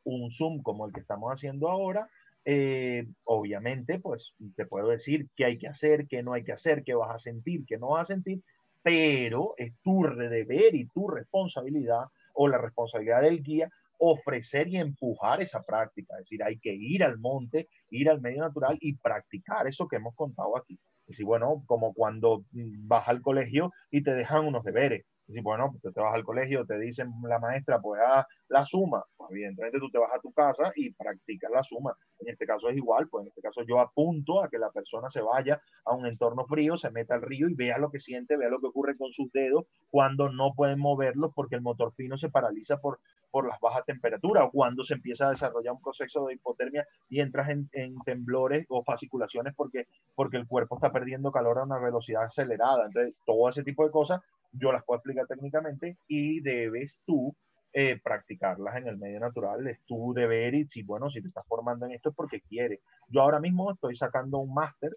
[0.04, 2.08] un Zoom como el que estamos haciendo ahora,
[2.46, 6.84] eh, obviamente, pues te puedo decir qué hay que hacer, qué no hay que hacer,
[6.84, 8.42] qué vas a sentir, qué no vas a sentir,
[8.82, 13.70] pero es tu deber y tu responsabilidad o la responsabilidad del guía
[14.00, 16.14] ofrecer y empujar esa práctica.
[16.16, 19.98] Es decir, hay que ir al monte, ir al medio natural y practicar eso que
[19.98, 20.80] hemos contado aquí.
[21.02, 25.06] Es decir, bueno, como cuando vas al colegio y te dejan unos deberes.
[25.30, 29.04] Decir, bueno, pues te vas al colegio, te dicen la maestra, pues haz la suma
[29.30, 31.96] evidentemente tú te vas a tu casa y practicas la suma.
[32.20, 35.10] En este caso es igual, pues en este caso yo apunto a que la persona
[35.10, 38.38] se vaya a un entorno frío, se meta al río y vea lo que siente,
[38.38, 42.18] vea lo que ocurre con sus dedos cuando no pueden moverlos porque el motor fino
[42.18, 43.00] se paraliza por,
[43.32, 47.22] por las bajas temperaturas o cuando se empieza a desarrollar un proceso de hipotermia y
[47.22, 47.70] entras en,
[48.06, 49.86] temblores o fasciculaciones porque,
[50.16, 52.86] porque el cuerpo está perdiendo calor a una velocidad acelerada.
[52.86, 54.22] Entonces, todo ese tipo de cosas
[54.52, 57.36] yo las puedo explicar técnicamente y debes tú
[57.72, 59.68] eh, practicarlas en el medio natural.
[59.68, 62.80] Es tu deber y si, bueno, si te estás formando en esto es porque quieres.
[63.08, 64.96] Yo ahora mismo estoy sacando un máster,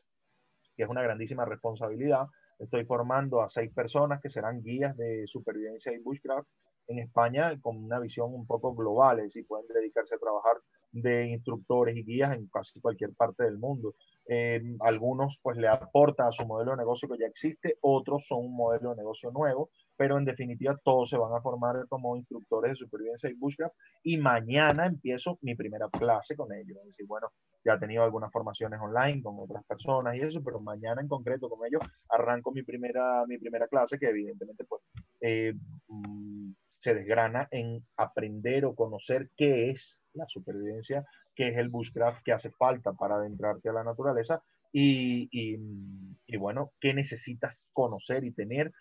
[0.77, 2.27] que es una grandísima responsabilidad.
[2.59, 6.49] Estoy formando a seis personas que serán guías de supervivencia y bushcraft
[6.89, 10.57] en España con una visión un poco global, es decir, pueden dedicarse a trabajar
[10.93, 13.95] de instructores y guías en casi cualquier parte del mundo.
[14.27, 18.47] Eh, algunos pues le aporta a su modelo de negocio que ya existe, otros son
[18.47, 22.73] un modelo de negocio nuevo pero en definitiva todos se van a formar como instructores
[22.73, 26.77] de supervivencia y bushcraft y mañana empiezo mi primera clase con ellos.
[26.78, 27.28] Es decir, bueno,
[27.65, 31.49] ya he tenido algunas formaciones online con otras personas y eso, pero mañana en concreto
[31.49, 34.82] con ellos arranco mi primera, mi primera clase que evidentemente pues
[35.20, 35.55] eh,
[35.86, 42.22] mm, se desgrana en aprender o conocer qué es la supervivencia qué es el bushcraft
[42.24, 44.42] que hace falta para adentrarte a la naturaleza
[44.72, 48.72] y, y, bueno, qué necesitas conocer y tener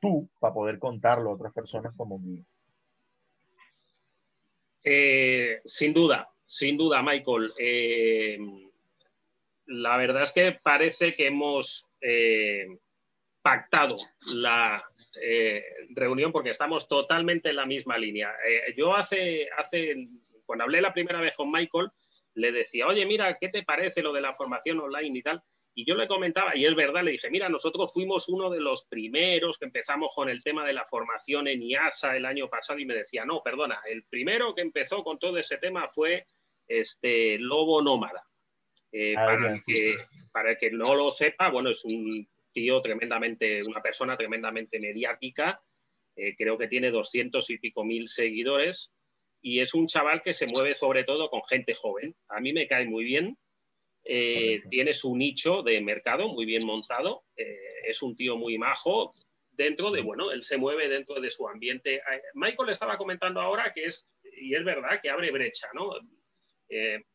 [0.00, 2.42] tú para poder contarlo a otras personas como guía.
[4.82, 7.52] Eh, sin duda, sin duda, Michael.
[7.58, 8.38] Eh,
[9.66, 12.66] la verdad es que parece que hemos eh,
[13.42, 13.96] pactado
[14.34, 14.82] la
[15.90, 18.34] reunión porque estamos totalmente en la misma línea.
[18.76, 20.08] yo hace, hace,
[20.48, 21.90] cuando hablé la primera vez con Michael,
[22.32, 25.42] le decía, oye, mira, ¿qué te parece lo de la formación online y tal?
[25.74, 28.86] Y yo le comentaba, y es verdad, le dije, mira, nosotros fuimos uno de los
[28.86, 32.86] primeros que empezamos con el tema de la formación en IASA el año pasado y
[32.86, 36.24] me decía, no, perdona, el primero que empezó con todo ese tema fue
[36.66, 38.24] este Lobo Nómada.
[38.90, 39.94] Eh, ah, para, el que,
[40.32, 45.60] para el que no lo sepa, bueno, es un tío tremendamente, una persona tremendamente mediática,
[46.16, 48.90] eh, creo que tiene doscientos y pico mil seguidores
[49.48, 52.14] y es un chaval que se mueve sobre todo con gente joven.
[52.28, 53.38] A mí me cae muy bien
[54.10, 59.12] eh, tiene su nicho de mercado muy bien montado, eh, es un tío muy majo,
[59.50, 61.96] dentro de, bueno, él se mueve dentro de su ambiente.
[61.96, 64.08] Eh, Michael estaba comentando ahora que es,
[64.40, 65.90] y es verdad, que abre brecha, ¿no?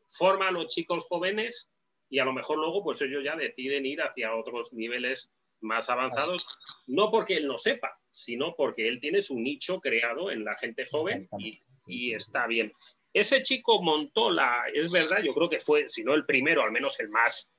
[0.08, 1.70] forma a los chicos jóvenes
[2.10, 5.32] y a lo mejor luego pues ellos ya deciden ir hacia otros niveles
[5.62, 6.46] más avanzados,
[6.88, 10.88] no porque él no sepa, sino porque él tiene su nicho creado en la gente
[10.88, 12.72] joven y, y está bien.
[13.14, 16.72] Ese chico montó la, es verdad, yo creo que fue, si no el primero, al
[16.72, 17.54] menos el más,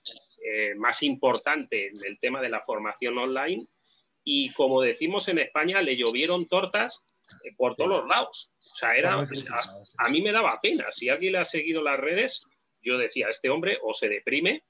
[0.44, 3.66] eh, más importante en el tema de la formación online.
[4.24, 7.04] Y como decimos en España, le llovieron tortas
[7.44, 8.50] eh, por todos los lados.
[8.72, 9.14] O sea, era,
[9.98, 10.90] a, mí me daba pena.
[10.90, 12.42] Si alguien le ha seguido las redes,
[12.82, 14.64] yo decía, este hombre o se deprime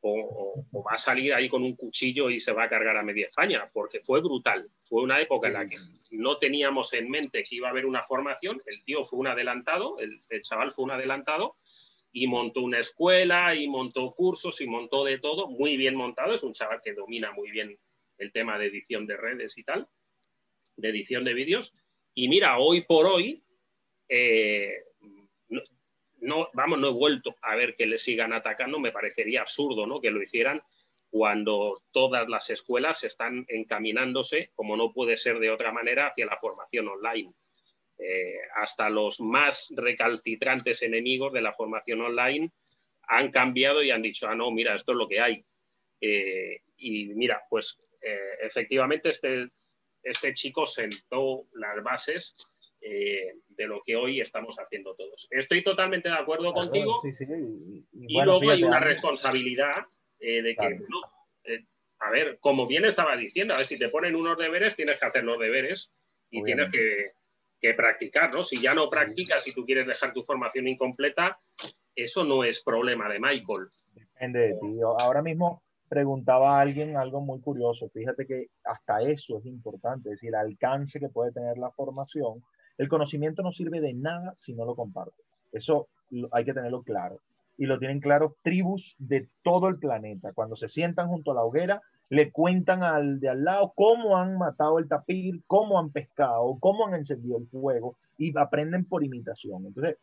[0.00, 3.26] o, va a salir ahí con un cuchillo y se va a cargar a media
[3.26, 4.68] España, porque fue brutal.
[4.84, 5.76] Fue una época en la que
[6.10, 9.98] no teníamos en mente que iba a haber una formación, el tío fue un adelantado,
[9.98, 11.56] el, chaval fue un adelantado
[12.12, 16.42] y montó una escuela y montó cursos y montó de todo, muy bien montado, es
[16.42, 17.76] un chaval que domina muy bien
[18.18, 19.88] el tema de edición de redes y tal,
[20.76, 21.74] de edición de vídeos.
[22.14, 23.44] Y mira, hoy por hoy,
[24.08, 24.85] eh,
[26.26, 30.00] no, vamos, no he vuelto a ver que le sigan atacando, me parecería absurdo ¿no?
[30.00, 30.62] que lo hicieran
[31.08, 36.36] cuando todas las escuelas están encaminándose, como no puede ser de otra manera, hacia la
[36.36, 37.32] formación online.
[37.98, 42.50] Eh, hasta los más recalcitrantes enemigos de la formación online
[43.08, 45.44] han cambiado y han dicho, ah, no, mira, esto es lo que hay.
[46.00, 49.48] Eh, y mira, pues eh, efectivamente este,
[50.02, 52.36] este chico sentó las bases
[52.80, 55.26] de lo que hoy estamos haciendo todos.
[55.30, 57.00] Estoy totalmente de acuerdo contigo.
[57.92, 59.86] Y, luego hay una responsabilidad
[60.20, 60.78] eh, de que,
[61.44, 61.64] eh,
[62.00, 65.06] a ver, como bien estaba diciendo, a ver, si te ponen unos deberes, tienes que
[65.06, 65.92] hacer los deberes
[66.30, 67.06] y tienes que,
[67.60, 68.44] que, practicar, ¿no?
[68.44, 71.38] Si ya no practicas y tú quieres dejar tu formación incompleta,
[71.94, 73.68] eso no es problema de Michael.
[73.94, 74.78] Depende de ti.
[75.00, 77.88] Ahora mismo preguntaba a alguien algo muy curioso.
[77.90, 82.42] Fíjate que hasta eso es importante, es decir, el alcance que puede tener la formación
[82.78, 85.24] el conocimiento no sirve de nada si no lo compartes.
[85.52, 85.88] Eso
[86.32, 87.20] hay que tenerlo claro.
[87.58, 90.32] Y lo tienen claro tribus de todo el planeta.
[90.34, 94.36] Cuando se sientan junto a la hoguera, le cuentan al de al lado cómo han
[94.36, 99.66] matado el tapir, cómo han pescado, cómo han encendido el fuego y aprenden por imitación.
[99.66, 99.96] Entonces,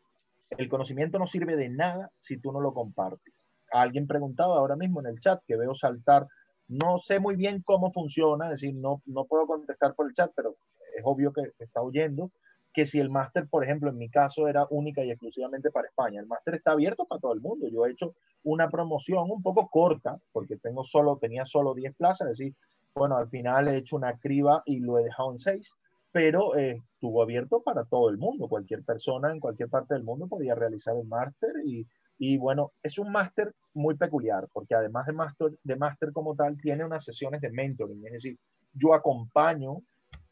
[0.58, 3.34] el conocimiento no sirve de nada si tú no lo compartes.
[3.72, 6.28] Alguien preguntaba ahora mismo en el chat que veo saltar,
[6.68, 10.32] no sé muy bien cómo funciona, es decir, no, no puedo contestar por el chat,
[10.36, 10.56] pero
[10.95, 12.32] es obvio que está oyendo
[12.74, 16.20] que si el máster, por ejemplo, en mi caso era única y exclusivamente para España.
[16.20, 17.68] El máster está abierto para todo el mundo.
[17.68, 22.32] Yo he hecho una promoción un poco corta, porque tengo solo, tenía solo 10 plazas,
[22.32, 22.56] es decir,
[22.95, 25.72] bueno, al final he hecho una criba y lo he dejado en 6,
[26.12, 28.48] pero eh, estuvo abierto para todo el mundo.
[28.48, 31.88] Cualquier persona en cualquier parte del mundo podía realizar el máster y,
[32.18, 36.60] y bueno, es un máster muy peculiar, porque además de máster de máster como tal,
[36.60, 38.38] tiene unas sesiones de mentoring, es decir,
[38.74, 39.82] yo acompaño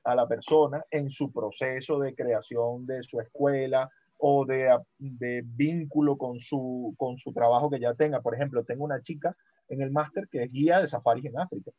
[0.04, 6.18] a la persona en su proceso de creación de su escuela o de, de vínculo
[6.18, 8.22] con su, con su trabajo que ya tenga.
[8.22, 9.36] Por ejemplo, tengo una chica
[9.68, 11.72] en el máster que es guía de safaris en África.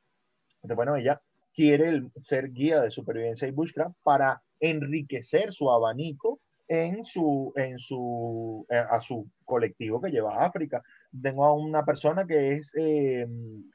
[0.56, 1.20] Entonces, bueno, ella
[1.54, 8.66] quiere ser guía de supervivencia y bushcraft para enriquecer su abanico en su, en su,
[8.70, 10.82] eh, a su colectivo que lleva a África.
[11.20, 13.26] Tengo a una persona que es eh,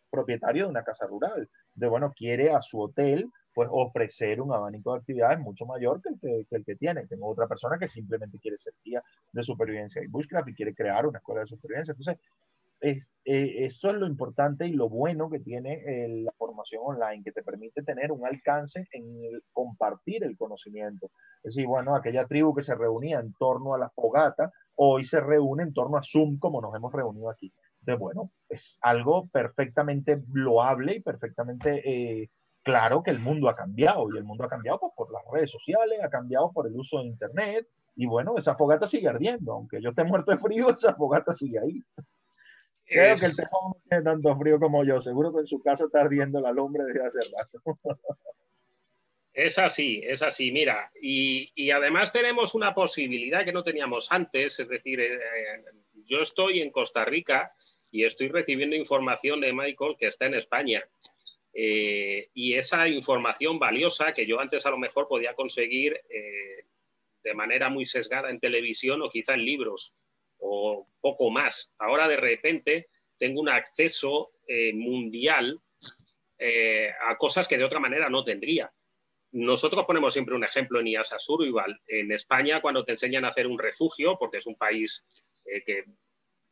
[0.10, 1.48] propietario de una casa rural.
[1.76, 6.10] De bueno, quiere a su hotel pues ofrecer un abanico de actividades mucho mayor que
[6.10, 7.08] el que, el que tiene.
[7.08, 9.02] Tengo otra persona que simplemente quiere ser guía
[9.32, 11.94] de supervivencia y bushcraft y quiere crear una escuela de supervivencia.
[11.94, 12.24] Entonces,
[12.80, 17.24] es, eh, eso es lo importante y lo bueno que tiene eh, la formación online,
[17.24, 21.10] que te permite tener un alcance en compartir el conocimiento.
[21.38, 25.20] Es decir, bueno, aquella tribu que se reunía en torno a la fogata, hoy se
[25.20, 27.52] reúne en torno a Zoom como nos hemos reunido aquí.
[27.80, 32.30] Entonces, bueno, es algo perfectamente loable y perfectamente eh,
[32.68, 35.52] claro que el mundo ha cambiado y el mundo ha cambiado pues, por las redes
[35.52, 39.82] sociales, ha cambiado por el uso de Internet y bueno, esa fogata sigue ardiendo, aunque
[39.82, 41.84] yo esté muerto de frío, esa fogata sigue ahí.
[42.86, 45.86] Creo que el tejón no tiene tanto frío como yo, seguro que en su casa
[45.86, 47.80] está ardiendo la lumbre desde hace rato.
[49.34, 54.60] Es así, es así, mira, y, y, además tenemos una posibilidad que no teníamos antes,
[54.60, 55.20] es decir, eh,
[56.06, 57.52] yo estoy en Costa Rica
[57.92, 60.84] y estoy recibiendo información de Michael que está en España.
[61.60, 66.68] Eh, y esa información valiosa que yo antes a lo mejor podía conseguir eh,
[67.24, 69.96] de manera muy sesgada en televisión o quizá en libros
[70.38, 71.74] o poco más.
[71.80, 75.60] Ahora de repente tengo un acceso eh, mundial
[77.02, 78.72] a cosas que de otra manera no tendría.
[79.32, 81.82] Nosotros ponemos siempre un ejemplo en IASA Survival.
[81.88, 85.08] En España, cuando te enseñan a hacer un refugio, porque es un país
[85.44, 85.86] que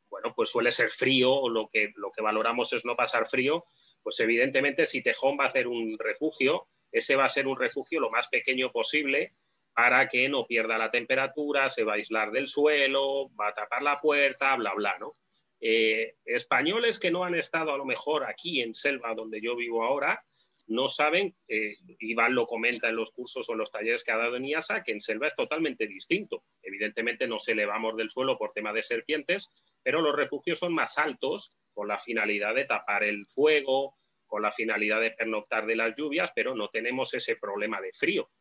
[0.10, 3.64] bueno, pues suele ser frío o lo que, lo que valoramos es no pasar frío,
[4.06, 8.00] pues evidentemente si Tejón va a hacer un refugio, ese va a ser un refugio
[8.00, 9.34] lo más pequeño posible
[9.74, 13.82] para que no pierda la temperatura, se va a aislar del suelo, va a tapar
[13.82, 15.14] la puerta, bla, bla, ¿no?
[15.60, 19.84] Eh, españoles que no han estado a lo mejor aquí en Selva, donde yo vivo
[19.84, 20.24] ahora,
[20.68, 24.18] no saben, eh, Iván lo comenta en los cursos o en los talleres que ha
[24.18, 26.44] dado en IASA, que en Selva es totalmente distinto.
[26.64, 29.50] Evidentemente no se elevamos del suelo por tema de serpientes,
[29.84, 34.52] pero los refugios son más altos con la finalidad de tapar el fuego, con la
[34.52, 38.32] finalidad de pernoctar de las lluvias, pero no tenemos ese problema de frío.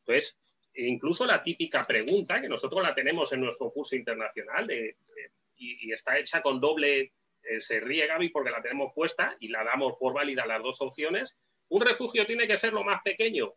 [0.00, 0.40] Entonces,
[0.74, 6.42] incluso la típica pregunta, que nosotros la tenemos en nuestro curso internacional y, está hecha
[6.42, 7.12] con doble,
[7.42, 10.80] eh, se ríe Gaby porque la tenemos puesta y la damos por válida las dos
[10.82, 11.38] opciones.
[11.68, 13.54] ¿Un refugio tiene que ser lo más pequeño?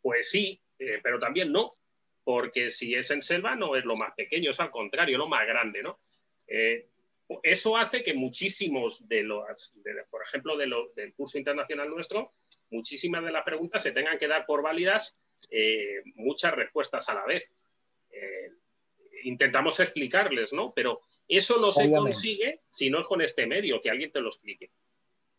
[0.00, 1.76] Pues sí, eh, pero también no,
[2.24, 5.46] porque si es en selva no es lo más pequeño, es al contrario, lo más
[5.46, 6.00] grande, ¿no?
[6.46, 6.88] Eh,
[7.42, 9.44] eso hace que muchísimos de los,
[10.10, 12.34] por ejemplo, de del curso internacional nuestro,
[12.70, 15.16] muchísimas de las preguntas se tengan que dar por válidas
[15.50, 17.56] eh, muchas respuestas a la vez.
[19.24, 20.72] Intentamos explicarles, ¿no?
[20.74, 24.28] Pero eso no se consigue si no es con este medio, que alguien te lo
[24.28, 24.70] explique.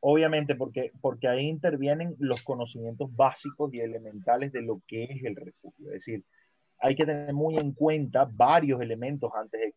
[0.06, 5.38] Obviamente, porque, porque ahí intervienen los conocimientos básicos y elementales de lo que es el
[5.38, 5.88] refugio.
[5.88, 6.24] Es decir,
[6.80, 9.74] hay que tener muy en cuenta varios elementos antes de,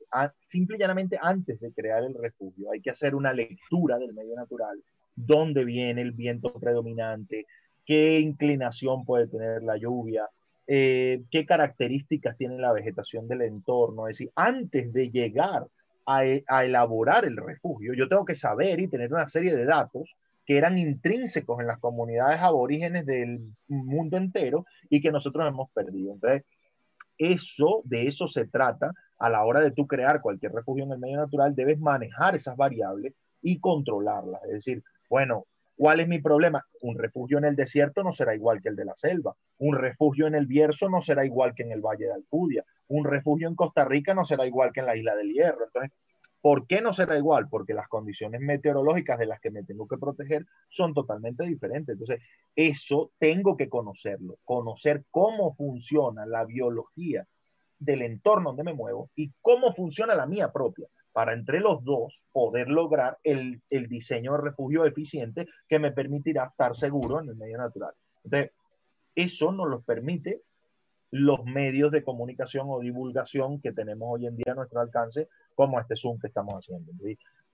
[0.49, 2.73] simple y llanamente antes de crear el refugio.
[2.73, 4.83] Hay que hacer una lectura del medio natural,
[5.15, 7.47] dónde viene el viento predominante,
[7.85, 10.29] qué inclinación puede tener la lluvia,
[10.67, 14.09] eh, qué características tiene la vegetación del entorno.
[14.09, 15.69] Es decir, antes de llegar
[16.07, 20.15] a, elaborar el refugio, yo tengo que saber y tener una serie de datos
[20.47, 26.15] que eran intrínsecos en las comunidades aborígenes del mundo entero y que nosotros hemos perdido.
[26.15, 26.45] Entonces,
[27.19, 30.99] eso, de eso se trata a la hora de tú crear cualquier refugio en el
[30.99, 34.43] medio natural, debes manejar esas variables y controlarlas.
[34.45, 35.47] Es decir, bueno,
[35.77, 36.65] ¿cuál es mi problema?
[36.83, 39.35] Un refugio en el desierto no será igual que el de la selva.
[39.59, 42.65] Un refugio en el Bierzo no será igual que en el Valle de Alcudia.
[42.89, 45.65] Un refugio en Costa Rica no será igual que en la Isla del Hierro.
[45.67, 45.93] Entonces,
[46.47, 47.49] ¿Por qué no será igual?
[47.49, 51.95] Porque las condiciones meteorológicas de las que me tengo que proteger son totalmente diferentes.
[51.95, 52.23] Entonces,
[52.55, 57.27] eso tengo que conocerlo, conocer cómo funciona la biología
[57.81, 60.87] del entorno donde me muevo y cómo funciona la mía propia,
[61.17, 66.45] para entre los dos poder lograr el, el diseño de refugio eficiente que me permitirá
[66.45, 67.95] estar seguro en el medio natural.
[68.23, 68.51] Entonces,
[69.15, 70.43] eso nos lo permite
[71.11, 75.81] los medios de comunicación o divulgación que tenemos hoy en día a nuestro alcance, como
[75.81, 76.93] este Zoom que estamos haciendo.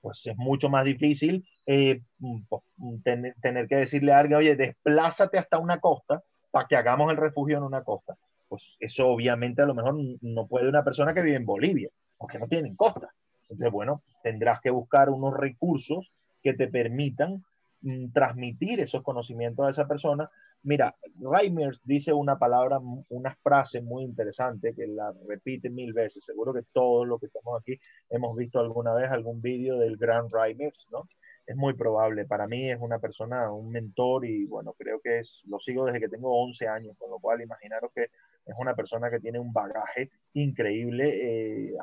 [0.00, 2.96] Pues es mucho más difícil eh, mm, pues, mm,
[3.40, 6.20] tener, que decirle a alguien, oye, desplázate hasta una costa
[6.50, 8.16] para que hagamos el refugio en una costa.
[8.48, 12.40] Pues eso obviamente a lo mejor no puede una persona que vive en Bolivia, porque
[12.40, 13.08] no tienen costa.
[13.52, 16.12] Entonces, bueno, tendrás que buscar unos recursos
[16.42, 17.44] que te permitan
[17.82, 20.30] mm, transmitir esos conocimientos a esa persona
[20.64, 26.24] Mira, Reimers dice una palabra, una frase muy interesante que la repite mil veces.
[26.24, 27.80] Seguro que todos los que estamos aquí
[28.10, 31.08] hemos visto alguna vez algún vídeo del gran Reimers, ¿no?
[31.44, 32.26] Es muy probable.
[32.26, 35.98] Para mí es una persona, un mentor y bueno, creo que es, lo sigo desde
[35.98, 39.52] que tengo 11 años, con lo cual imaginaros que es una persona que tiene un
[39.52, 41.74] bagaje increíble eh,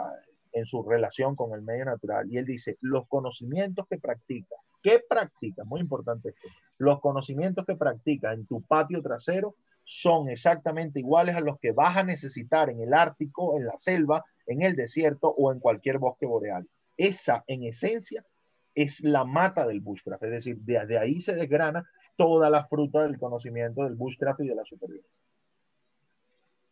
[0.51, 2.31] en su relación con el medio natural.
[2.31, 5.65] Y él dice, los conocimientos que practicas ¿Qué practicas?
[5.65, 6.47] Muy importante esto.
[6.77, 11.97] Los conocimientos que practicas en tu patio trasero son exactamente iguales a los que vas
[11.97, 16.25] a necesitar en el Ártico, en la selva, en el desierto o en cualquier bosque
[16.25, 16.67] boreal.
[16.95, 18.23] Esa, en esencia,
[18.73, 20.23] es la mata del bushcraft.
[20.23, 21.83] Es decir, desde ahí se desgrana
[22.15, 25.19] toda la fruta del conocimiento del bushcraft y de la supervivencia.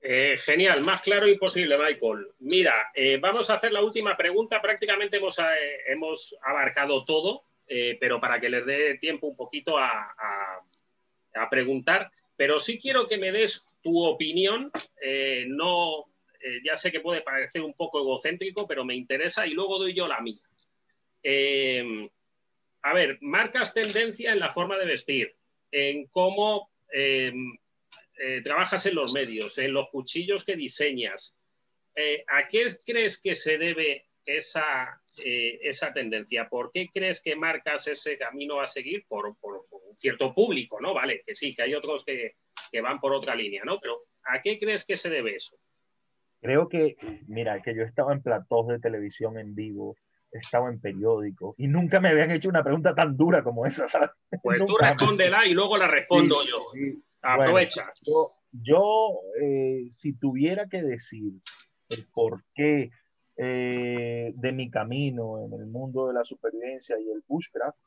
[0.02, 2.28] Eh, genial, más claro imposible, Michael.
[2.40, 4.62] Mira, eh, vamos a hacer la última pregunta.
[4.62, 5.44] Prácticamente hemos, eh,
[5.88, 7.44] hemos abarcado todo,
[8.00, 10.16] pero para que les dé tiempo un poquito a,
[11.34, 12.10] a, preguntar.
[12.38, 14.72] Pero sí quiero que me des tu opinión.
[15.48, 16.06] no,
[16.64, 20.08] ya sé que puede parecer un poco egocéntrico, pero me interesa y luego doy yo
[20.08, 20.42] la mía.
[22.84, 25.36] a ver, marcas tendencia en la forma de vestir,
[25.72, 26.70] en cómo
[28.20, 31.36] eh, trabajas en los medios, en los cuchillos que diseñas.
[31.96, 36.48] Eh, ¿A qué crees que se debe esa, eh, esa tendencia?
[36.50, 39.06] ¿Por qué crees que marcas ese camino a seguir?
[39.08, 40.94] Por, un cierto público, ¿no?
[40.94, 42.36] Vale, que sí, que hay otros que,
[42.82, 43.80] van por otra línea, ¿no?
[43.80, 45.58] Pero ¿a qué crees que se debe eso?
[46.42, 46.96] Creo que,
[47.28, 49.98] mira, que yo estaba en platós de televisión en vivo,
[50.32, 53.88] he estado en periódicos y nunca me habían hecho una pregunta tan dura como esa,
[53.88, 54.12] ¿sabes?
[54.44, 56.66] Pues tú respóndela y luego la respondo yo.
[57.28, 57.92] Aprovecha.
[58.52, 61.34] yo, eh, si tuviera que decir
[61.90, 62.90] el porqué
[63.36, 67.78] eh, de mi camino en el mundo de la supervivencia y el bushcraft,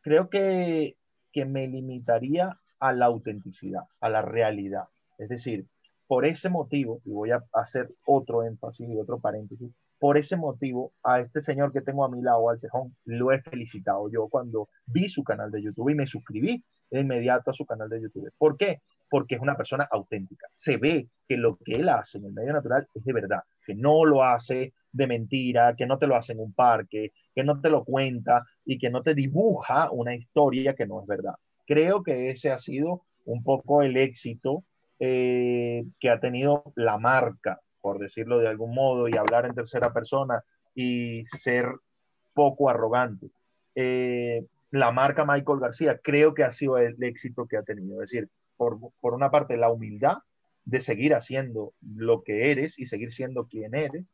[0.00, 0.96] creo que,
[1.32, 4.88] que me limitaría a la autenticidad, a la realidad.
[5.16, 5.66] Es decir,
[6.08, 9.70] por ese motivo, y voy a hacer otro énfasis y otro paréntesis,
[10.00, 13.40] por ese motivo, a este señor que tengo a mi lado, al Tejón, lo he
[13.40, 16.64] felicitado yo cuando vi su canal de YouTube y me suscribí
[16.94, 18.32] de inmediato a su canal de YouTube.
[18.38, 18.80] ¿Por qué?
[19.10, 20.46] Porque es una persona auténtica.
[20.54, 23.74] Se ve que lo que él hace en el medio natural es de verdad, que
[23.74, 27.60] no lo hace de mentira, que no te lo hace en un parque, que no
[27.60, 31.34] te lo cuenta y que no te dibuja una historia que no es verdad.
[31.66, 34.64] Creo que ese ha sido un poco el éxito
[35.00, 39.92] eh, que ha tenido la marca, por decirlo de algún modo, y hablar en tercera
[39.92, 40.42] persona
[40.74, 41.66] y ser
[42.34, 43.30] poco arrogante.
[43.74, 48.02] Eh, la marca Michael García creo que ha sido el éxito que ha tenido.
[48.02, 50.18] Es decir, por, por, una parte, la humildad
[50.64, 54.04] de seguir haciendo lo que eres y seguir siendo quien eres.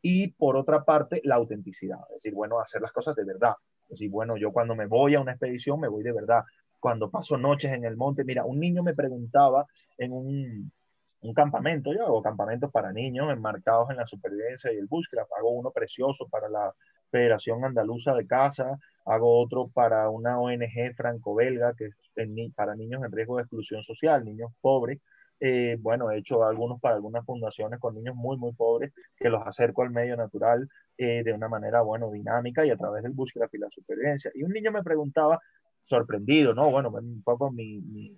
[0.00, 1.98] Y por otra parte, la autenticidad.
[2.08, 3.56] Es decir, bueno, hacer las cosas de verdad.
[3.84, 6.44] Es decir, bueno, yo cuando me voy a una expedición, me voy de verdad.
[6.80, 9.66] Cuando paso noches en el monte, mira, un niño me preguntaba
[9.98, 10.72] en un,
[11.20, 15.30] un campamento, yo hago campamentos para niños enmarcados en la supervivencia y el bushcraft.
[15.36, 16.72] Hago uno precioso para la
[17.10, 23.12] Federación Andaluza de Casa, hago otro para una ONG franco-belga que es para niños en
[23.12, 25.00] riesgo de exclusión social, niños pobres.
[25.38, 29.46] Eh, bueno, he hecho algunos para algunas fundaciones con niños muy, muy pobres que los
[29.46, 33.54] acerco al medio natural eh, de una manera, bueno, dinámica y a través del bushcraft
[33.54, 34.30] y la supervivencia.
[34.34, 35.40] Y un niño me preguntaba,
[35.82, 36.70] sorprendido, ¿no?
[36.70, 38.16] Bueno, un poco mi, mi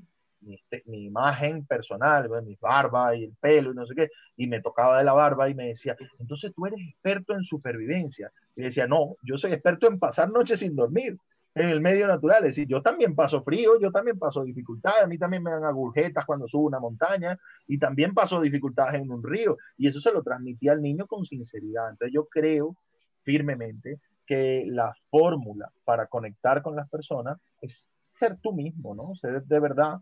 [0.87, 4.99] mi, imagen personal, mi barba y el pelo y no sé qué, y me tocaba
[4.99, 8.33] de la barba y me decía, entonces tú eres experto en supervivencia.
[8.57, 11.16] Y decía, no, yo soy experto en pasar noches sin dormir
[11.55, 12.45] en el medio natural.
[12.45, 15.65] Es decir, yo también paso frío, yo también paso dificultades, a mí también me dan
[15.65, 19.57] agujetas cuando subo una montaña y también paso dificultades en un río.
[19.77, 21.91] Y eso se lo transmití al niño con sinceridad.
[21.91, 22.77] Entonces yo creo
[23.23, 27.85] firmemente que la fórmula para conectar con las personas es
[28.19, 29.15] ser tú mismo, ¿no?
[29.15, 29.99] Ser de verdad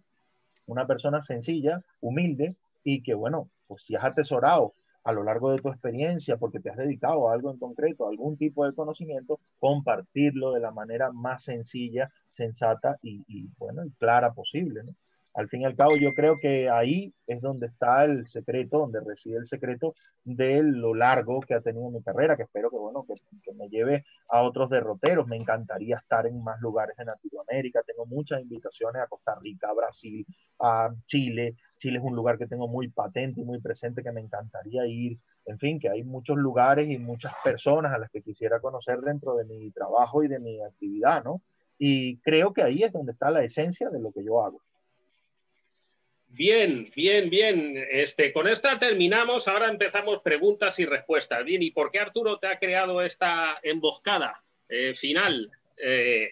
[0.66, 4.74] una persona sencilla, humilde y que, bueno, pues si has atesorado
[5.04, 8.10] a lo largo de tu experiencia, porque te has dedicado a algo en concreto, a
[8.10, 13.90] algún tipo de conocimiento, compartirlo de la manera más sencilla, sensata y, y bueno, y
[13.92, 14.82] clara posible.
[14.82, 14.94] ¿no?
[15.36, 19.00] Al fin y al cabo yo creo que ahí es donde está el secreto, donde
[19.00, 19.94] reside el secreto
[20.24, 24.06] de lo largo que ha tenido mi carrera, que espero que, bueno, que, me lleve
[24.30, 25.26] a otros derroteros.
[25.26, 27.82] Me encantaría estar en más lugares de Latinoamérica.
[27.82, 30.26] Tengo muchas invitaciones a Costa Rica, a Brasil,
[30.58, 31.54] a Chile.
[31.80, 35.18] Chile es un lugar que tengo muy patente y muy presente que me encantaría ir.
[35.44, 39.36] En fin, que hay muchos lugares y muchas personas a las que quisiera conocer dentro
[39.36, 41.42] de mi trabajo y de mi actividad, ¿no?
[41.78, 44.62] Y creo que ahí es donde está la esencia de lo que yo hago.
[46.36, 47.86] Bien, bien, bien.
[47.90, 49.48] Este, con esta terminamos.
[49.48, 51.42] Ahora empezamos preguntas y respuestas.
[51.46, 55.50] Bien, ¿y por qué Arturo te ha creado esta emboscada eh, final?
[55.78, 56.28] Eh,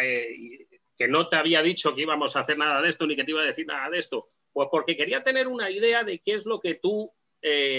[0.00, 0.66] eh,
[0.96, 3.32] que no te había dicho que íbamos a hacer nada de esto ni que te
[3.32, 4.30] iba a decir nada de esto.
[4.54, 7.12] Pues porque quería tener una idea de qué es lo que tú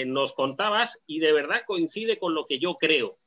[0.06, 3.18] nos contabas y de verdad coincide con lo que yo creo.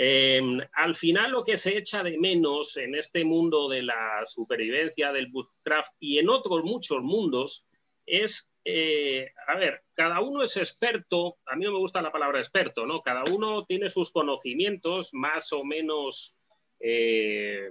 [0.00, 5.10] Em, al final lo que se echa de menos en este mundo de la supervivencia,
[5.10, 7.66] del bootcraft y en otros muchos mundos
[8.06, 12.38] es, eh, a ver, cada uno es experto, a mí no me gusta la palabra
[12.38, 13.02] experto, ¿no?
[13.02, 16.38] Cada uno tiene sus conocimientos más o menos
[16.78, 17.68] eh,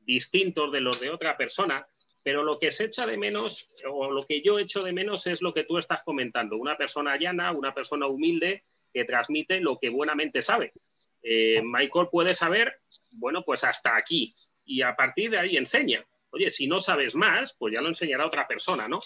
[0.00, 1.88] distintos de los de otra persona,
[2.22, 5.40] pero lo que se echa de menos, o lo que yo echo de menos es
[5.40, 9.88] lo que tú estás comentando, una persona llana, una persona humilde que transmite lo que
[9.88, 10.74] buenamente sabe.
[11.22, 12.80] Eh, Michael puede saber,
[13.12, 14.34] bueno, pues hasta aquí.
[14.64, 16.04] Y a partir de ahí enseña.
[16.30, 19.00] Oye, si no sabes más, pues ya lo enseñará otra persona, ¿no?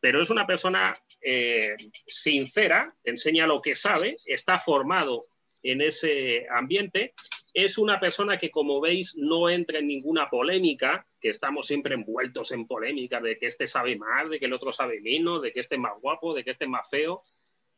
[0.00, 1.76] pero es una persona eh,
[2.06, 5.26] sincera, enseña lo que sabe, está formado
[5.62, 7.14] en ese ambiente.
[7.52, 12.52] Es una persona que, como veis, no entra en ninguna polémica, que estamos siempre envueltos
[12.52, 15.60] en polémicas de que este sabe más, de que el otro sabe menos, de que
[15.60, 17.22] este es más guapo, de que este es más feo.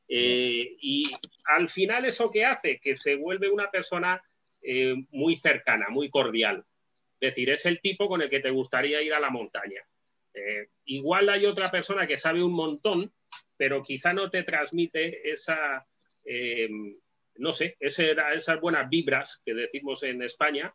[0.09, 1.05] Eh, y
[1.45, 4.23] al final eso que hace, que se vuelve una persona
[4.63, 6.65] eh, muy cercana, muy cordial.
[7.21, 9.83] Es decir, es el tipo con el que te gustaría ir a la montaña.
[10.33, 13.13] Eh, igual hay otra persona que sabe un montón,
[13.57, 15.85] pero quizá no te transmite esa,
[17.37, 20.73] no sé, esas buenas vibras que decimos en España.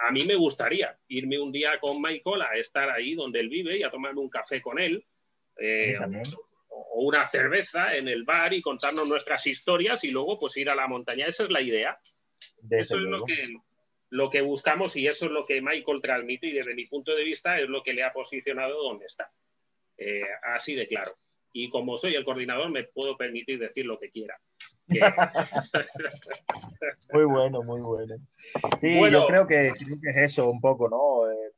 [0.00, 3.76] a mí me gustaría irme un día con Michael a estar ahí donde él vive
[3.76, 5.04] y a tomarme un café con él
[6.78, 10.74] o una cerveza en el bar y contarnos nuestras historias y luego pues ir a
[10.74, 11.26] la montaña.
[11.26, 11.98] Esa es la idea.
[12.70, 13.44] eso es lo que,
[14.10, 17.24] lo que buscamos y eso es lo que Michael transmite y desde mi punto de
[17.24, 19.30] vista es lo que le ha posicionado donde está.
[19.96, 20.22] Eh,
[20.54, 21.12] así de claro.
[21.52, 24.38] Y como soy el coordinador me puedo permitir decir lo que quiera.
[27.12, 28.16] muy bueno, muy bueno.
[28.80, 31.30] Sí, yo creo que, creo que, es eso un poco, ¿no?
[31.30, 31.52] Eh,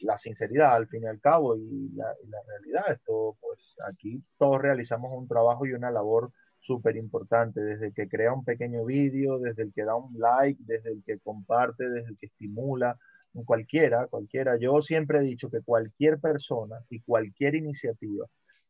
[0.00, 2.14] la sinceridad al fin y al cabo y la,
[2.46, 2.92] realidad.
[2.92, 3.58] Esto, pues
[3.88, 8.44] aquí todos realizamos un trabajo y una labor súper importante, desde el que crea un
[8.44, 12.26] pequeño vídeo, desde el que da un like, desde el que comparte, desde el que
[12.26, 12.98] estimula,
[13.44, 14.56] cualquiera, cualquiera.
[14.58, 18.26] Yo siempre he dicho que cualquier persona y cualquier iniciativa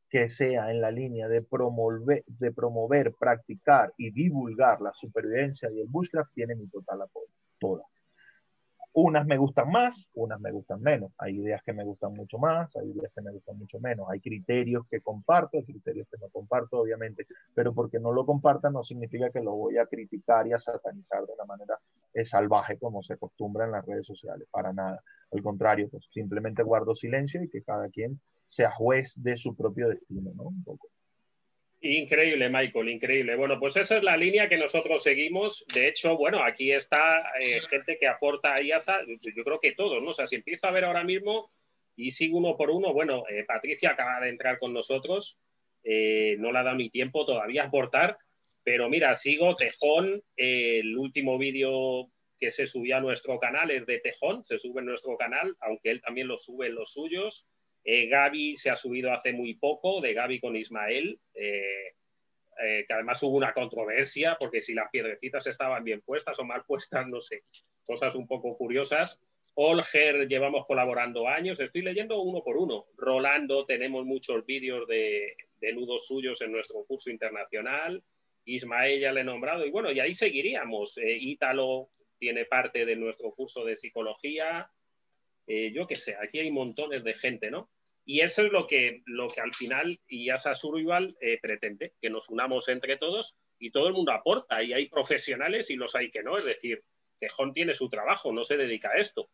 [0.08, 5.80] que sea en la línea de promover, de promover, practicar y divulgar la supervivencia y
[5.80, 7.82] el bushcraft tiene mi total apoyo, toda.
[8.98, 11.12] Unas me gustan más, unas me gustan menos.
[11.18, 14.08] Hay ideas que me gustan mucho más, hay ideas que me gustan mucho menos.
[14.08, 18.84] Hay criterios que comparto, criterios que no comparto, obviamente, pero porque no lo compartan no
[18.84, 21.78] significa que lo voy a criticar y a satanizar de una manera
[22.14, 25.02] eh, salvaje como se acostumbra en las redes sociales, para nada.
[25.30, 29.90] Al contrario, pues simplemente guardo silencio y que cada quien sea juez de su propio
[29.90, 30.44] destino, ¿no?
[30.44, 30.88] Un poco.
[31.80, 33.36] Increíble, Michael, increíble.
[33.36, 35.64] Bueno, pues esa es la línea que nosotros seguimos.
[35.72, 40.02] De hecho, bueno, aquí está eh, gente que aporta a IAZA, yo creo que todos,
[40.02, 40.10] ¿no?
[40.10, 41.48] O sea, si empiezo a ver ahora mismo
[41.94, 45.38] y sigo uno por uno, bueno, eh, Patricia acaba de entrar con nosotros,
[45.84, 48.18] eh, no le ha dado mi tiempo todavía a aportar,
[48.64, 54.00] pero mira, sigo Tejón, el último vídeo que se subió a nuestro canal es de
[54.00, 57.46] Tejón, se sube en nuestro canal, aunque él también lo sube en los suyos.
[57.88, 61.92] Eh, Gaby se ha subido hace muy poco, de Gaby con Ismael, eh,
[62.60, 66.64] eh, que además hubo una controversia porque si las piedrecitas estaban bien puestas o mal
[66.64, 67.44] puestas, no sé,
[67.84, 69.20] cosas un poco curiosas.
[69.54, 72.86] Olger llevamos colaborando años, estoy leyendo uno por uno.
[72.96, 78.02] Rolando, tenemos muchos vídeos de, de nudos suyos en nuestro curso internacional.
[78.46, 80.98] Ismael ya le he nombrado y bueno, y ahí seguiríamos.
[80.98, 84.68] Ítalo tiene parte de nuestro curso de psicología.
[85.46, 87.70] yo qué sé, aquí hay montones de gente, ¿no?
[88.08, 92.28] Y eso es lo que, lo que al final IASA Survival eh, pretende, que nos
[92.28, 94.62] unamos entre todos y todo el mundo aporta.
[94.62, 96.36] Y hay profesionales y los hay que no.
[96.36, 96.84] Es decir,
[97.18, 99.28] Tejón tiene su trabajo, no se dedica a esto.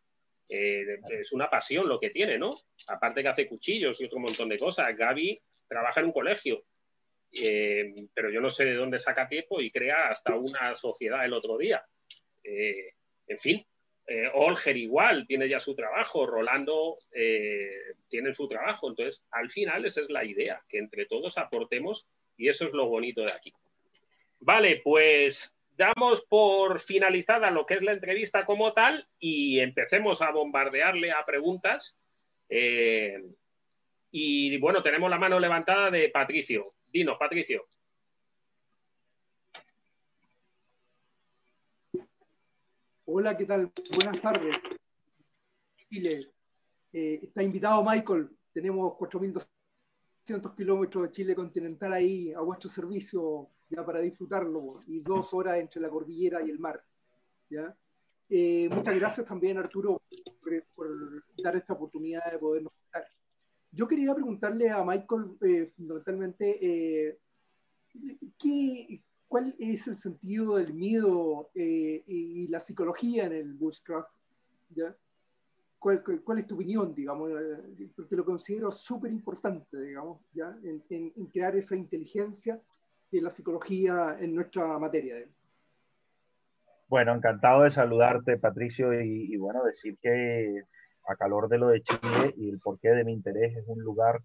[0.49, 2.49] Eh, es una pasión lo que tiene, ¿no?
[2.87, 4.97] Aparte que hace cuchillos y otro montón de cosas.
[4.97, 6.65] Gaby trabaja en un colegio,
[7.31, 11.33] eh, pero yo no sé de dónde saca tiempo y crea hasta una sociedad el
[11.33, 11.85] otro día.
[12.43, 13.65] en fin,
[14.07, 18.89] eh, Olger igual, tiene ya su trabajo, Rolando eh, tiene su trabajo.
[18.89, 22.07] Entonces, al final esa es la idea, que entre todos aportemos
[22.37, 23.53] y eso es lo bonito de aquí.
[24.39, 30.31] Vale, pues damos por finalizada lo que es la entrevista como tal y empecemos a
[30.31, 31.97] bombardearle a preguntas.
[32.49, 33.23] Eh,
[34.11, 36.73] y bueno, tenemos la mano levantada de Patricio.
[36.91, 37.67] Dinos, Patricio.
[43.15, 43.71] Hola, ¿qué tal?
[43.95, 44.55] Buenas tardes.
[45.75, 46.19] Chile.
[46.91, 48.27] Eh, está invitado Michael.
[48.51, 55.31] Tenemos 4.200 kilómetros de Chile continental ahí a vuestro servicio ya para disfrutarlo y dos
[55.35, 56.83] horas entre la cordillera y el mar.
[57.51, 57.77] ¿ya?
[58.29, 60.01] Eh, muchas gracias también, Arturo,
[60.73, 63.05] por, dar esta oportunidad de podernos estar.
[63.69, 67.19] Yo quería preguntarle a Michael eh, fundamentalmente
[68.39, 69.03] ¿qué,
[69.33, 74.11] ¿Cuál es el sentido del miedo eh, y, la psicología en el bushcraft?
[74.75, 74.95] ¿ya?
[75.79, 76.03] ¿Cuál,
[76.37, 77.31] es tu opinión, digamos?
[77.31, 80.55] Eh, porque lo considero súper importante, digamos, ¿ya?
[80.61, 82.61] En, crear esa inteligencia
[83.11, 85.15] de la psicología en nuestra materia.
[86.87, 90.61] Bueno, encantado de saludarte, Patricio, y, y, bueno, decir que
[91.07, 94.21] a calor de lo de Chile y el porqué de mi interés es un lugar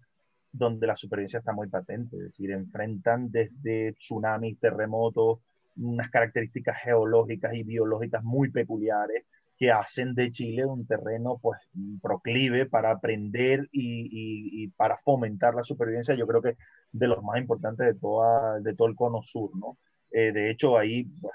[0.51, 5.39] donde la supervivencia está muy patente, es decir, enfrentan desde tsunamis, terremotos,
[5.77, 9.25] unas características geológicas y biológicas muy peculiares,
[9.57, 11.59] que hacen de Chile un terreno pues
[12.01, 16.55] proclive para aprender y, para fomentar la supervivencia, yo creo que
[16.91, 19.77] de los más importantes de, toda, de todo el cono sur, ¿no?
[20.11, 21.33] Eh, de hecho, ahí pues,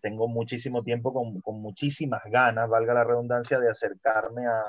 [0.00, 4.62] tengo muchísimo tiempo con, con, muchísimas ganas, valga la redundancia, de acercarme a,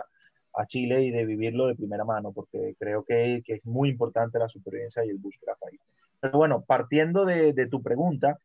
[0.53, 4.49] a, Chile y de vivirlo de primera mano, porque creo que, es muy importante la
[4.49, 5.79] supervivencia y el bushcraft ahí.
[6.19, 8.39] Pero bueno, partiendo de, tu pregunta,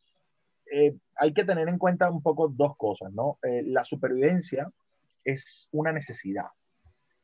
[0.71, 3.39] eh, hay que tener en cuenta un poco dos cosas, ¿no?
[3.43, 4.71] Eh, la supervivencia
[5.25, 6.47] es una necesidad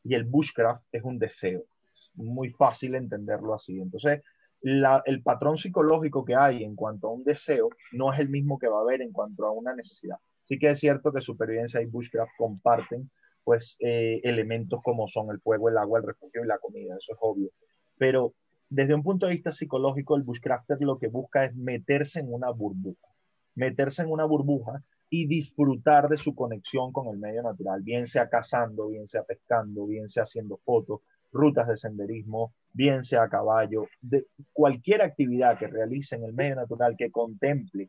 [0.04, 1.64] y el bushcraft es un deseo.
[1.92, 3.80] Es muy fácil entenderlo así.
[3.80, 4.22] Entonces,
[4.62, 8.68] el patrón psicológico que hay en cuanto a un deseo no es el mismo que
[8.68, 10.16] va a haber en cuanto a una necesidad.
[10.44, 13.10] Sí que es cierto que supervivencia y bushcraft comparten
[13.48, 17.12] pues eh, elementos como son el fuego, el agua, el refugio y la comida, eso
[17.14, 17.48] es obvio.
[17.96, 18.34] Pero
[18.68, 22.50] desde un punto de vista psicológico, el bushcrafter lo que busca es meterse en una
[22.50, 23.08] burbuja
[23.54, 28.28] meterse en una burbuja y disfrutar de su conexión con el medio natural, bien sea
[28.28, 31.00] cazando, bien sea pescando, bien sea haciendo fotos,
[31.32, 36.56] rutas de senderismo, bien sea a caballo, de cualquier actividad que realice en el medio
[36.56, 37.88] natural que contemple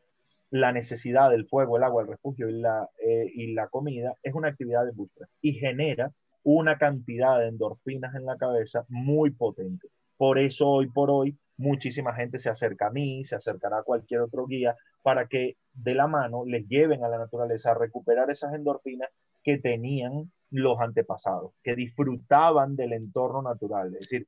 [0.50, 4.34] la necesidad del fuego, el agua, el refugio y la, eh, y la comida, es
[4.34, 6.12] una actividad de búsqueda y genera
[6.42, 9.88] una cantidad de endorfinas en la cabeza muy potente.
[10.16, 14.22] Por eso hoy por hoy muchísima gente se acerca a mí, se acercará a cualquier
[14.22, 18.54] otro guía para que de la mano les lleven a la naturaleza a recuperar esas
[18.54, 19.10] endorfinas
[19.42, 23.94] que tenían los antepasados, que disfrutaban del entorno natural.
[23.94, 24.26] Es decir,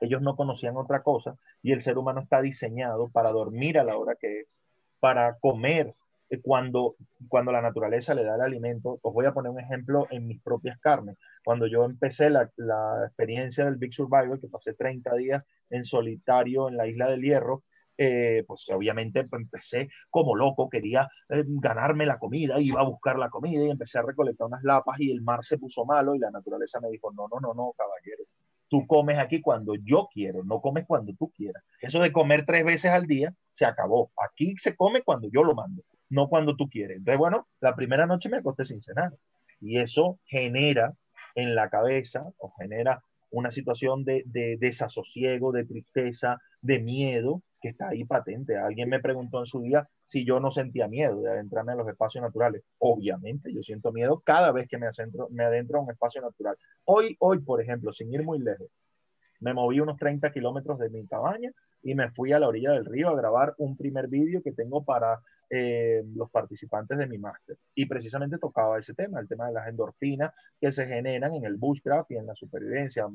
[0.00, 3.96] ellos no conocían otra cosa y el ser humano está diseñado para dormir a la
[3.96, 4.46] hora que es,
[5.06, 5.94] para comer
[6.30, 6.96] eh, cuando,
[7.28, 8.98] cuando la naturaleza le da el alimento.
[9.02, 11.16] Os voy a poner un ejemplo en mis propias carnes.
[11.44, 16.68] Cuando yo empecé la, la experiencia del Big Survival, que pasé 30 días en solitario
[16.68, 17.62] en la isla del Hierro,
[17.96, 23.16] eh, pues obviamente pues, empecé como loco, quería eh, ganarme la comida, iba a buscar
[23.16, 26.18] la comida y empecé a recolectar unas lapas y el mar se puso malo y
[26.18, 28.24] la naturaleza me dijo, no, no, no, no, caballero,
[28.68, 31.62] tú comes aquí cuando yo quiero, no comes cuando tú quieras.
[31.80, 34.10] Eso de comer tres veces al día se acabó.
[34.22, 36.98] Aquí se come cuando yo lo mando, no cuando tú quieres.
[36.98, 39.12] Entonces, bueno, la primera noche me acosté sin cenar
[39.60, 40.94] y eso genera
[41.34, 47.68] en la cabeza o genera una situación de, de desasosiego, de tristeza, de miedo, que
[47.68, 48.56] está ahí patente.
[48.56, 51.88] Alguien me preguntó en su día si yo no sentía miedo de adentrarme en los
[51.88, 52.62] espacios naturales.
[52.78, 56.56] Obviamente, yo siento miedo cada vez que me, adentro, me adentro a un espacio natural.
[56.84, 58.68] Hoy, hoy, por ejemplo, sin ir muy lejos,
[59.40, 61.50] me moví unos 30 kilómetros de mi cabaña
[61.82, 64.84] y me fui a la orilla del río a grabar un primer vídeo que tengo
[64.84, 67.56] para eh, los participantes de mi máster.
[67.74, 71.56] Y precisamente tocaba ese tema, el tema de las endorfinas que se generan en el
[71.56, 73.06] bushcraft y en la supervivencia.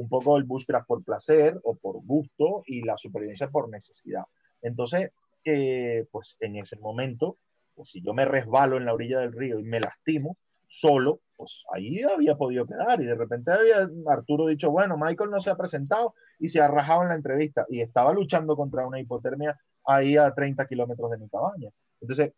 [0.00, 4.24] Un poco el bushcraft por placer o por gusto y la supervivencia por necesidad.
[4.62, 5.10] Entonces,
[5.44, 7.36] eh, pues en ese momento,
[7.74, 11.64] pues si yo me resbalo en la orilla del río y me lastimo solo, pues
[11.74, 15.56] ahí había podido quedar y de repente había Arturo dicho, bueno, Michael no se ha
[15.56, 20.16] presentado y se ha rajado en la entrevista y estaba luchando contra una hipotermia ahí
[20.16, 21.68] a 30 kilómetros de mi cabaña.
[22.00, 22.32] Entonces,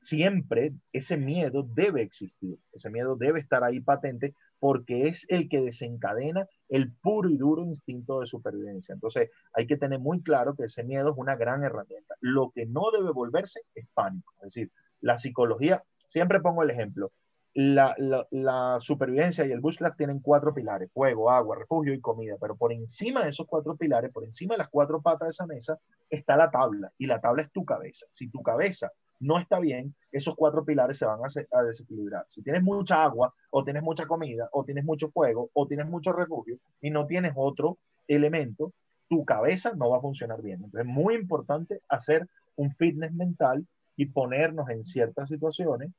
[0.00, 5.60] siempre ese miedo debe existir, ese miedo debe estar ahí patente porque es el que
[5.60, 8.94] desencadena el puro y duro instinto de supervivencia.
[8.94, 12.14] Entonces, hay que tener muy claro que ese miedo es una gran herramienta.
[12.20, 14.32] Lo que no debe volverse es pánico.
[14.38, 14.70] Es decir,
[15.00, 17.12] la psicología, siempre pongo el ejemplo,
[17.54, 22.72] la, supervivencia y el bushcraft tienen cuatro pilares, fuego, agua, refugio y comida, pero por
[22.72, 25.78] encima de esos cuatro pilares, por encima de las cuatro patas de esa mesa,
[26.10, 28.06] está la tabla, y la tabla es tu cabeza.
[28.12, 28.90] Si tu cabeza
[29.24, 32.26] no está bien, esos cuatro pilares se van a, desequilibrar.
[32.28, 36.12] Si tienes mucha agua, o tienes mucha comida, o tienes mucho fuego, o tienes mucho
[36.12, 38.72] refugio, y no tienes otro elemento,
[39.08, 40.56] tu cabeza no va a funcionar bien.
[40.56, 45.90] Entonces es muy importante hacer un fitness mental y ponernos en ciertas situaciones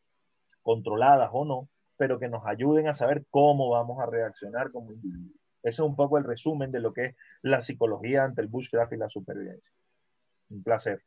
[0.62, 5.36] controladas o no, pero que nos ayuden a saber cómo vamos a reaccionar como individuos.
[5.64, 8.94] Ese es un poco el resumen de lo que es la psicología ante el bushcraft
[8.94, 9.72] y la supervivencia.
[10.52, 11.02] Un placer.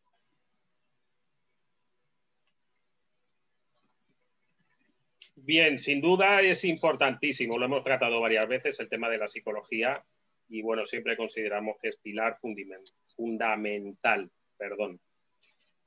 [5.49, 10.05] Bien, sin duda es importantísimo, lo hemos tratado varias veces, el tema de la psicología,
[10.47, 15.01] y bueno, siempre consideramos que es pilar fundamental, perdón,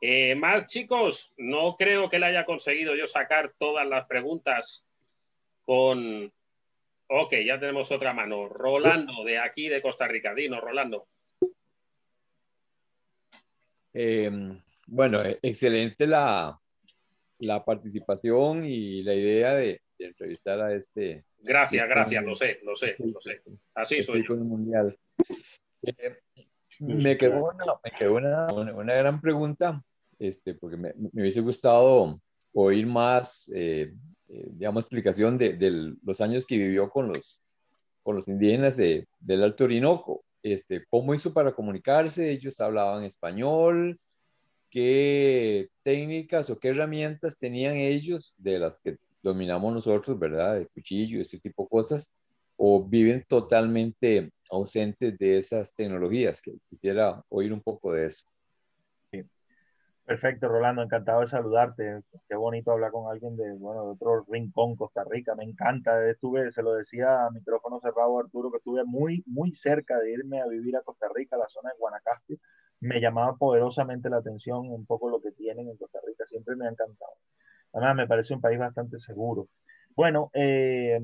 [0.02, 4.84] eh, más chicos, no creo que le haya conseguido yo sacar todas las preguntas
[5.64, 6.34] con...
[7.06, 8.50] Ok, ya tenemos otra mano.
[8.50, 10.34] Rolando, de aquí, de Costa Rica.
[10.34, 11.08] Dino, Rolando.
[13.94, 14.58] Em,
[14.88, 16.61] bueno, excelente la,
[17.42, 21.26] la, participación y la idea de, entrevistar a este...
[21.40, 23.42] Gracias, gracias, lo sé, lo sé, lo sé.
[23.76, 24.36] Así soy yo.
[24.36, 24.98] Mundial.
[25.84, 26.18] Eh,
[26.80, 29.84] me quedó, una, me quedó una, una, gran pregunta
[30.18, 32.20] este, porque me, me hubiese gustado
[32.54, 33.94] oír más eh,
[34.34, 37.42] eh, digamos, explicación de, de, los años que vivió con los,
[38.02, 40.24] con los indígenas de, del Alto Orinoco.
[40.42, 42.32] Este, ¿Cómo hizo para comunicarse?
[42.32, 44.00] Ellos hablaban español.
[44.72, 50.56] ¿Qué técnicas o qué herramientas tenían ellos de las que dominamos nosotros, verdad?
[50.56, 52.14] De cuchillo, ese tipo de cosas.
[52.56, 56.42] ¿O viven totalmente ausentes de esas tecnologías?
[56.42, 58.32] Que quisiera oír un poco de eso.
[60.06, 62.02] Perfecto, Rolando, encantado de saludarte.
[62.28, 65.36] Qué bonito hablar con alguien de, bueno, de otro rincón, Costa Rica.
[65.36, 66.10] Me encanta.
[66.10, 70.42] Estuve, se lo decía a micrófono cerrado Arturo, que estuve muy, muy cerca de irme
[70.42, 72.40] a vivir a Costa Rica, la zona de Guanacaste.
[72.82, 76.26] Me llamaba poderosamente la atención un poco lo que tienen en Costa Rica.
[76.28, 77.14] Siempre me ha encantado.
[77.74, 79.48] Además, me parece un país bastante seguro.
[79.96, 81.00] Bueno, eh,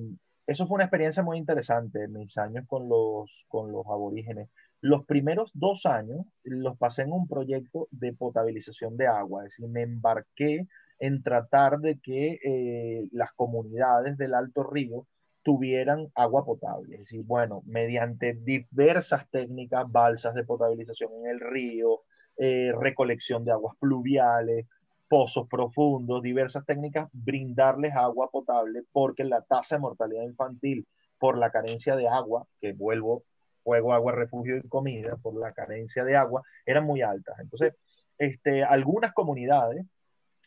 [0.48, 4.50] eso fue una experiencia muy interesante, mis años con los, con los aborígenes.
[4.80, 9.68] Los primeros dos años los pasé en un proyecto de potabilización de agua, es decir,
[9.68, 10.68] me embarqué
[11.00, 15.06] en tratar de que eh, las comunidades del Alto Río
[15.48, 17.04] tuvieran agua potable.
[17.04, 22.02] Es bueno, mediante diversas técnicas, balsas de potabilización en el río,
[22.36, 24.66] eh, recolección de aguas pluviales,
[25.08, 30.86] pozos profundos, diversas técnicas, brindarles agua potable porque la tasa de mortalidad infantil
[31.18, 33.24] por la carencia de agua, que vuelvo
[33.64, 37.40] fuego, agua, refugio y comida por la carencia de agua eran muy altas.
[37.40, 37.74] Entonces,
[38.18, 39.86] este, algunas comunidades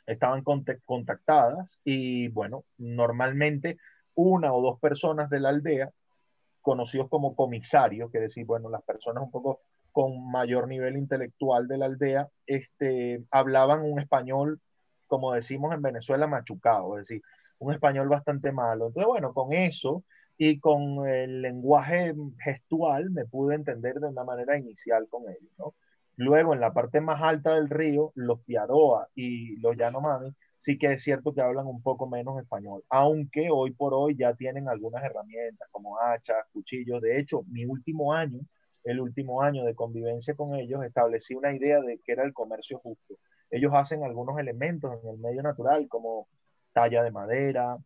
[0.04, 0.44] estaban
[0.84, 3.78] contactadas y bueno, normalmente
[4.20, 5.90] una o dos personas de la aldea,
[6.60, 9.60] conocidos como comisarios, que decir, bueno, las personas un poco
[9.92, 14.60] con mayor nivel intelectual de la aldea, este, hablaban un español,
[15.06, 17.22] como decimos en Venezuela, machucado, es decir,
[17.58, 18.88] un español bastante malo.
[18.88, 20.04] Entonces, bueno, con eso
[20.38, 25.74] y con el lenguaje gestual me pude entender de una manera inicial con ellos.
[26.16, 30.92] Luego, en la parte más alta del río, los Piaroa y los Yanomami, sí que
[30.92, 35.02] es cierto que hablan un poco menos español, aunque hoy por hoy ya tienen algunas
[35.04, 37.00] herramientas como hachas, cuchillos.
[37.02, 38.40] De hecho, mi último año,
[38.84, 42.78] el último año de convivencia con ellos, establecí una idea de que era el comercio
[42.78, 43.16] justo.
[43.50, 46.28] Ellos hacen algunos elementos en el medio natural, como
[46.72, 47.76] talla de madera,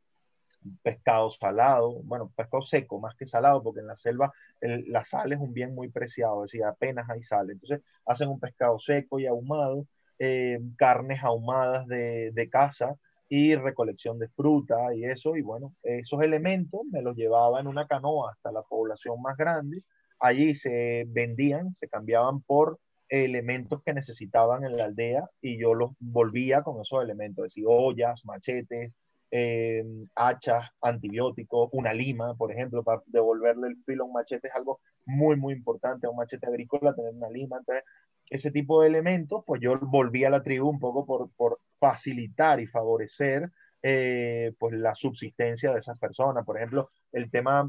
[0.83, 5.39] pescado salado, bueno, pescado seco más que salado, porque en la selva la sal es
[5.39, 7.51] un bien muy preciado, es decir, apenas hay sal.
[7.51, 9.87] Entonces hacen un pescado seco y ahumado,
[10.19, 12.95] eh, carnes ahumadas de, de caza
[13.29, 17.87] y recolección de fruta y eso, y bueno, esos elementos me los llevaba en una
[17.87, 19.83] canoa hasta la población más grande,
[20.21, 22.79] allí se vendían, se cambiaban por
[23.09, 27.65] elementos que necesitaban en la aldea y yo los volvía con esos elementos, es decir,
[27.67, 28.93] ollas, machetes,
[29.37, 29.85] eh,
[30.15, 34.81] hachas, antibióticos, una lima, por ejemplo, para devolverle el filo a un machete es algo
[35.07, 37.59] muy, muy importante, a un machete agrícola tener una lima.
[37.59, 37.85] Entonces,
[38.31, 42.61] ese tipo de elementos, pues yo volví a la tribu un poco por, por facilitar
[42.61, 43.51] y favorecer
[43.83, 46.45] eh, pues la subsistencia de esas personas.
[46.45, 47.69] Por ejemplo, el tema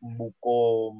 [0.00, 0.94] buco,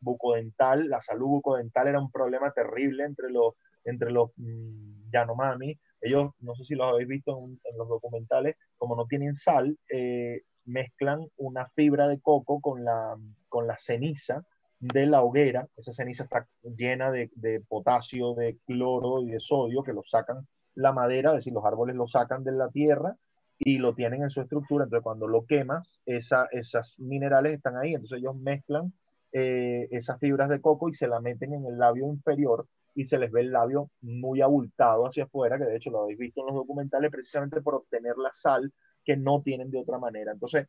[0.00, 6.32] bucodental, la salud bucodental era un problema terrible entre los, entre los mm, Yanomami, ellos,
[6.40, 11.26] no sé si los habéis visto en, los documentales, como no tienen sal, eh, mezclan
[11.36, 13.16] una fibra de coco con la,
[13.48, 14.44] con la ceniza
[14.82, 15.68] de la hoguera.
[15.76, 16.46] Esa ceniza está
[16.76, 21.36] llena de, de, potasio, de cloro y de sodio que lo sacan la madera, es
[21.36, 23.16] decir, los árboles lo sacan de la tierra
[23.58, 24.84] y lo tienen en su estructura.
[24.84, 27.94] Entonces, cuando lo quemas, esa, esas minerales están ahí.
[27.94, 28.92] Entonces, ellos mezclan
[29.32, 33.18] eh, esas fibras de coco y se la meten en el labio inferior y se
[33.18, 36.48] les ve el labio muy abultado hacia afuera, que de hecho lo habéis visto en
[36.48, 38.72] los documentales, precisamente por obtener la sal
[39.04, 40.32] que no tienen de otra manera.
[40.32, 40.66] Entonces,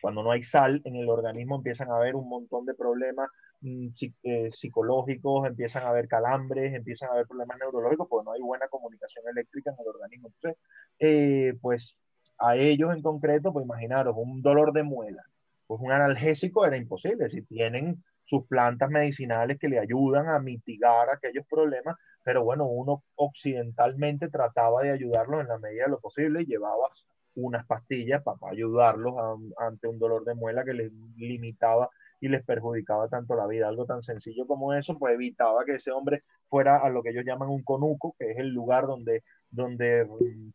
[0.00, 3.28] cuando no hay sal en el organismo empiezan a haber un montón de problemas
[3.60, 3.88] mm,
[4.22, 8.68] eh, psicológicos, empiezan a haber calambres, empiezan a haber problemas neurológicos, porque no hay buena
[8.68, 10.28] comunicación eléctrica en el organismo.
[10.28, 10.62] Entonces,
[10.98, 11.96] eh, pues
[12.38, 15.22] a ellos en concreto, pues imaginaros, un dolor de muela,
[15.66, 21.10] pues un analgésico era imposible, si tienen sus plantas medicinales que le ayudan a mitigar
[21.10, 26.42] aquellos problemas, pero bueno, uno occidentalmente trataba de ayudarlos en la medida de lo posible
[26.42, 26.88] y llevaba
[27.34, 29.14] unas pastillas para ayudarlos
[29.58, 31.90] ante un dolor de muela que les limitaba
[32.20, 33.68] y les perjudicaba tanto la vida.
[33.68, 37.24] Algo tan sencillo como eso, pues evitaba que ese hombre fuera a lo que ellos
[37.24, 40.06] llaman un conuco, que es el lugar donde, donde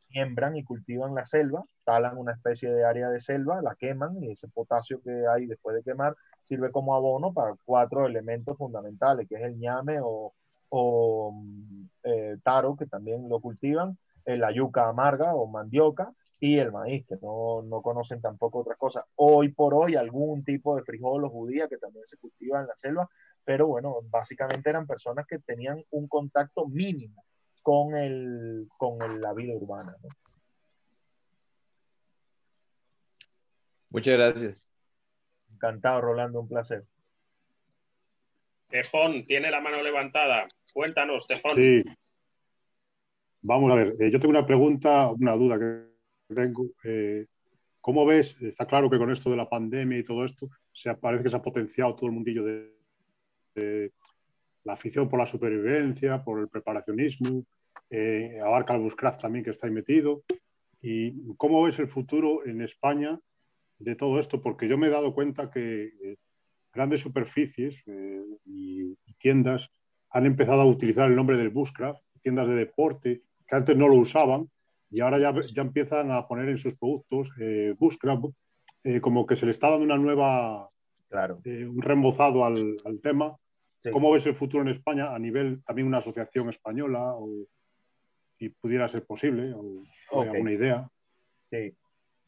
[0.10, 4.32] siembran y cultivan la selva, talan una especie de área de selva, la queman y
[4.32, 9.36] ese potasio que hay después de quemar sirve como abono para cuatro elementos fundamentales, que
[9.36, 10.34] es el ñame o,
[10.70, 11.44] o
[12.04, 17.06] eh, taro, que también lo cultivan, eh, la yuca amarga o mandioca, y el maíz,
[17.08, 19.06] que no, no, conocen tampoco otras cosas.
[19.16, 22.76] Hoy por hoy algún tipo de frijol o judía que también se cultiva en la
[22.76, 23.10] selva,
[23.44, 27.24] pero bueno, básicamente eran personas que tenían un contacto mínimo
[27.62, 29.94] con, el, con la vida urbana.
[33.90, 34.72] Muchas gracias.
[35.54, 36.86] Encantado, Rolando, un placer.
[38.68, 40.48] Tejón, tiene la mano levantada.
[40.74, 41.56] Cuéntanos, Tejón.
[41.56, 41.84] Sí.
[43.42, 45.95] Vamos a ver, eh, yo tengo una pregunta, una duda que
[46.34, 46.72] tengo.
[46.84, 47.26] Eh,
[47.82, 48.36] ¿Cómo ves?
[48.42, 51.36] Está claro que con esto de la pandemia y todo esto, se parece que se
[51.36, 53.92] ha potenciado todo el mundillo de,
[54.64, 57.46] la afición por la supervivencia, por el preparacionismo,
[57.90, 60.24] eh, abarca el bushcraft también que está ahí metido.
[60.82, 63.20] ¿Y cómo ves el futuro en España
[63.80, 64.42] de todo esto?
[64.42, 66.18] Porque yo me he dado cuenta que eh,
[66.74, 69.72] grandes superficies eh, y, tiendas
[70.10, 73.96] han empezado a utilizar el nombre del bushcraft, tiendas de deporte que antes no lo
[73.96, 74.50] usaban
[74.90, 78.26] y ahora ya, ya empiezan a poner en sus productos eh, bushcraft
[79.02, 80.70] como que se le está dando una nueva,
[81.10, 81.42] claro.
[81.44, 83.36] un remozado al, al tema.
[83.92, 87.48] ¿Cómo ves el futuro en España a nivel también una asociación española o
[88.38, 90.90] si pudiera ser posible o, alguna idea?
[91.52, 91.76] Sí.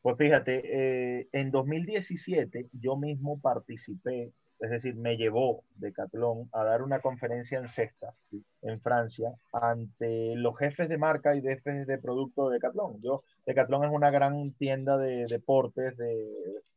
[0.01, 6.81] Pues fíjate, eh, en 2017 yo mismo participé, es decir, me llevó Decathlon a dar
[6.81, 8.13] una conferencia en Cesta,
[8.61, 13.01] en Francia, ante los jefes de marca y jefes de producto de Decathlon.
[13.01, 16.27] Yo, Decathlon es una gran tienda de deportes de,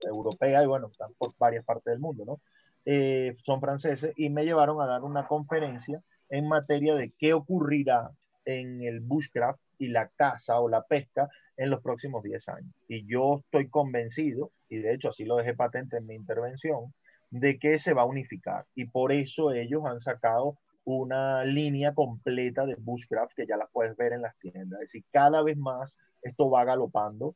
[0.03, 2.41] europea y bueno, están por varias partes del mundo, ¿no?
[2.85, 8.11] Eh, son franceses y me llevaron a dar una conferencia en materia de qué ocurrirá
[8.45, 12.75] en el bushcraft y la caza o la pesca en los próximos 10 años.
[12.89, 16.93] Y yo estoy convencido, y de hecho así lo dejé patente en mi intervención,
[17.31, 18.67] de que se va a unificar.
[18.75, 23.97] Y por eso ellos han sacado una línea completa de bushcraft que ya la puedes
[23.97, 24.81] ver en las tiendas.
[24.81, 27.35] Es decir, cada vez más esto va galopando.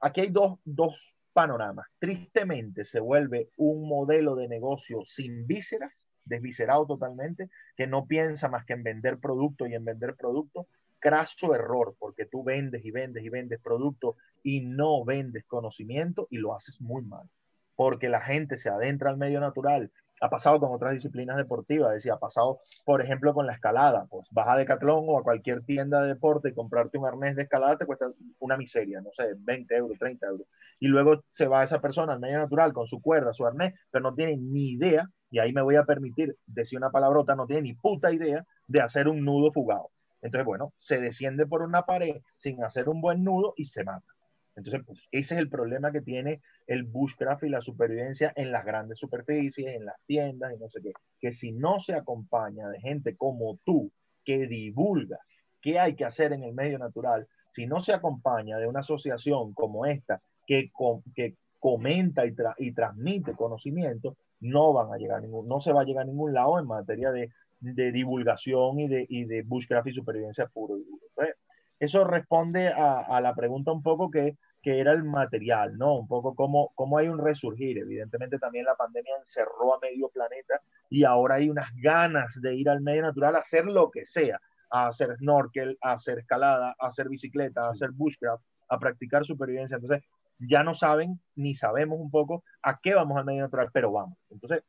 [0.00, 1.86] Aquí hay dos, dos panoramas.
[1.98, 8.64] Tristemente se vuelve un modelo de negocio sin vísceras, desviscerado totalmente, que no piensa más
[8.64, 10.66] que en vender producto y en vender producto
[11.00, 16.36] craso error, porque tú vendes y vendes y vendes producto y no vendes conocimiento y
[16.36, 17.26] lo haces muy mal,
[17.80, 19.90] porque la gente se adentra al medio natural.
[20.20, 24.04] Ha pasado con otras disciplinas deportivas, decía, ha pasado, por ejemplo, con la escalada.
[24.10, 27.44] Pues vas a Decathlon o a cualquier tienda de deporte y comprarte un arnés de
[27.44, 30.46] escalada te cuesta una miseria, no sé, 20 euros, 30 euros.
[30.78, 34.02] Y luego se va esa persona al medio natural con su cuerda, su arnés, pero
[34.02, 37.62] no tiene ni idea, y ahí me voy a permitir decir una palabrota, no tiene
[37.62, 39.88] ni puta idea de hacer un nudo fugado
[40.22, 44.06] entonces, bueno, se desciende por una pared sin hacer un buen nudo y se mata.
[44.56, 48.64] Entonces, pues, ese es el problema que tiene el bushcraft y la supervivencia en las
[48.64, 50.92] grandes superficies, en las tiendas y no sé qué.
[51.20, 53.90] Que si no se acompaña de gente como tú,
[54.24, 55.18] que divulga
[55.60, 59.54] qué hay que hacer en el medio natural, si no se acompaña de una asociación
[59.54, 60.70] como esta, que,
[61.58, 66.06] comenta y, transmite conocimiento, no van a llegar ningún, no se va a llegar a
[66.06, 70.84] ningún lado en materia de divulgación y de, y de bushcraft y supervivencia puro y
[70.84, 71.00] duro.
[71.80, 75.94] Eso responde a, a, la pregunta un poco que, que, era el material, ¿no?
[75.96, 77.78] Un poco cómo, cómo hay un resurgir.
[77.78, 82.68] Evidentemente también la pandemia encerró a medio planeta y ahora hay unas ganas de ir
[82.68, 84.38] al medio natural a hacer lo que sea,
[84.70, 89.76] a hacer snorkel, a hacer escalada, a hacer bicicleta, a hacer bushcraft, a practicar supervivencia.
[89.76, 90.04] Entonces,
[90.38, 94.18] ya no saben ni sabemos un poco a qué vamos al medio natural, pero vamos.
[94.30, 94.62] Entonces,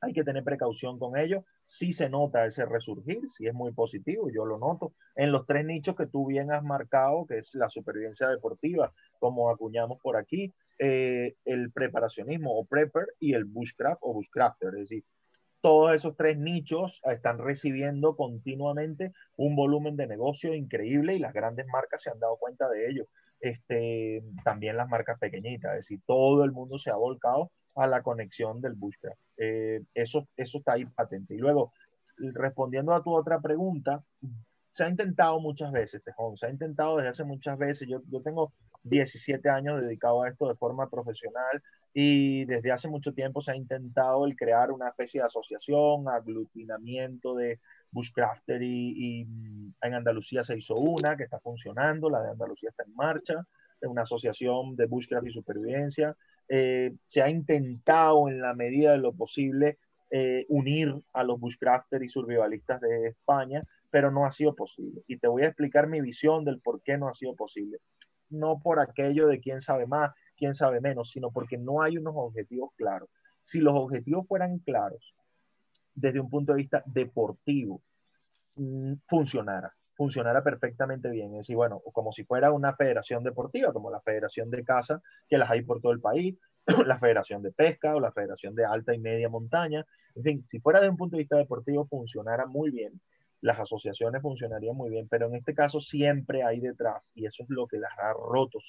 [0.00, 1.44] hay que tener precaución con ello.
[1.70, 4.94] Sí se nota ese resurgir, sí es muy positivo, yo lo noto.
[5.14, 8.90] En los tres nichos que tú bien has marcado, que es la supervivencia deportiva,
[9.20, 14.88] como acuñamos por aquí, eh, el preparacionismo o prepper y el bushcraft o bushcrafter, es
[14.88, 15.04] decir,
[15.60, 21.66] todos esos tres nichos están recibiendo continuamente un volumen de negocio increíble y las grandes
[21.66, 23.08] marcas se han dado cuenta de ello.
[23.40, 28.02] Este, también las marcas pequeñitas, es decir, todo el mundo se ha volcado a la
[28.02, 29.20] conexión del bushcraft.
[29.36, 31.34] Eh, eso, eso está ahí patente.
[31.34, 31.72] Y luego,
[32.16, 34.02] respondiendo a tu otra pregunta,
[34.72, 37.88] se ha intentado muchas veces, Tejón, se ha intentado desde hace muchas veces.
[37.88, 38.52] Yo, yo tengo
[38.84, 43.56] 17 años dedicado a esto de forma profesional y desde hace mucho tiempo se ha
[43.56, 47.60] intentado el crear una especie de asociación, aglutinamiento de
[47.90, 49.26] bushcrafter y, y
[49.82, 53.46] en Andalucía se hizo una que está funcionando, la de Andalucía está en marcha,
[53.80, 56.16] es una asociación de bushcraft y supervivencia.
[56.48, 59.78] Eh, se ha intentado en la medida de lo posible
[60.10, 63.60] eh, unir a los bushcrafters y survivalistas de España,
[63.90, 65.02] pero no ha sido posible.
[65.06, 67.78] Y te voy a explicar mi visión del por qué no ha sido posible.
[68.30, 72.14] No por aquello de quién sabe más, quién sabe menos, sino porque no hay unos
[72.16, 73.10] objetivos claros.
[73.42, 75.14] Si los objetivos fueran claros
[75.94, 77.82] desde un punto de vista deportivo,
[78.56, 81.32] mm, funcionara funcionara perfectamente bien.
[81.32, 85.36] Es decir, bueno, como si fuera una federación deportiva, como la Federación de Caza, que
[85.36, 86.36] las hay por todo el país,
[86.86, 89.84] la Federación de Pesca o la Federación de Alta y Media Montaña.
[90.14, 93.00] En fin, si fuera de un punto de vista deportivo, funcionara muy bien.
[93.40, 97.50] Las asociaciones funcionarían muy bien, pero en este caso siempre hay detrás, y eso es
[97.50, 98.60] lo que las ha roto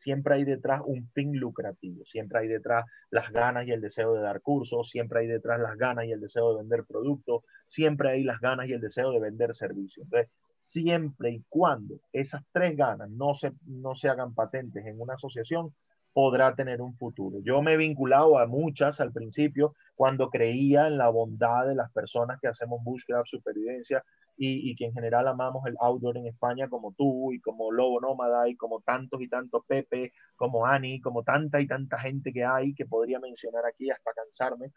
[0.00, 4.22] siempre hay detrás un fin lucrativo, siempre hay detrás las ganas y el deseo de
[4.22, 8.24] dar cursos, siempre hay detrás las ganas y el deseo de vender productos, siempre hay
[8.24, 10.04] las ganas y el deseo de vender servicios.
[10.04, 15.14] Entonces, siempre y cuando esas tres ganas no se, no se hagan patentes en una
[15.14, 15.72] asociación,
[16.12, 17.38] podrá tener un futuro.
[17.42, 21.90] Yo me he vinculado a muchas al principio cuando creía en la bondad de las
[21.92, 24.04] personas que hacemos búsqueda, supervivencia
[24.36, 28.00] y, y, que en general amamos el outdoor en España como tú y como Lobo
[28.00, 32.44] Nómada y como tantos y tantos Pepe, como Ani, como tanta y tanta gente que
[32.44, 34.72] hay que podría mencionar aquí hasta cansarme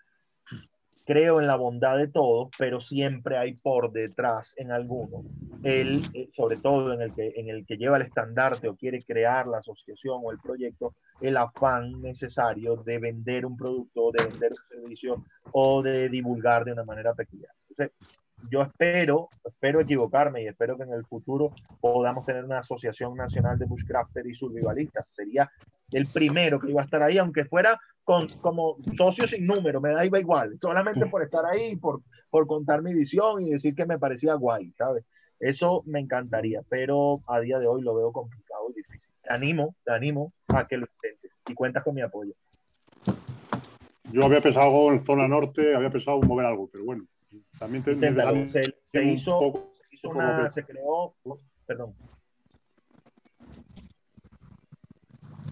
[1.11, 5.25] creo en la bondad de todos, pero siempre hay por detrás en alguno,
[5.61, 9.01] el, eh, sobre todo en el, que, en el que lleva el estandarte o quiere
[9.01, 14.51] crear la asociación o el proyecto, el afán necesario de vender un producto, de vender
[14.51, 15.21] un servicio
[15.51, 17.51] o de divulgar de una manera peculiar.
[18.49, 23.57] Yo espero, espero equivocarme y espero que en el futuro podamos tener una asociación nacional
[23.59, 25.13] de bushcrafters y survivalistas.
[25.13, 25.51] Sería
[25.91, 29.93] el primero que iba a estar ahí, aunque fuera con, como socio sin número, me
[29.93, 33.99] da igual, solamente por estar ahí, por, por contar mi visión y decir que me
[33.99, 35.05] parecía guay, ¿sabes?
[35.39, 39.09] Eso me encantaría, pero a día de hoy lo veo complicado y difícil.
[39.23, 42.33] Te animo, te animo a que lo intentes y cuentas con mi apoyo.
[44.11, 47.05] Yo había pensado en zona norte, había pensado en mover algo, pero bueno,
[47.61, 47.93] también te,
[48.47, 51.13] se, se, hizo, se, hizo una, se creó,
[51.67, 51.93] perdón,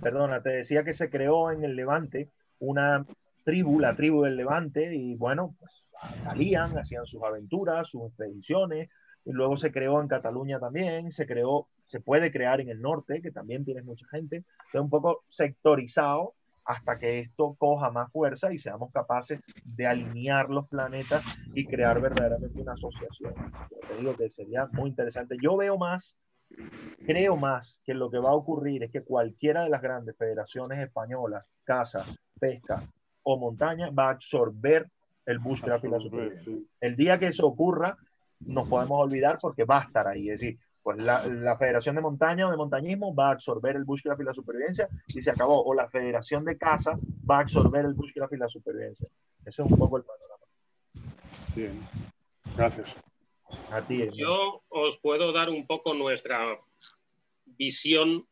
[0.01, 3.05] perdona, te decía que se creó en el Levante una
[3.45, 5.83] tribu, la tribu del Levante, y bueno, pues
[6.23, 8.89] salían, hacían sus aventuras, sus expediciones,
[9.23, 13.21] y luego se creó en Cataluña también, se creó, se puede crear en el norte,
[13.21, 16.33] que también tiene mucha gente, es un poco sectorizado
[16.69, 21.23] hasta que esto coja más fuerza y seamos capaces de alinear los planetas
[21.55, 23.33] y crear verdaderamente una asociación.
[23.71, 25.35] Yo te digo que sería muy interesante.
[25.41, 26.15] Yo veo más
[27.05, 30.77] creo más que lo que va a ocurrir es que cualquiera de las grandes federaciones
[30.79, 32.03] españolas, caza,
[32.39, 32.83] pesca
[33.23, 34.87] o montaña, va a absorber
[35.25, 36.53] el búsqueda y la supervivencia.
[36.81, 37.97] El día que eso ocurra,
[38.41, 40.29] nos podemos olvidar porque va a estar ahí.
[40.29, 43.83] Es decir, pues la, la Federación de Montaña o de Montañismo va a absorber el
[43.83, 45.63] búsqueda y la supervivencia y se acabó.
[45.63, 46.95] O la Federación de Caza
[47.29, 49.07] va a absorber el búsqueda y la supervivencia.
[49.41, 50.45] Ese es un poco el panorama.
[51.55, 51.87] Bien,
[52.55, 52.95] gracias.
[54.13, 56.59] Yo os puedo dar un poco nuestra
[57.45, 58.27] visión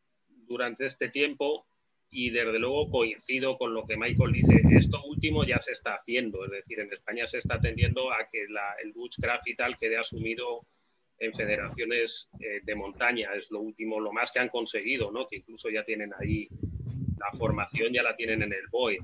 [0.46, 1.66] durante este tiempo
[2.10, 4.62] y desde luego coincido con lo que Michael dice.
[4.70, 8.44] Esto último ya se está haciendo, es decir, en España se está tendiendo a que
[8.44, 10.64] el bushcraft y tal quede asumido
[11.18, 13.30] en federaciones eh, de montaña.
[13.34, 15.26] Es lo último, lo más que han conseguido, ¿no?
[15.26, 16.48] que incluso ya tienen ahí
[17.18, 18.98] la formación, ya la tienen en el BOE.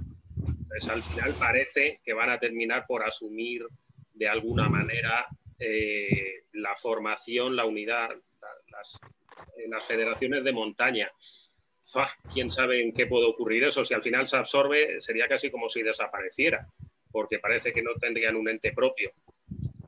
[0.46, 3.66] Entonces, al final parece que van a terminar por asumir
[4.12, 5.26] de alguna manera
[5.58, 8.10] eh, la formación, la unidad,
[8.70, 9.00] las,
[9.68, 11.10] las federaciones de montaña.
[12.32, 13.84] ¿Quién sabe en qué puede ocurrir eso?
[13.84, 16.66] Si al final se absorbe, sería casi como si desapareciera,
[17.12, 19.12] porque parece que no tendrían un ente propio.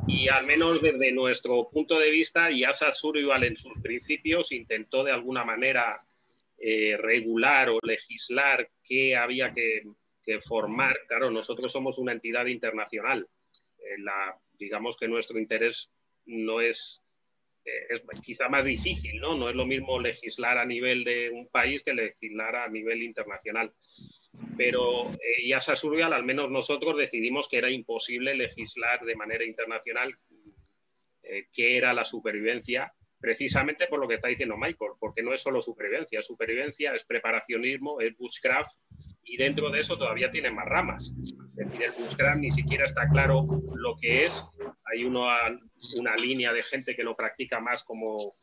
[0.08, 5.12] Y al menos desde nuestro punto de vista, Yasa Survival en sus principios intentó de
[5.12, 6.00] alguna manera
[6.58, 9.82] eh, regular o legislar qué había que,
[10.40, 10.96] formar.
[11.06, 13.28] Claro, nosotros somos una entidad internacional.
[13.78, 14.02] Eh,
[14.58, 15.88] digamos que nuestro interés
[16.24, 17.00] no es,
[17.64, 19.36] eh, es quizá más difícil, ¿no?
[19.36, 23.72] No es lo mismo legislar a nivel de un país que legislar a nivel internacional.
[24.56, 29.44] Pero eh, ya se survial, al menos nosotros decidimos que era imposible legislar de manera
[29.44, 30.16] internacional
[31.22, 35.42] eh, qué era la supervivencia, precisamente por lo que está diciendo Michael, porque no es
[35.42, 38.72] solo supervivencia, supervivencia es preparacionismo, es bushcraft,
[39.26, 41.12] y dentro de eso todavía tiene más ramas.
[41.56, 44.44] Es decir, el Bushcraft ni siquiera está claro lo que es.
[44.84, 45.26] Hay uno,
[45.98, 48.34] una línea de gente que lo practica más como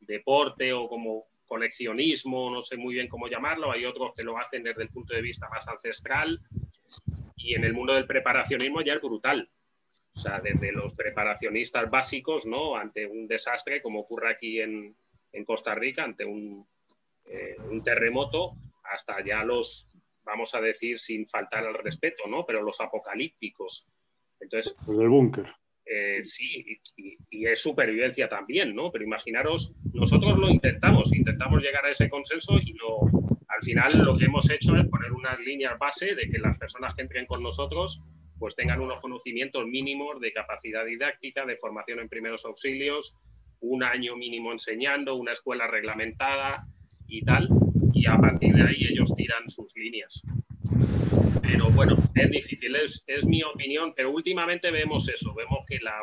[0.00, 3.70] deporte o como coleccionismo, no sé muy bien cómo llamarlo.
[3.70, 6.40] Hay otros que lo hacen desde el punto de vista más ancestral.
[7.36, 9.50] Y en el mundo del preparacionismo ya es brutal.
[10.16, 12.74] O sea, desde los preparacionistas básicos, ¿no?
[12.74, 14.96] Ante un desastre, como ocurre aquí en,
[15.30, 16.66] en Costa Rica, ante un,
[17.26, 18.52] eh, un terremoto,
[18.84, 19.90] hasta ya los,
[20.24, 22.46] vamos a decir sin faltar al respeto, ¿no?
[22.46, 23.86] Pero los apocalípticos.
[24.40, 24.74] Entonces.
[24.86, 25.54] Los del búnker.
[25.84, 28.90] Eh, sí, y, es supervivencia también, ¿no?
[28.92, 33.08] Pero imaginaros, nosotros lo intentamos, intentamos llegar a ese consenso y no,
[33.48, 36.94] al final lo que hemos hecho es poner unas líneas base de que las personas
[36.94, 38.02] que entren con nosotros
[38.38, 43.14] pues tengan unos conocimientos mínimos de capacidad didáctica, de formación en primeros auxilios,
[43.60, 46.66] un año mínimo enseñando, una escuela reglamentada
[47.06, 47.48] y tal,
[47.94, 50.22] y a partir de ahí ellos tiran sus líneas.
[51.52, 56.00] Pero bueno, es difícil, es, es mi opinión, pero últimamente vemos eso, vemos que la,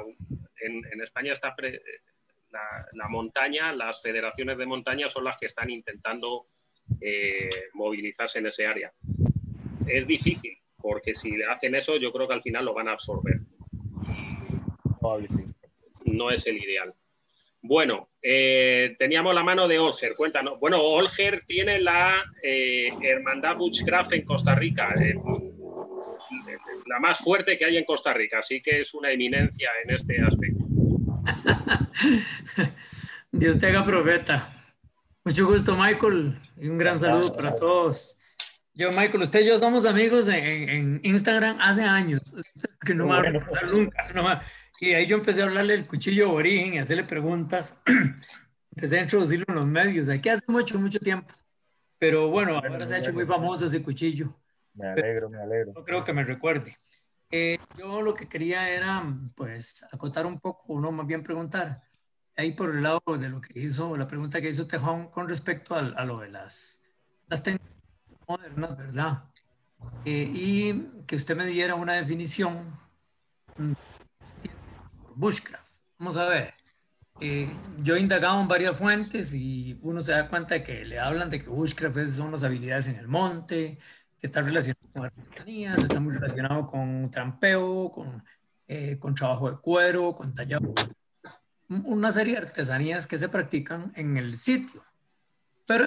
[0.61, 1.55] en, en España está
[2.51, 6.45] la, la, montaña, las federaciones de montaña son las que están intentando
[7.01, 8.93] eh, movilizarse en ese área.
[9.87, 13.39] Es difícil, porque si hacen eso, yo creo que al final lo van a absorber.
[16.05, 16.93] No es el ideal.
[17.61, 20.59] Bueno, eh, teníamos la mano de Olger, cuéntanos.
[20.59, 24.93] Bueno, Olger tiene la eh, Hermandad Bushcraft en Costa Rica,
[26.85, 30.21] la más fuerte que hay en Costa Rica, así que es una eminencia en este
[30.21, 30.65] aspecto.
[33.31, 34.49] Dios te haga profeta.
[35.25, 38.19] Mucho gusto, Michael, y un gran saludo para todos.
[38.73, 42.33] Yo, Michael, usted y yo somos amigos en, Instagram hace años,
[42.85, 43.31] que no me a
[43.69, 44.41] nunca.
[44.79, 47.81] Y ahí yo empecé a hablarle del cuchillo de origen y hacerle preguntas.
[48.75, 51.33] empecé a introducirlo en los medios, aquí hace mucho, mucho tiempo.
[51.97, 54.33] Pero bueno, ahora se ha hecho muy famoso ese cuchillo.
[54.73, 55.73] Me alegro, me alegro.
[55.75, 56.73] No creo que me recuerde.
[57.29, 59.03] Eh, yo lo que quería era,
[59.35, 61.83] pues, acotar un poco, o no, más bien preguntar,
[62.37, 65.75] ahí por el lado de lo que hizo, la pregunta que hizo Tejón con respecto
[65.75, 66.83] a, a lo de las,
[67.27, 67.69] las técnicas
[68.27, 69.23] modernas, ¿verdad?
[70.05, 72.79] Eh, y que usted me diera una definición
[75.19, 75.75] bushcraft.
[75.97, 76.53] Vamos a ver.
[77.21, 77.49] Eh,
[77.83, 81.29] yo he indagado en varias fuentes y uno se da cuenta de que le hablan
[81.29, 83.77] de que bushcraft son las habilidades en el monte,
[84.17, 88.23] que está relacionado con artesanías, está muy relacionado con trampeo, con,
[88.67, 90.73] eh, con trabajo de cuero, con tallado
[91.67, 94.83] una serie de artesanías que se practican en el sitio.
[95.67, 95.85] Pero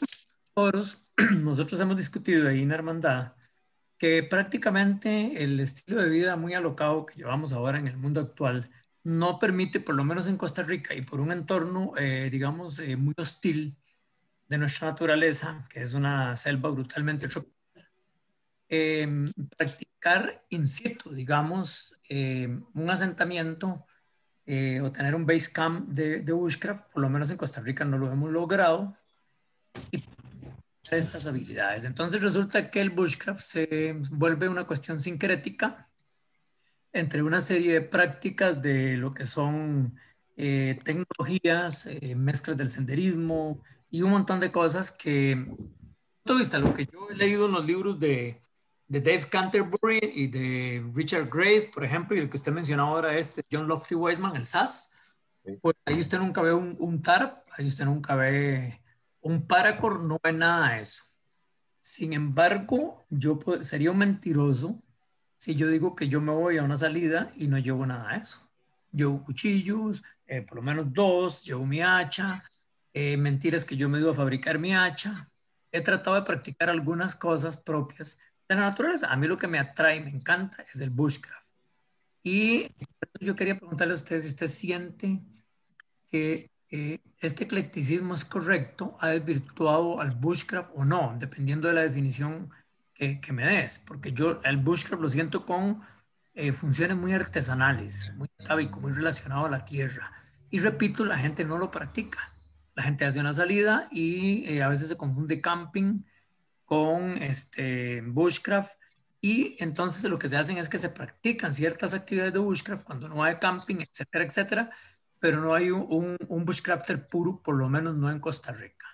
[1.43, 3.33] nosotros hemos discutido ahí en Hermandad
[3.99, 8.69] que prácticamente el estilo de vida muy alocado que llevamos ahora en el mundo actual
[9.05, 12.97] no permite, por lo menos en Costa Rica y por un entorno, eh, digamos, eh,
[12.97, 13.77] muy hostil
[14.49, 17.91] de nuestra naturaleza, que es una selva brutalmente tropical,
[18.69, 23.87] em, practicar in situ, digamos, em, un asentamiento
[24.47, 27.85] eh, o tener un base camp de, de, bushcraft, por lo menos en Costa Rica
[27.85, 28.95] no lo hemos logrado,
[29.93, 30.03] y
[30.91, 31.85] estas habilidades.
[31.85, 35.89] Entonces resulta que el bushcraft se vuelve una cuestión sincrética
[36.93, 39.98] entre una serie de prácticas de lo que son
[40.36, 45.47] eh, tecnologías, eh, mezclas del senderismo y un montón de cosas que,
[46.24, 48.40] todo vista, lo que yo he leído en los libros de,
[48.89, 53.16] de Dave Canterbury y de Richard Grace, por ejemplo, y el que usted mencionó ahora
[53.16, 54.94] es John Lofty Weisman, el SAS.
[55.60, 58.81] Pues ahí usted nunca ve un, un, TARP, ahí usted nunca ve
[59.20, 61.05] un Paracord, no ve nada de eso.
[61.81, 64.81] Sin embargo, yo sería un mentiroso
[65.43, 68.19] si yo digo que yo me voy a una salida y no llevo nada de
[68.19, 68.48] eso.
[68.93, 72.48] Llevo cuchillos, eh, por lo menos dos, llevo mi hacha,
[72.94, 75.28] eh, mentiras que yo me iba a fabricar mi hacha.
[75.73, 79.12] He tratado de practicar algunas cosas propias de la naturaleza.
[79.12, 81.48] A mí lo que me atrae, me encanta, es el bushcraft.
[82.23, 82.69] Y
[83.19, 85.23] yo quería preguntarle a usted si usted siente
[86.09, 86.52] que
[87.19, 92.48] este eclecticismo es correcto, ha desvirtuado al bushcraft o no, dependiendo de la definición
[93.03, 95.83] que, que me des, porque yo el bushcraft lo siento con
[96.35, 100.12] eh, funciones muy artesanales, muy tábico, muy relacionado a la tierra.
[100.51, 102.20] Y repito, la gente no lo practica.
[102.74, 106.05] La gente hace una salida y eh, a veces se confunde camping
[106.65, 108.79] con este, bushcraft
[109.20, 113.09] y entonces lo que se hacen es que se practican ciertas actividades de bushcraft cuando
[113.09, 114.70] no hay camping, etcétera, etcétera,
[115.19, 118.87] pero no hay un, un, bushcrafter puro, por lo menos no en Costa Rica.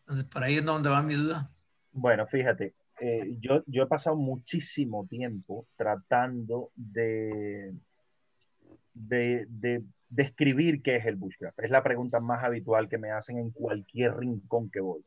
[0.00, 1.50] Entonces, por ahí es donde va mi duda.
[1.92, 2.74] Bueno, fíjate,
[3.06, 7.74] eh, yo, yo he pasado muchísimo tiempo tratando de,
[8.94, 11.58] de, de describir qué es el bushcraft.
[11.58, 15.04] Es la pregunta más habitual que me hacen en cualquier rincón que voy.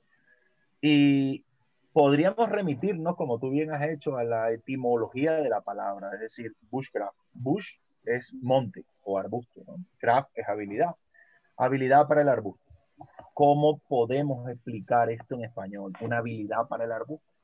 [0.80, 1.44] Y
[1.92, 6.54] podríamos remitirnos, como tú bien has hecho, a la etimología de la palabra, es decir,
[6.70, 7.18] bushcraft.
[7.34, 7.68] Bush
[8.06, 9.64] es monte o arbusto,
[9.98, 10.96] craft es habilidad.
[11.58, 12.72] Habilidad para el arbusto.
[13.34, 15.94] ¿Cómo podemos explicar esto en español?
[16.02, 17.37] Una habilidad para el arbusto.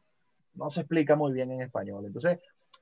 [0.56, 2.06] No se explica muy bien en español.
[2.06, 2.40] Entonces,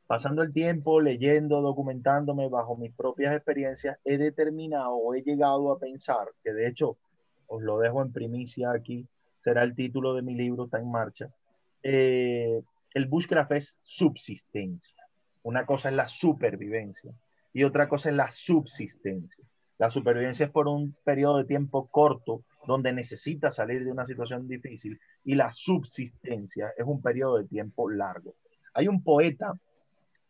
[0.07, 5.79] pasando el tiempo, leyendo, documentándome bajo mis propias experiencias, he determinado o he llegado a
[5.79, 6.97] pensar, que de hecho
[7.47, 9.07] os lo dejo en primicia aquí,
[9.43, 11.29] será el título de mi libro, está en marcha,
[11.83, 12.61] eh,
[12.93, 14.95] el bushcraft es subsistencia.
[15.43, 17.11] Una cosa es la supervivencia
[17.53, 19.43] y otra cosa es la subsistencia.
[19.77, 24.47] La supervivencia es por un periodo de tiempo corto donde necesita salir de una situación
[24.47, 28.35] difícil y la subsistencia es un periodo de tiempo largo.
[28.73, 29.53] Hay un poeta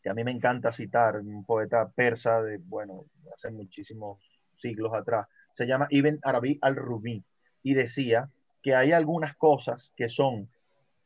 [0.01, 4.19] que a mí me encanta citar, un poeta persa de, bueno, hace muchísimos
[4.57, 7.23] siglos atrás, se llama Ibn Arabi al-Rumi
[7.63, 8.29] y decía
[8.63, 10.49] que hay algunas cosas que son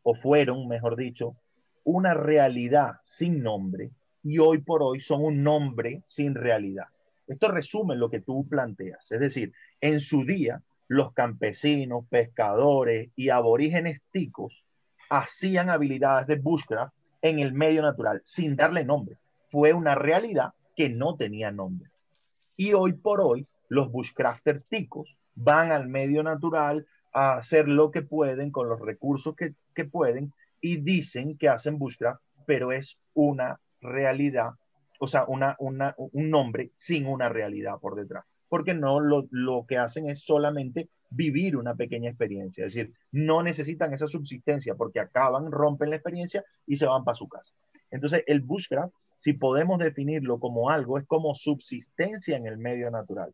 [0.03, 1.35] o fueron, mejor dicho,
[1.84, 3.91] una realidad sin nombre
[4.23, 6.85] y hoy por hoy son un nombre sin realidad.
[7.27, 9.11] Esto resume lo que tú planteas.
[9.11, 14.64] Es decir, en su día, los campesinos, pescadores y aborígenes ticos
[15.10, 19.18] hacían habilidades de bushcraft en el medio natural sin darle nombre.
[19.52, 21.90] Fue una realidad que no tenía nombre.
[22.57, 28.02] Y hoy por hoy, los bushcrafters ticos van al medio natural a hacer lo que
[28.02, 33.60] pueden con los recursos que, que pueden y dicen que hacen bushcraft, pero es una
[33.82, 34.52] realidad,
[34.99, 38.26] o sea, una, una, un nombre sin una realidad por detrás,
[38.56, 43.44] porque no lo, lo que hacen es solamente vivir una pequeña experiencia, es decir, no
[43.44, 47.52] necesitan esa subsistencia porque acaban, rompen la experiencia y se van para su casa.
[47.91, 53.34] Entonces, el bushcraft, si podemos definirlo como algo, es como subsistencia en el medio natural.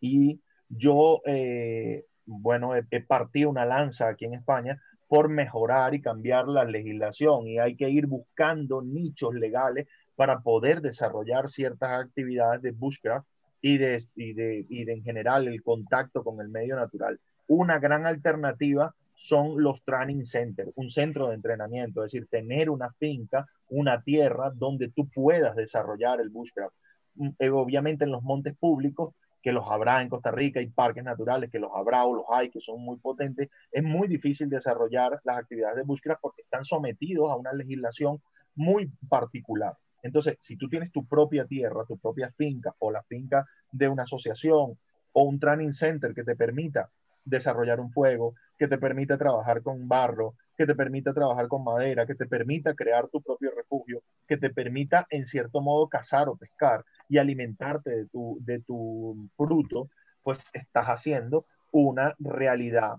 [0.00, 6.02] Y yo, eh, bueno, he, he partido una lanza aquí en España por mejorar y
[6.02, 9.86] cambiar la legislación y hay que ir buscando nichos legales
[10.16, 13.24] para poder desarrollar ciertas actividades de bushcraft
[13.62, 17.18] y de, y de, y de en general el contacto con el medio natural.
[17.46, 22.90] Una gran alternativa son los training centers, un centro de entrenamiento, es decir, tener una
[22.98, 26.74] finca, una tierra donde tú puedas desarrollar el bushcraft.
[27.14, 31.04] Mm, eh, obviamente en los montes públicos, que los habrá en Costa Rica, y parques
[31.04, 35.20] naturales, que los habrá o los hay, que son muy potentes, es muy difícil desarrollar
[35.24, 38.20] las actividades de búsqueda porque están sometidos a una legislación
[38.54, 39.74] muy particular.
[40.02, 44.02] Entonces, si tú tienes tu propia tierra, tu propia finca o la finca de una
[44.02, 44.78] asociación
[45.12, 46.90] o un training center que te permita
[47.24, 52.06] desarrollar un fuego, que te permita trabajar con barro, que te permita trabajar con madera,
[52.06, 56.36] que te permita crear tu propio refugio, que te permita en cierto modo cazar o
[56.36, 59.88] pescar y alimentarte de tu, de tu fruto,
[60.22, 62.96] pues estás haciendo una realidad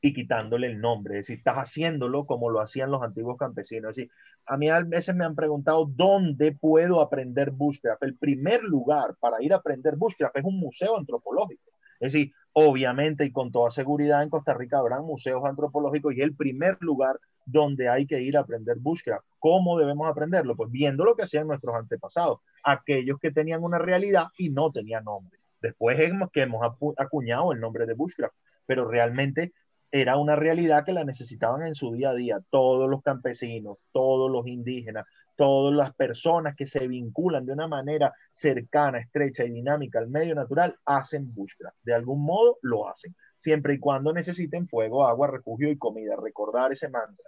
[0.00, 1.18] y quitándole el nombre.
[1.18, 3.90] Es decir, estás haciéndolo como lo hacían los antiguos campesinos.
[3.90, 4.12] Es decir,
[4.46, 8.02] a mí a veces me han preguntado dónde puedo aprender bushcraft.
[8.02, 11.70] El primer lugar para ir a aprender bushcraft es un museo antropológico.
[12.00, 16.34] Es decir, obviamente y con toda seguridad en Costa Rica habrán museos antropológicos y el
[16.34, 19.24] primer lugar donde hay que ir a aprender bushcraft.
[19.38, 20.56] ¿Cómo debemos aprenderlo?
[20.56, 25.04] Pues viendo lo que hacían nuestros antepasados, aquellos que tenían una realidad y no tenían
[25.04, 25.38] nombre.
[25.60, 26.62] Después es que hemos
[26.96, 29.52] acuñado el nombre de bushcraft, pero realmente
[29.92, 32.40] era una realidad que la necesitaban en su día a día.
[32.50, 35.06] Todos los campesinos, todos los indígenas,
[35.36, 40.34] todas las personas que se vinculan de una manera cercana, estrecha y dinámica al medio
[40.34, 41.76] natural hacen bushcraft.
[41.82, 46.14] De algún modo lo hacen, siempre y cuando necesiten fuego, agua, refugio y comida.
[46.16, 47.24] Recordar ese mantra.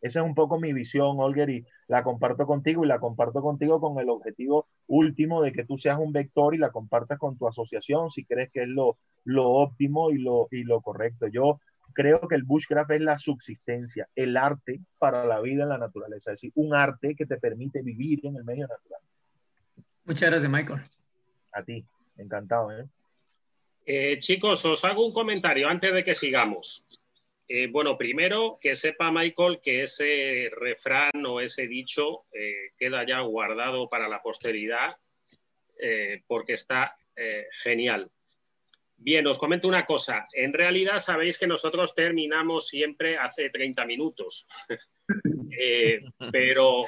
[0.00, 3.80] Esa es un poco mi visión, Olger, y la comparto contigo y la comparto contigo
[3.80, 7.48] con el objetivo último de que tú seas un vector y la compartas con tu
[7.48, 11.26] asociación si crees que es lo, lo óptimo y lo, y lo correcto.
[11.28, 11.58] Yo
[11.94, 16.32] creo que el bushcraft es la subsistencia, el arte para la vida en la naturaleza,
[16.32, 19.00] es decir, un arte que te permite vivir en el medio natural.
[20.04, 20.80] Muchas gracias, Michael.
[21.52, 21.84] A ti,
[22.18, 22.78] encantado.
[22.78, 22.86] ¿eh?
[23.86, 26.84] Eh, chicos, os hago un comentario antes de que sigamos.
[27.48, 32.24] Eh, bueno, primero que sepa Michael que ese refrán o ese dicho
[32.78, 34.96] queda ya guardado para la posteridad
[36.26, 36.96] porque está
[37.62, 38.10] genial.
[39.04, 40.24] Bien, os comento una cosa.
[40.32, 44.48] En realidad sabéis que nosotros terminamos siempre hace 30 minutos,
[45.60, 46.00] eh,
[46.32, 46.84] pero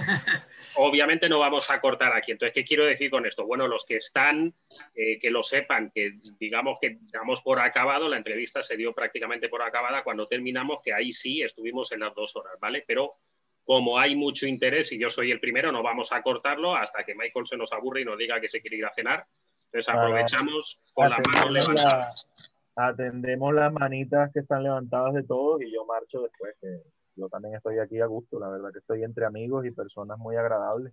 [0.76, 2.32] obviamente no vamos a cortar aquí.
[2.32, 3.44] Entonces, ¿qué quiero decir con esto?
[3.44, 4.54] Bueno, los que están,
[4.96, 9.50] eh, que lo sepan, que digamos que damos por acabado, la entrevista se dio prácticamente
[9.50, 12.82] por acabada cuando terminamos, que ahí sí estuvimos en las dos horas, ¿vale?
[12.86, 13.16] Pero
[13.62, 17.14] como hay mucho interés y yo soy el primero, no vamos a cortarlo hasta que
[17.14, 19.26] Michael se nos aburre y nos diga que se quiere ir a cenar
[19.72, 22.28] entonces aprovechamos con las manos levantadas.
[22.74, 26.82] atendemos las manitas que están levantadas de todos y yo marcho después, que
[27.16, 30.36] yo también estoy aquí a gusto, la verdad que estoy entre amigos y personas muy
[30.36, 30.92] agradables,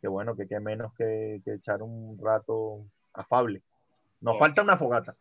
[0.00, 2.84] que, bueno, que qué menos que, echar un rato
[3.14, 3.62] afable.
[4.20, 5.16] Nos falta una fogata.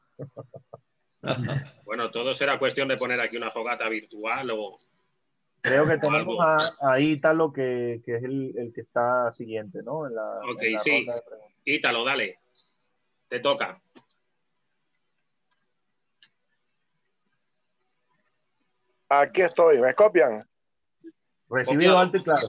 [1.86, 4.80] bueno, todo será cuestión de poner aquí una fogata virtual o...
[5.62, 6.38] Creo que tenemos
[6.82, 10.06] a, Ítalo, que, es el, que está siguiente, ¿no?
[10.06, 11.08] En la, ok, sí.
[11.64, 12.40] Ítalo, dale.
[13.34, 13.82] Te toca.
[19.10, 20.48] Aquí estoy, ¿me copian?
[21.50, 22.48] Recibido alto y claro.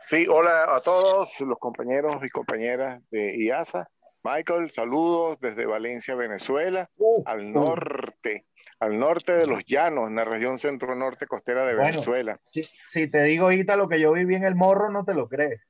[0.00, 3.88] Sí, hola a todos los compañeros y compañeras de IASA.
[4.22, 7.50] Michael, saludos desde Valencia, Venezuela, uh, al uh.
[7.50, 8.46] norte,
[8.78, 12.38] al norte de los llanos, en la región centro-norte costera de Venezuela.
[12.44, 15.60] Si, te digo, ahorita lo que yo viví en el morro, no te lo crees.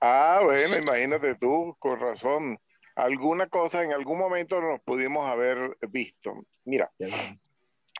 [0.00, 2.58] Ah, bueno, imagínate tú, con razón
[2.96, 6.46] alguna cosa en algún momento nos pudimos haber visto.
[6.64, 6.90] Mira,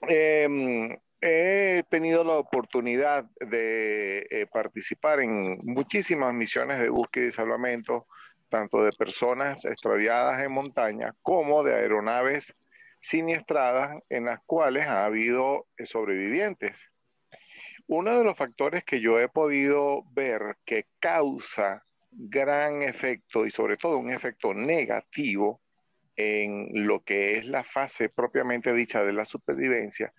[0.09, 8.07] em, he tenido la oportunidad de eh, participar en muchísimas misiones de búsqueda y salvamento,
[8.49, 12.55] tanto de personas extraviadas en montaña como de aeronaves
[13.01, 16.91] siniestradas en las cuales ha habido eh, sobrevivientes.
[17.89, 21.86] uno de los factores que yo he podido ver que causa
[22.17, 25.61] gran efecto y sobre todo un efecto negativo
[26.17, 30.13] en lo que es la fase propiamente dicha de la supervivencia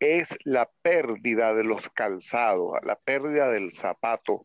[0.00, 4.44] es la pérdida de los calzados, la pérdida del zapato.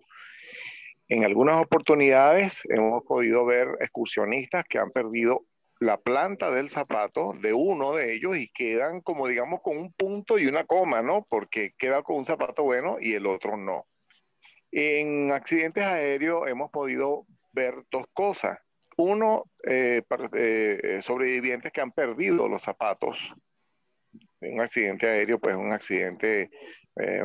[1.07, 5.45] En algunas oportunidades hemos podido ver excursionistas que han perdido
[5.79, 10.37] la planta del zapato de uno de ellos y quedan como digamos con un punto
[10.37, 11.25] y una coma, ¿no?
[11.29, 13.87] Porque queda con un zapato bueno y el otro no.
[14.71, 18.59] En accidentes aéreos hemos podido ver dos cosas.
[18.97, 20.01] Uno, eh,
[20.33, 23.33] eh, sobrevivientes que han perdido los zapatos.
[24.41, 26.49] Un accidente aéreo, pues un accidente
[26.95, 27.23] eh,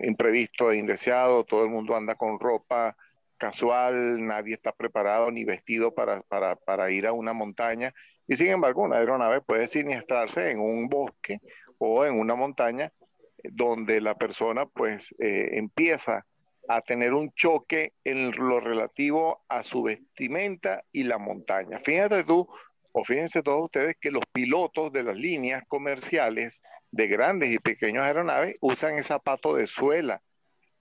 [0.00, 1.44] imprevisto e indeseado.
[1.44, 2.96] Todo el mundo anda con ropa
[3.36, 7.92] casual, nadie está preparado ni vestido para, ir a una montaña.
[8.26, 11.40] Y sin embargo, una aeronave puede siniestrarse en un bosque
[11.78, 12.92] o en una montaña
[13.42, 16.24] donde la persona pues empieza
[16.68, 21.80] a tener un choque en lo relativo a su vestimenta y la montaña.
[21.84, 22.48] Fíjate tú,
[22.92, 28.04] o fíjense todos ustedes, que los pilotos de las líneas comerciales de grandes y pequeños
[28.04, 30.22] aeronaves usan el zapato de suela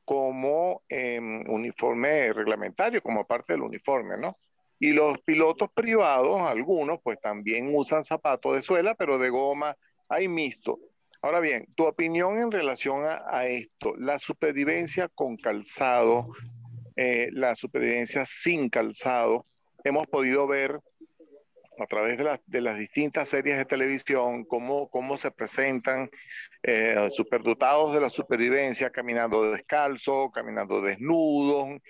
[0.05, 4.37] como em, uniforme reglamentario, como parte del uniforme, ¿no?
[4.79, 9.77] Y los pilotos privados, algunos, pues también usan zapatos de suela, pero de goma,
[10.09, 10.79] hay mixto.
[11.23, 16.29] Ahora bien, tu opinión en relación a, esto, la supervivencia con calzado,
[16.95, 19.45] eh, la supervivencia sin calzado,
[19.83, 20.79] hemos podido ver
[21.77, 26.09] a través de, las distintas series de televisión cómo, cómo se presentan
[26.63, 31.81] eh, superdotados de la supervivencia caminando descalzo, caminando desnudos.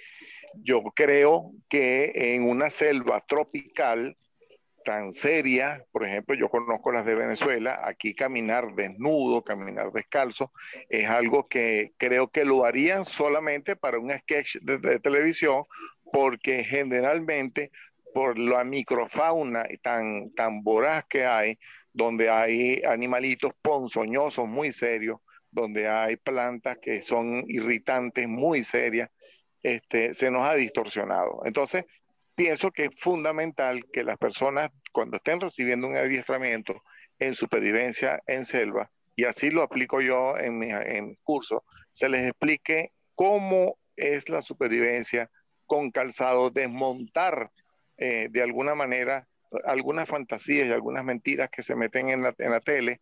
[0.56, 4.18] Yo creo que en una selva tropical
[4.84, 10.52] tan seria, por ejemplo, yo conozco las de Venezuela, aquí caminar desnudo, caminar descalzo,
[10.90, 15.64] es algo que creo que lo harían solamente para un sketch de, televisión,
[16.12, 17.72] porque generalmente
[18.14, 21.58] por la microfauna tan, tan voraz que hay,
[21.94, 25.20] donde hay animalitos ponzoñosos muy serios,
[25.52, 29.10] donde hay plantas que son irritantes muy serias,
[29.64, 31.42] este, se nos ha distorsionado.
[31.46, 31.86] Entonces,
[32.42, 36.82] pienso que es fundamental que las personas cuando estén recibiendo un adiestramiento
[37.20, 42.24] en supervivencia en selva, y así lo aplico yo en mi en curso, se les
[42.24, 45.30] explique cómo es la supervivencia
[45.68, 47.52] con calzado, desmontar
[47.98, 49.28] eh, de alguna manera
[49.66, 53.02] algunas fantasías y algunas mentiras que se meten en la, en la tele,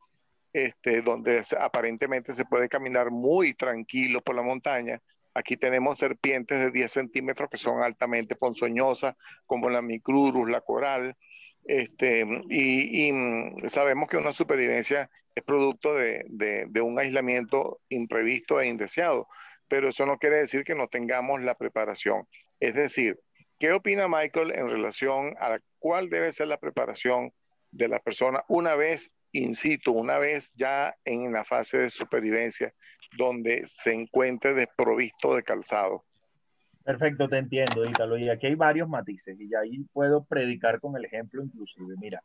[0.51, 5.01] este, donde aparentemente se puede caminar muy tranquilo por la montaña,
[5.33, 11.15] Aquí tenemos serpientes de 10 centímetros que son altamente ponzoñosas, como la micrurus, la coral.
[11.65, 16.25] Este, y, mm, sabemos que una supervivencia es producto de,
[16.81, 19.27] un aislamiento imprevisto e indeseado,
[19.67, 22.27] pero eso no quiere decir que no tengamos la preparación.
[22.59, 23.19] Es decir,
[23.59, 27.31] ¿qué opina Michael en relación a cuál debe ser la preparación
[27.71, 32.73] de la persona una vez in situ, una vez ya en la fase de supervivencia
[33.17, 36.03] donde se encuentre desprovisto de calzado.
[36.83, 38.17] Perfecto, te entiendo, Ítalo.
[38.17, 41.95] Y aquí hay varios matices y ahí puedo predicar con el ejemplo inclusive.
[41.99, 42.23] Mira,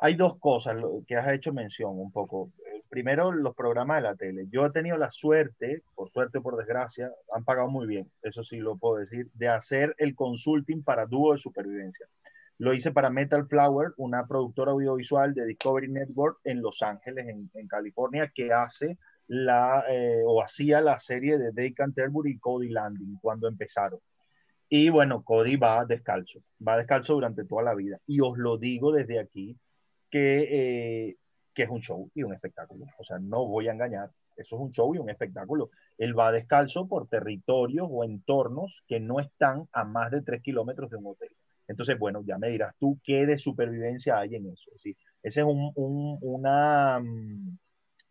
[0.00, 2.50] hay dos cosas que has hecho mención un poco.
[2.88, 4.46] Primero, los programas de la tele.
[4.50, 8.44] Yo he tenido la suerte, por suerte o por desgracia, han pagado muy bien, eso
[8.44, 12.06] sí lo puedo decir, de hacer el consulting para dúo de supervivencia.
[12.58, 17.66] Lo hice para Metal Flower, una productora audiovisual de Discovery Network en Los Ángeles, en
[17.68, 18.98] California, que hace
[19.28, 24.00] la, eh, o hacía la serie de Dave Canterbury y Cody Landing cuando empezaron.
[24.68, 27.98] Y bueno, Cody va descalzo, va descalzo durante toda la vida.
[28.06, 29.56] Y os lo digo desde aquí,
[30.10, 31.16] que, eh,
[31.54, 32.86] que es un show y un espectáculo.
[32.98, 35.70] O sea, no voy a engañar, eso es un show y un espectáculo.
[35.98, 40.90] Él va descalzo por territorios o entornos que no están a más de tres kilómetros
[40.90, 41.30] de un hotel.
[41.68, 44.70] Entonces, bueno, ya me dirás tú qué de supervivencia hay en eso.
[44.82, 44.96] ¿sí?
[45.22, 47.58] Ese es un, un, una, mm,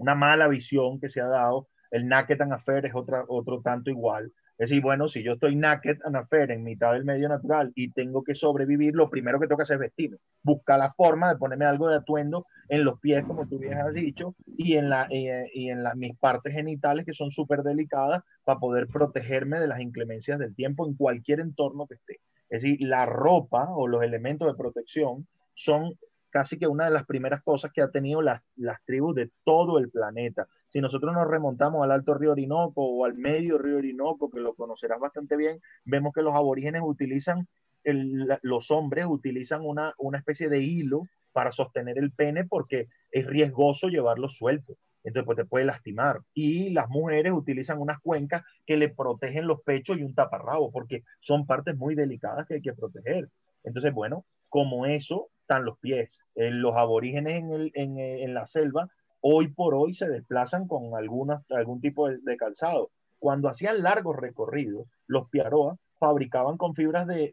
[0.01, 1.67] una mala visión que se ha dado.
[1.91, 4.31] El naked and affair es otra, otro tanto igual.
[4.57, 7.91] Es decir, bueno, si yo estoy naked and affair en mitad del medio natural y
[7.91, 10.17] tengo que sobrevivir, lo primero que hacer es vestirme.
[10.43, 13.93] Buscar la forma de ponerme algo de atuendo en los pies, como tú bien has
[13.93, 18.59] dicho, y en, la, y en la, mis partes genitales, que son súper delicadas, para
[18.59, 22.19] poder protegerme de las inclemencias del tiempo en cualquier entorno que esté.
[22.49, 25.93] Es decir, la ropa o los elementos de protección son
[26.31, 29.77] casi que una de las primeras cosas que ha tenido las, las tribus de todo
[29.77, 30.47] el planeta.
[30.69, 34.55] Si nosotros nos remontamos al Alto Río Orinoco o al Medio Río Orinoco, que lo
[34.55, 37.47] conocerás bastante bien, vemos que los aborígenes utilizan,
[37.83, 41.03] los hombres utilizan una, una especie de hilo
[41.33, 44.75] para sostener el pene porque es riesgoso llevarlo suelto.
[45.03, 46.21] entonces pues te puede lastimar.
[46.33, 51.03] Y las mujeres utilizan unas cuencas que le protegen los pechos y un taparrabo, porque
[51.19, 53.29] son partes muy delicadas que hay que proteger.
[53.63, 56.17] Entonces, bueno, como eso están los pies.
[56.35, 58.87] los aborígenes en, la selva
[59.19, 62.89] hoy por hoy se desplazan con algún tipo de, calzado.
[63.19, 67.31] Cuando hacían largos recorridos, los piaroas fabricaban con fibras de,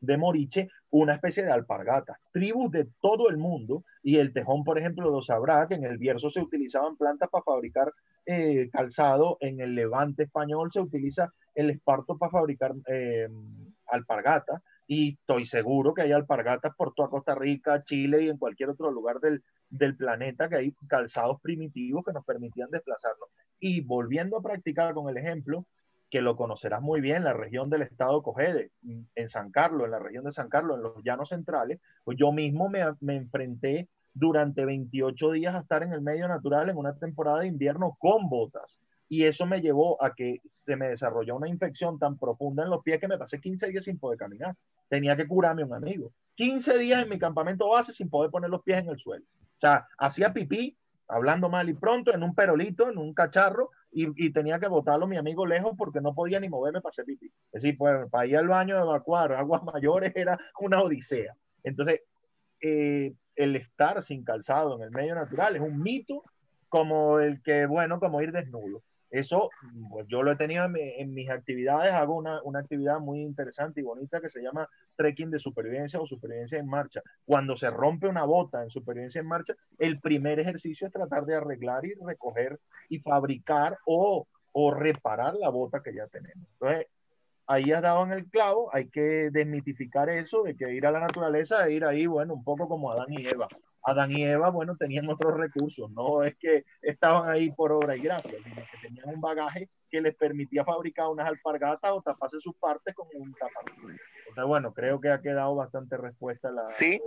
[0.00, 2.18] de moriche una especie de alpargata.
[2.32, 5.98] Tribus de todo el mundo, y el tejón, por ejemplo, lo sabrá, que en el
[5.98, 7.92] Bierzo se utilizaban plantas para fabricar
[8.26, 13.28] eh, calzado, en el Levante español se utiliza el esparto para fabricar eh,
[13.88, 14.62] alpargata,
[14.92, 18.90] y estoy seguro que hay alpargatas por toda Costa Rica, Chile y en cualquier otro
[18.90, 23.28] lugar del, del planeta que hay calzados primitivos que nos permitían desplazarnos.
[23.60, 25.64] Y volviendo a practicar con el ejemplo,
[26.10, 28.72] que lo conocerás muy bien, la región del estado Cogede,
[29.14, 32.32] en San Carlos, en la región de San Carlos, en los llanos centrales, pues yo
[32.32, 36.98] mismo me, me, enfrenté durante 28 días a estar en el medio natural en una
[36.98, 38.76] temporada de invierno con botas.
[39.12, 42.80] Y eso me llevó a que se me desarrolló una infección tan profunda en los
[42.84, 44.54] pies que me pasé 15 días sin poder caminar.
[44.88, 46.12] Tenía que curarme un amigo.
[46.36, 49.24] 15 días en mi campamento base sin poder poner los pies en el suelo.
[49.24, 54.32] O sea, hacía pipí, hablando mal y pronto, en un perolito, en un cacharro, y,
[54.32, 57.26] tenía que botarlo mi amigo lejos porque no podía ni moverme para hacer pipí.
[57.50, 61.34] Es decir, pues para ir al baño evacuar aguas mayores era una odisea.
[61.64, 62.02] Entonces,
[62.62, 66.22] eh, el estar sin calzado en el medio natural es un mito
[66.68, 68.84] como el que, bueno, como ir desnudo.
[69.10, 69.50] Eso,
[69.90, 73.84] pues yo lo he tenido en, mis actividades, hago una, una, actividad muy interesante y
[73.84, 77.02] bonita que se llama trekking de supervivencia o supervivencia en marcha.
[77.24, 81.34] Cuando se rompe una bota en supervivencia en marcha, el primer ejercicio es tratar de
[81.34, 86.48] arreglar y recoger y fabricar o, o reparar la bota que ya tenemos.
[86.52, 86.86] Entonces,
[87.48, 91.00] ahí has dado en el clavo, hay que desmitificar eso de que ir a la
[91.00, 93.48] naturaleza e ir ahí, bueno, un poco como Adán y Eva.
[93.82, 98.02] Adán y Eva, bueno, tenían otros recursos, no es que estaban ahí por obra y
[98.02, 102.54] gracia, sino que tenían un bagaje que les permitía fabricar unas alpargatas o taparse sus
[102.56, 103.90] partes con un taparrabo.
[104.28, 106.66] Entonces, bueno, creo que ha quedado bastante respuesta la...
[106.68, 107.00] Sí,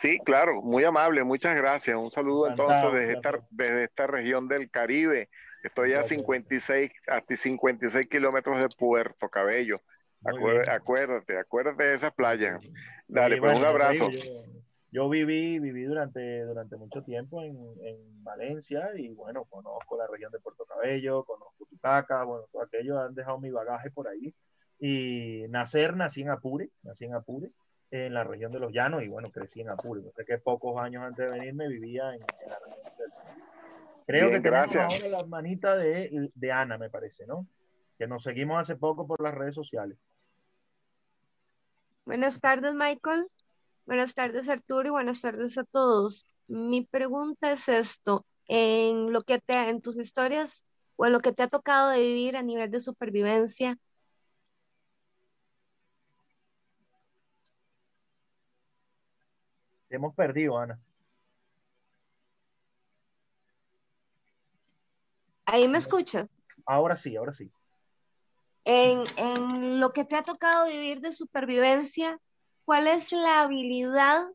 [0.00, 1.96] sí, claro, muy amable, muchas gracias.
[1.96, 5.28] Un saludo entonces desde esta, desde esta región del Caribe.
[5.62, 9.80] Estoy a 56, a 56 kilómetros de Puerto Cabello.
[10.68, 12.60] acuérdate, acuérdate de esas playas.
[13.06, 14.08] Dale, pues un abrazo
[14.92, 17.56] yo viví, viví durante, durante mucho tiempo en,
[18.22, 23.14] Valencia y bueno, conozco la región de Puerto Cabello, conozco Tutaca, bueno, todo aquello han
[23.14, 24.34] dejado mi bagaje por ahí.
[24.80, 27.52] Y nacer, nací en Apure, nací en Apure,
[27.92, 30.02] en la región de los Llanos y bueno, crecí en Apure.
[30.16, 33.10] sé que pocos años antes de venirme vivía en, la región del
[34.06, 34.92] Creo que gracias.
[34.92, 37.46] ahora la hermanita de, de Ana, me parece, ¿no?
[37.96, 39.96] Que nos seguimos hace poco por las redes sociales.
[42.04, 43.28] Buenas tardes, Michael.
[43.86, 46.26] Buenas tardes, Arturo, y buenas tardes a todos.
[46.48, 50.64] Mi pregunta es esto, en lo que te, en tus historias
[50.96, 53.78] o en lo que te ha tocado de vivir a nivel de supervivencia,
[59.88, 60.80] hemos perdido, Ana.
[65.44, 66.28] ¿Ahí me escuchas?
[66.64, 67.50] Ahora sí, ahora sí.
[68.64, 72.18] En, en, lo que te ha tocado vivir de supervivencia,
[72.66, 74.26] ¿cuál es la habilidad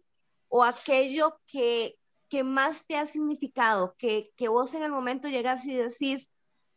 [0.48, 1.98] o aquello que,
[2.44, 3.94] más te ha significado?
[4.00, 6.32] Que, vos en el momento llegas y decís,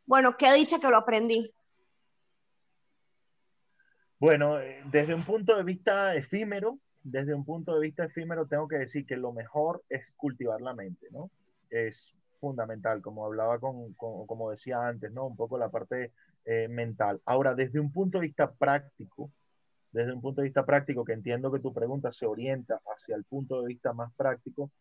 [0.05, 1.51] bueno, qué dicha que lo aprendí.
[4.19, 8.67] Bueno, eh, desde un punto de vista efímero, desde un punto de vista efímero tengo
[8.67, 11.31] que decir que lo mejor es cultivar la mente, ¿no?
[11.71, 15.27] Es fundamental, como hablaba con, como decía antes, ¿no?
[15.27, 16.13] Un poco la parte
[16.45, 17.21] eh, mental.
[17.27, 19.31] Ahora, desde un punto de vista práctico,
[19.95, 23.23] desde un punto de vista práctico, que entiendo que tu pregunta se orienta hacia el
[23.23, 24.73] punto de vista más práctico,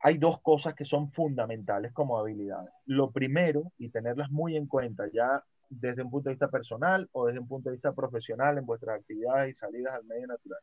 [0.00, 2.72] hay dos cosas que son fundamentales como habilidades.
[2.84, 7.26] Lo primero, y tenerlas muy en cuenta ya desde un punto de vista personal o
[7.26, 10.60] desde un punto de vista profesional en vuestras actividades y salidas al medio natural.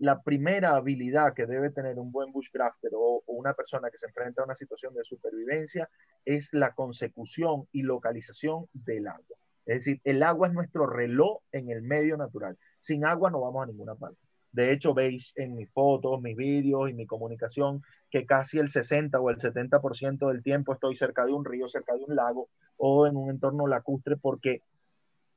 [0.00, 4.06] la primera habilidad que debe tener un buen bushcrafter o, o, una persona que se
[4.06, 5.88] enfrenta a una situación de supervivencia
[6.24, 9.36] es la consecución y localización del agua.
[9.66, 12.56] Es decir, el agua es nuestro reloj en el medio natural.
[12.80, 14.18] Sin agua no vamos a ninguna parte.
[14.52, 19.20] De hecho, veis en mis fotos, mis vídeos y mi comunicación que casi el 60
[19.20, 23.06] o el 70% del tiempo estoy cerca de un río, cerca de un lago o
[23.06, 24.62] en un entorno lacustre porque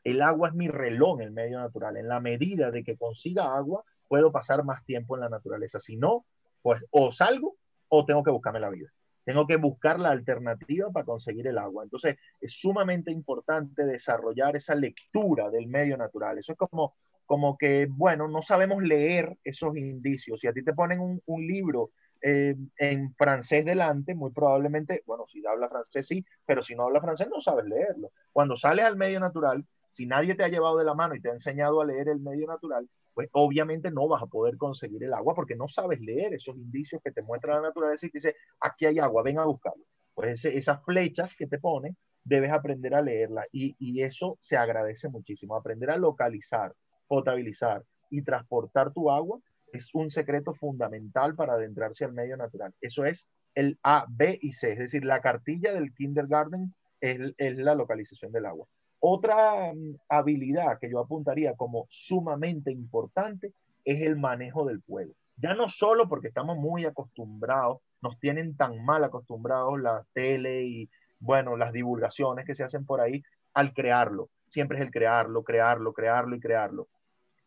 [0.04, 1.98] el agua es mi reloj en el medio natural.
[1.98, 5.80] En la medida de que consiga agua, puedo pasar más tiempo en la naturaleza.
[5.80, 6.26] Si no,
[6.62, 7.58] pues o salgo
[7.90, 8.90] o tengo que buscarme la vida
[9.30, 11.84] tengo que buscar la alternativa para conseguir el agua.
[11.84, 16.40] Entonces, es sumamente importante desarrollar esa lectura del medio natural.
[16.40, 16.96] Eso es como,
[17.28, 20.40] como que, bueno, no sabemos leer esos indicios.
[20.40, 21.92] Si a ti te ponen un, libro
[22.24, 27.00] eh, en francés delante, muy probablemente, bueno, si habla francés sí, pero si no habla
[27.00, 28.10] francés no sabes leerlo.
[28.34, 31.30] Cuando sales al medio natural, si nadie te ha llevado de la mano y te
[31.30, 32.90] ha enseñado a leer el medio natural,
[33.20, 37.02] pues obviamente no vas a poder conseguir el agua porque no sabes leer esos indicios
[37.04, 39.84] que te muestra la naturaleza y te dice, aquí hay agua, ven a buscarlo.
[40.16, 45.58] Pues esas flechas que te pone, debes aprender a leerla y, eso se agradece muchísimo.
[45.58, 46.74] Aprender a localizar,
[47.10, 49.42] potabilizar y transportar tu agua
[49.74, 52.74] es un secreto fundamental para adentrarse al medio natural.
[52.80, 57.76] Eso es el A, B y C, es decir, la cartilla del kindergarten es la
[57.76, 58.66] localización del agua.
[59.00, 63.54] Otra mm, habilidad que yo apuntaría como sumamente importante
[63.86, 65.14] es el manejo del fuego.
[65.38, 70.90] Ya no solo porque estamos muy acostumbrados, nos tienen tan mal acostumbrados la tele y,
[71.20, 74.30] bueno, las divulgaciones que se hacen por ahí al crearlo.
[74.50, 76.88] Siempre es el crearlo, crearlo, crearlo y crearlo.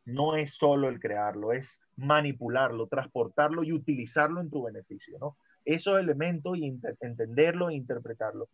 [0.05, 5.37] No es solo el crearlo, es manipularlo, transportarlo y utilizarlo en tu beneficio, ¿no?
[5.65, 8.49] Esos elementos y entenderlo e interpretarlo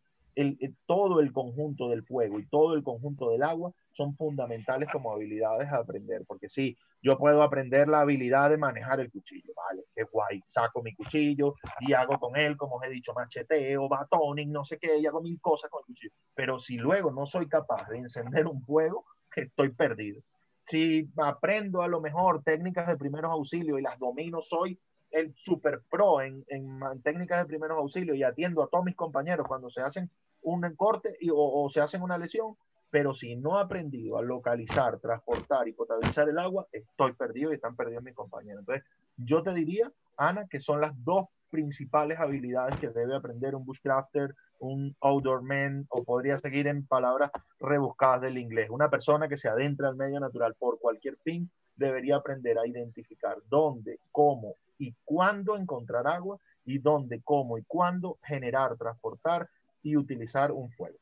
[0.86, 5.68] todo el conjunto del fuego y todo el conjunto del agua son fundamentales como habilidades
[5.72, 10.04] a aprender, porque sí, yo puedo aprender la habilidad de manejar el cuchillo, vale, qué
[10.04, 14.64] guay, saco mi cuchillo y hago con él, como os he dicho, macheteo, batoning, no
[14.64, 17.88] sé qué, y hago mil cosas con el cuchillo, pero si luego no soy capaz
[17.88, 19.04] de encender un fuego,
[19.36, 20.22] estoy perdido.
[20.66, 24.78] Si aprendo a lo mejor técnicas de primeros auxilios y las domino, soy
[25.10, 29.46] el super pro en, en, técnicas de primeros auxilios y atiendo a todos mis compañeros
[29.46, 30.10] cuando se hacen
[30.42, 32.56] un corte y, o, se hacen una lesión,
[32.90, 37.56] pero si no he aprendido a localizar, transportar y potabilizar el agua, estoy perdido y
[37.56, 38.60] están perdidos mis compañeros.
[38.60, 38.84] Entonces,
[39.16, 44.34] yo te diría, Ana, que son las dos principales habilidades que debe aprender un bushcrafter,
[44.60, 48.70] un outdoor man, o podría seguir en palabras rebuscadas del inglés.
[48.70, 53.38] Una persona que se adentra al medio natural por cualquier fin debería aprender a identificar
[53.48, 59.48] dónde, cómo y cuándo encontrar agua y dónde, cómo y cuándo generar, transportar
[59.82, 60.98] y utilizar un fuego.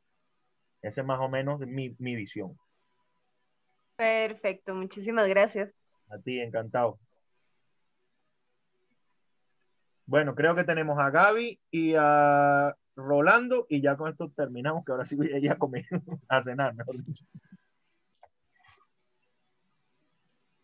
[0.83, 2.57] Esa es más o menos mi, mi visión.
[3.97, 5.75] Perfecto, muchísimas gracias.
[6.11, 6.99] A ti, encantado.
[10.05, 14.93] Bueno, creo que tenemos a Gaby y a Rolando y ya con esto terminamos, que
[14.93, 15.85] ahora sí voy a ir a comer,
[16.29, 17.25] a cenar, mejor dicho.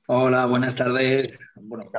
[0.07, 1.53] Hola, buenas tardes.
[1.57, 1.91] Bueno,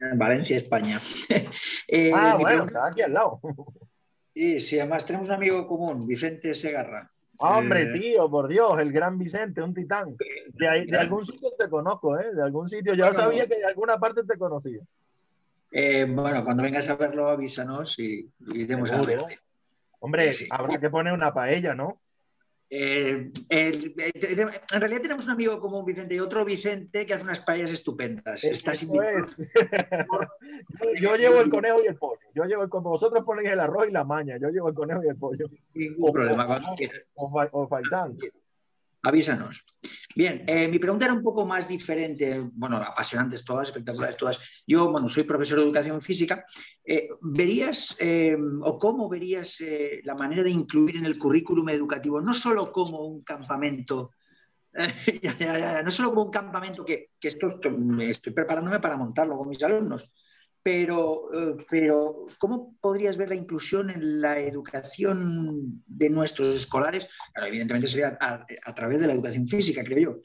[0.00, 0.98] en Valencia, España.
[1.88, 3.40] eh, ah, bueno, está aquí al lado.
[4.38, 7.10] Sí, sí, además tenemos un amigo común, Vicente Segarra.
[7.38, 10.16] Hombre, eh, tío, por Dios, el gran Vicente, un titán.
[10.16, 12.32] De, de algún sitio te conozco, ¿eh?
[12.32, 12.94] De algún sitio.
[12.94, 14.78] Yo sabía que de alguna parte te conocía.
[15.72, 19.02] Eh, bueno, cuando vengas a verlo, avísanos y, y demos a
[19.98, 22.00] Hombre, habrá que poner una paella, ¿no?
[22.70, 23.92] Eh, en
[24.70, 28.44] realidad tenemos un amigo como Vicente y otro Vicente que hace unas paellas estupendas.
[28.44, 28.80] Estás
[31.00, 32.20] yo, llevo el conejo y el pollo.
[32.34, 34.36] Yo llevo como vosotros ponéis el arroz y la maña.
[34.36, 35.46] Yo llevo el conejo y el pollo.
[35.74, 36.76] Ningún problema.
[37.14, 37.68] O, o, o,
[39.02, 39.64] Avísanos.
[40.16, 44.40] Bien, eh, mi pregunta era un poco más diferente, bueno, apasionantes todas, espectaculares todas.
[44.66, 46.44] Yo, bueno, soy profesor de educación física.
[46.84, 49.62] Eh, ¿Verías eh, o cómo verías
[50.02, 54.10] la manera de incluir en el currículum educativo, no solo como un campamento,
[55.84, 57.48] no solo como un campamento que, que esto
[58.00, 60.12] estoy preparándome para montarlo con mis alumnos,
[60.68, 67.08] pero, eh, pero ¿cómo podrías ver la inclusión en la educación de nuestros escolares?
[67.34, 70.20] evidentemente sería a, través de la educación física, creo yo.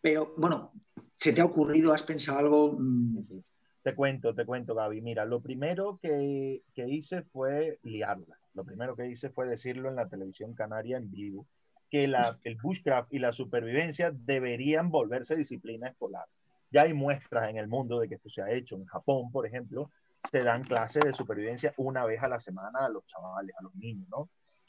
[0.00, 0.72] Pero bueno,
[1.14, 2.76] ¿se te ha ocurrido, has pensado algo?
[2.76, 3.42] Mm.
[3.84, 5.00] Te cuento, te cuento, Gaby.
[5.02, 8.36] Mira, lo primero que, que hice fue liarla.
[8.54, 11.46] Lo primero que hice fue decirlo en la televisión canaria en vivo,
[11.92, 12.02] que
[12.42, 16.26] el bushcraft y la supervivencia deberían volverse disciplina escolar.
[16.70, 18.76] Ya hay muestras en el mundo de que esto se ha hecho.
[18.76, 19.90] En Japón, por ejemplo,
[20.30, 23.74] se dan clases de supervivencia una vez a la semana a los chavales, a los
[23.76, 24.28] niños, ¿no?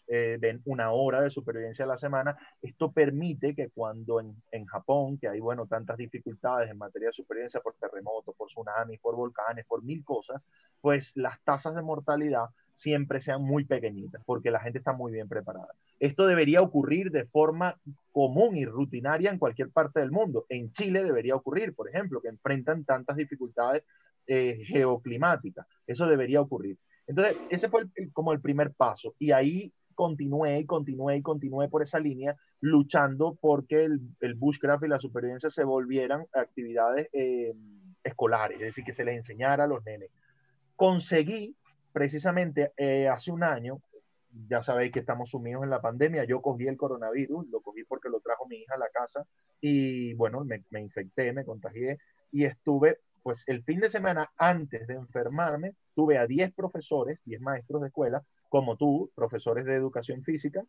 [0.10, 2.38] Eh, una hora de supervivencia a la semana.
[2.62, 7.14] Esto permite que cuando en, en, Japón, que hay, bueno, tantas dificultades en materia de
[7.14, 10.42] supervivencia por terremotos, por tsunamis, por volcanes, por mil cosas,
[10.80, 12.46] pues las tasas de mortalidad
[12.78, 15.74] siempre sean muy pequeñitas, porque la gente está muy bien preparada.
[16.00, 17.76] Esto debería ocurrir de forma
[18.14, 20.46] común y rutinaria en cualquier parte del mundo.
[20.48, 23.84] En Chile debería ocurrir, por ejemplo, que enfrentan tantas dificultades
[24.28, 25.66] eh, geoclimáticas.
[25.86, 26.78] Eso debería ocurrir.
[27.08, 29.16] Entonces, ese fue como el primer paso.
[29.18, 34.84] Y ahí continué y continué y continué por esa línea, luchando porque el, el bushcraft
[34.84, 37.56] y la supervivencia se volvieran actividades eh,
[38.04, 40.12] escolares, es decir, que se les enseñara a los nenes.
[40.76, 41.56] Conseguí
[41.92, 43.82] precisamente eh, hace un año,
[44.48, 48.10] ya sabéis que estamos sumidos en la pandemia, yo cogí el coronavirus, lo cogí porque
[48.10, 49.26] lo trajo mi hija a la casa
[49.60, 51.98] y bueno, me, me infecté, me contagié
[52.32, 57.42] y estuve pues el fin de semana antes de enfermarme, tuve a 10 profesores, 10
[57.42, 60.64] maestros de escuela, como tú, profesores de educación física.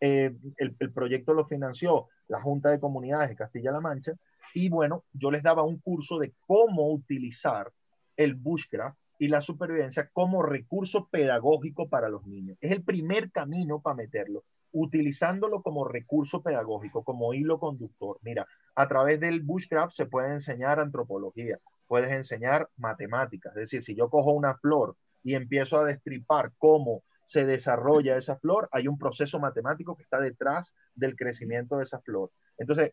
[0.00, 4.12] Eh, el, el, proyecto lo financió la Junta de Comunidades de Castilla-La Mancha
[4.52, 7.72] y bueno, yo les daba un curso de cómo utilizar
[8.16, 12.58] el bushcraft y la supervivencia como recurso pedagógico para los niños.
[12.60, 18.18] Es el primer camino para meterlo, utilizándolo como recurso pedagógico, como hilo conductor.
[18.22, 23.94] Mira, a través del bushcraft se puede enseñar antropología, puedes enseñar matemáticas, es decir, si
[23.94, 24.96] yo cojo una flor
[25.26, 30.20] y empiezo a destripar cómo se desarrolla esa flor, hay un proceso matemático que está
[30.20, 32.30] detrás del crecimiento de esa flor.
[32.56, 32.92] Entonces,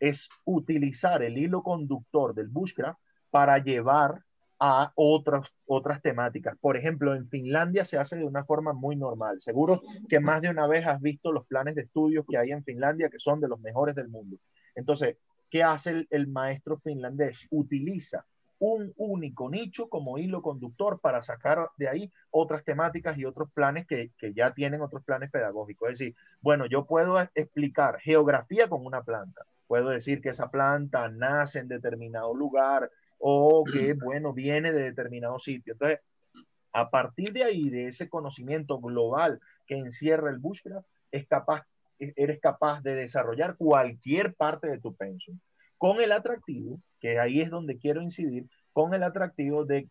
[0.00, 2.98] es utilizar el hilo conductor del bushcraft
[3.30, 4.22] para llevar
[4.58, 6.56] a otras, otras temáticas.
[6.58, 9.42] Por ejemplo, en Finlandia se hace de una forma muy normal.
[9.42, 12.64] Seguro que más de una vez has visto los planes de estudios que hay en
[12.64, 14.38] Finlandia, que son de los mejores del mundo.
[14.74, 15.18] Entonces,
[15.50, 17.36] ¿qué hace el, maestro finlandés?
[17.50, 18.24] Utiliza
[18.58, 23.86] un único nicho como hilo conductor para sacar de ahí otras temáticas y otros planes
[23.86, 25.90] que, que, ya tienen otros planes pedagógicos.
[25.90, 29.42] Es decir, bueno, yo puedo explicar geografía con una planta.
[29.66, 35.38] Puedo decir que esa planta nace en determinado lugar, o que, bueno, viene de determinado
[35.38, 35.74] sitio.
[35.74, 36.00] Entonces,
[36.72, 41.66] a partir de ahí, de ese conocimiento global que encierra el bushcraft, es capaz,
[41.98, 45.38] eres capaz de desarrollar cualquier parte de tu pensum.
[45.78, 49.88] Con el atractivo, que ahí es donde quiero incidir, con el atractivo de,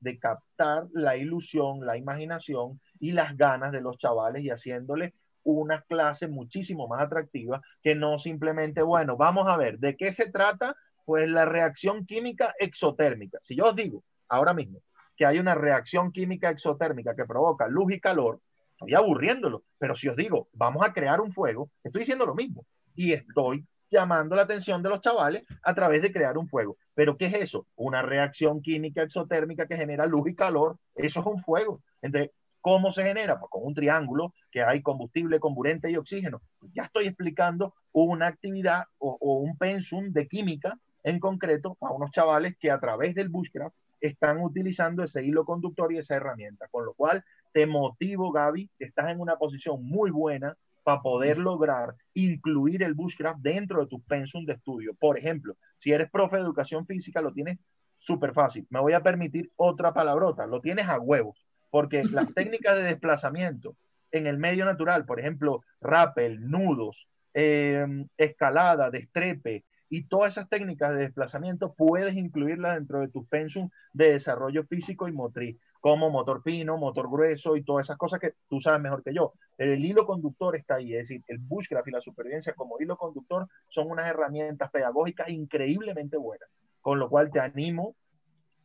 [0.00, 5.12] de captar la ilusión, la imaginación y las ganas de los chavales y haciéndoles
[5.44, 10.30] una clase muchísimo más atractiva que no simplemente, bueno, vamos a ver, ¿de qué se
[10.30, 10.74] trata?
[11.04, 13.38] Pues la reacción química exotérmica.
[13.42, 14.80] Si yo os digo ahora mismo
[15.16, 18.40] que hay una reacción química exotérmica que provoca luz y calor,
[18.72, 19.62] estoy aburriéndolo.
[19.78, 22.64] Pero si os digo, vamos a crear un fuego, estoy diciendo lo mismo.
[22.96, 23.64] Y estoy
[23.94, 26.76] llamando la atención de los chavales a través de crear un fuego.
[26.94, 27.66] Pero ¿qué es eso?
[27.76, 30.76] Una reacción química exotérmica que genera luz y calor.
[30.96, 31.80] Eso es un fuego.
[32.02, 33.38] Entonces, ¿cómo se genera?
[33.38, 36.42] Pues con un triángulo que hay combustible, comburente y oxígeno.
[36.74, 42.56] Ya estoy explicando una actividad o, un pensum de química en concreto a unos chavales
[42.58, 46.66] que a través del bushcraft están utilizando ese hilo conductor y esa herramienta.
[46.68, 51.38] Con lo cual, te motivo, Gaby, que estás en una posición muy buena para poder
[51.38, 54.94] lograr incluir el bushcraft dentro de tus pensum de estudio.
[54.94, 57.58] Por ejemplo, si eres profe de educación física, lo tienes
[57.98, 58.66] súper fácil.
[58.70, 63.76] Me voy a permitir otra palabrota, lo tienes a huevos, porque las técnicas de desplazamiento
[64.12, 70.90] en el medio natural, por ejemplo, rappel, nudos, eh, escalada, destrepe, y todas esas técnicas
[70.90, 76.42] de desplazamiento puedes incluirlas dentro de tus pensum de desarrollo físico y motriz, como motor
[76.42, 79.34] fino, motor grueso y todas esas cosas que tú sabes mejor que yo.
[79.58, 83.46] El hilo conductor está ahí, es decir, el bushcraft y la supervivencia como hilo conductor
[83.68, 86.48] son unas herramientas pedagógicas increíblemente buenas,
[86.80, 87.94] con lo cual te animo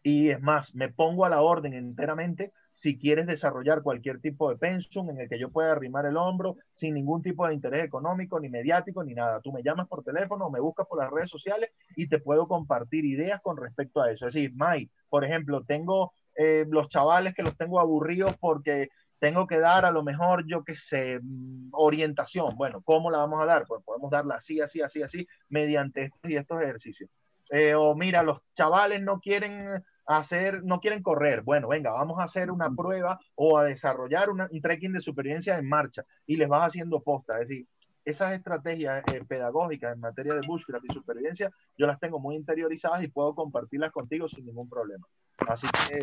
[0.01, 4.55] y es más, me pongo a la orden enteramente si quieres desarrollar cualquier tipo de
[4.55, 8.39] pensum en el que yo pueda arrimar el hombro sin ningún tipo de interés económico,
[8.39, 9.41] ni mediático, ni nada.
[9.41, 13.03] Tú me llamas por teléfono me buscas por las redes sociales y te puedo compartir
[13.03, 14.27] ideas con respecto a eso.
[14.27, 18.87] Es decir, May, por ejemplo, tengo eh, los chavales que los tengo aburridos porque
[19.19, 22.55] tengo que dar a lo mejor, yo qué sé, mm, orientación.
[22.55, 23.65] Bueno, ¿cómo la vamos a dar?
[23.67, 27.09] Pues podemos darla así, así, así, así, mediante estos y estos ejercicios.
[27.51, 29.83] Eh, o mira, los chavales no quieren
[30.17, 31.43] hacer, no quieren correr.
[31.43, 35.69] Bueno, venga, vamos a hacer una prueba o a desarrollar un trekking de supervivencia en
[35.69, 37.39] marcha y les vas haciendo posta.
[37.39, 37.67] Es decir,
[38.03, 43.03] esas estrategias eh, pedagógicas en materia de búsqueda y supervivencia, yo las tengo muy interiorizadas
[43.03, 45.05] y puedo compartirlas contigo sin ningún problema.
[45.47, 45.99] Así que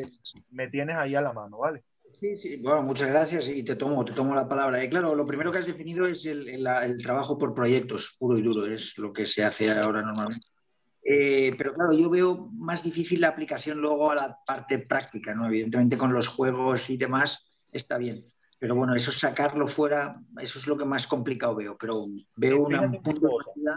[0.50, 1.82] me tienes ahí a la mano, ¿vale?
[2.20, 4.82] Sí, sí, bueno, muchas gracias y te tomo, te tomo la palabra.
[4.84, 8.42] Y claro, lo primero que has definido es el, el trabajo por proyectos, puro y
[8.42, 10.46] duro, es lo que se hace ahora normalmente.
[11.08, 15.46] Eh, pero claro, yo veo más difícil la aplicación luego a la parte práctica, ¿no?
[15.46, 18.24] Evidentemente con los juegos y demás está bien.
[18.58, 21.76] Pero bueno, eso sacarlo fuera, eso es lo que más complicado veo.
[21.78, 23.70] Pero veo una punto de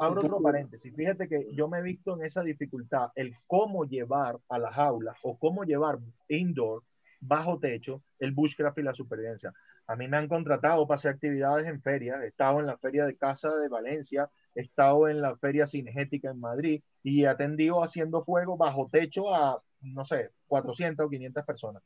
[0.00, 0.92] Abro otro paréntesis.
[0.92, 5.16] Fíjate que yo me he visto en esa dificultad, el cómo llevar a las aulas
[5.22, 6.82] o cómo llevar indoor,
[7.20, 9.52] bajo techo, el bushcraft y la supervivencia.
[9.86, 12.20] A mí me han contratado para hacer actividades en ferias.
[12.22, 16.30] He estado en la feria de casa de Valencia, he estado en la feria cinegética
[16.30, 21.44] en Madrid y he atendido haciendo fuego bajo techo a, no sé, 400 o 500
[21.44, 21.82] personas.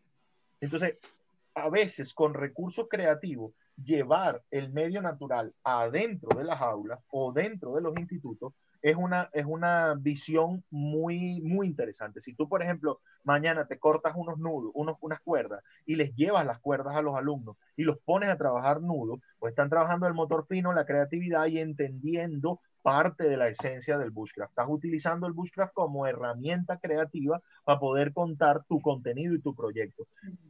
[0.60, 0.96] Entonces,
[1.54, 3.52] a veces con recursos creativos,
[3.84, 8.52] llevar el medio natural adentro de las aulas o dentro de los institutos
[8.82, 12.20] es una, es una visión muy, muy interesante.
[12.20, 16.46] Si tú, por ejemplo, mañana te cortas unos nudos, unos, unas cuerdas y les llevas
[16.46, 20.14] las cuerdas a los alumnos y los pones a trabajar nudos, pues están trabajando el
[20.14, 24.52] motor fino, la creatividad y entendiendo parte de la esencia del Bushcraft.
[24.52, 30.06] Estás utilizando el Bushcraft como herramienta creativa para poder contar tu contenido y tu proyecto.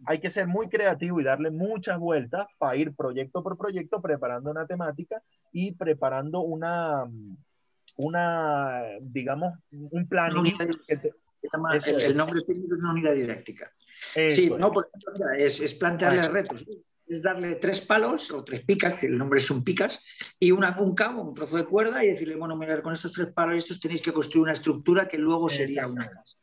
[0.07, 4.51] Hay que ser muy creativo y darle muchas vueltas para ir proyecto por proyecto preparando
[4.51, 5.21] una temática
[5.53, 7.09] y preparando una,
[7.97, 10.33] una digamos, un plan.
[10.33, 13.73] el, nombre técnico es una unidad didáctica.
[14.31, 16.67] sí, no, por ejemplo, es, es plantearle retos
[17.11, 20.01] es darle tres palos o tres picas, el nombre son picas,
[20.39, 23.33] y una, un cabo, un trozo de cuerda, y decirle, bueno, mirar, con esos tres
[23.33, 26.39] palos estos tenéis que construir una estructura que luego sería una casa.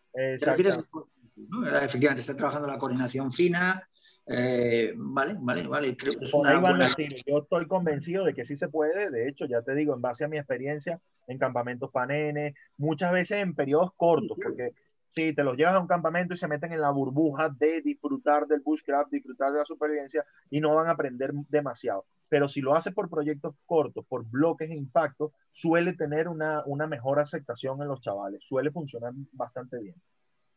[1.83, 3.87] Efectivamente, está trabajando la coordinación fina.
[4.27, 5.95] Eh, vale, vale, vale.
[5.95, 6.87] Creo que es una buena...
[7.25, 9.09] Yo estoy convencido de que sí se puede.
[9.09, 13.41] De hecho, ya te digo, en base a mi experiencia en campamentos panenes, muchas veces
[13.41, 14.73] en periodos cortos, porque
[15.17, 18.45] Sí, te los llevas a un campamento y se meten en la burbuja de disfrutar
[18.45, 22.05] del bushcraft, disfrutar de la supervivencia y no van a aprender demasiado.
[22.29, 26.85] Pero si lo haces por proyectos cortos, por bloques e impactos, suele tener una, una
[26.85, 29.95] mejor aceptación en los chavales, suele funcionar bastante bien.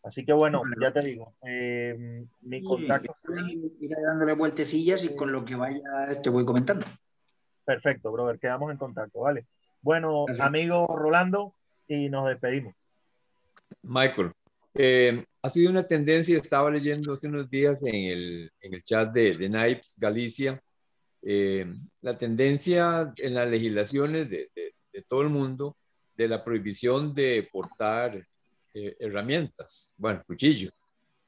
[0.03, 3.15] Así que bueno, ya te digo, eh, mi contacto.
[3.81, 5.81] Ir dándole vueltecillas y con lo que vaya
[6.23, 6.87] te voy comentando.
[7.65, 9.47] Perfecto, brother, quedamos en contacto, ¿vale?
[9.83, 11.55] Bueno, amigo Rolando,
[11.87, 12.75] y nos despedimos.
[13.83, 14.33] Michael,
[14.75, 19.12] eh, ha sido una tendencia, estaba leyendo hace unos días en el, en el chat
[19.12, 20.62] de, de NAIPS Galicia,
[21.23, 21.67] eh,
[22.01, 25.77] la tendencia en las legislaciones de, de, todo el mundo
[26.15, 28.27] de la prohibición de portar
[28.74, 30.70] eh, herramientas, bueno, cuchillo,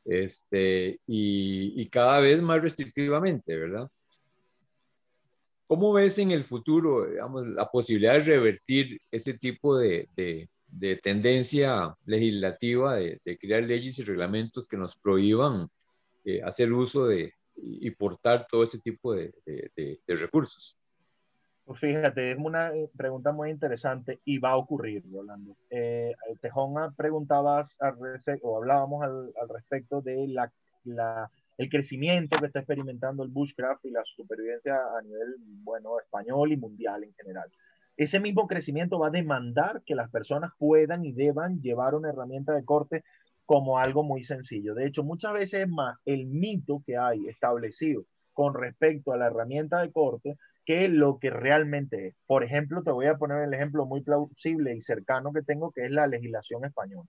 [0.04, 3.88] este, y, cada vez más restrictivamente, ¿verdad?
[5.66, 7.06] ¿Cómo ves en el futuro,
[7.44, 10.08] la posibilidad de revertir ese tipo de,
[10.72, 15.68] de tendencia legislativa de, crear leyes y reglamentos que nos prohíban
[16.24, 19.32] eh, hacer uso de y, portar todo ese tipo de,
[20.06, 20.78] recursos.
[21.74, 25.56] Fíjate, es una pregunta muy interesante y va a ocurrir, Rolando.
[25.70, 27.76] Eh, Tejón preguntabas
[28.42, 34.02] o hablábamos al, respecto de la, el crecimiento que está experimentando el bushcraft y la
[34.04, 37.50] supervivencia a nivel, bueno, español y mundial en general
[37.96, 42.54] ese mismo crecimiento va a demandar que las personas puedan y deban llevar una herramienta
[42.54, 43.04] de corte
[43.44, 44.74] como algo muy sencillo.
[44.74, 49.26] De hecho, muchas veces es más el mito que hay establecido con respecto a la
[49.26, 52.14] herramienta de corte que lo que realmente es.
[52.26, 55.84] Por ejemplo, te voy a poner el ejemplo muy plausible y cercano que tengo, que
[55.84, 57.08] es la legislación española.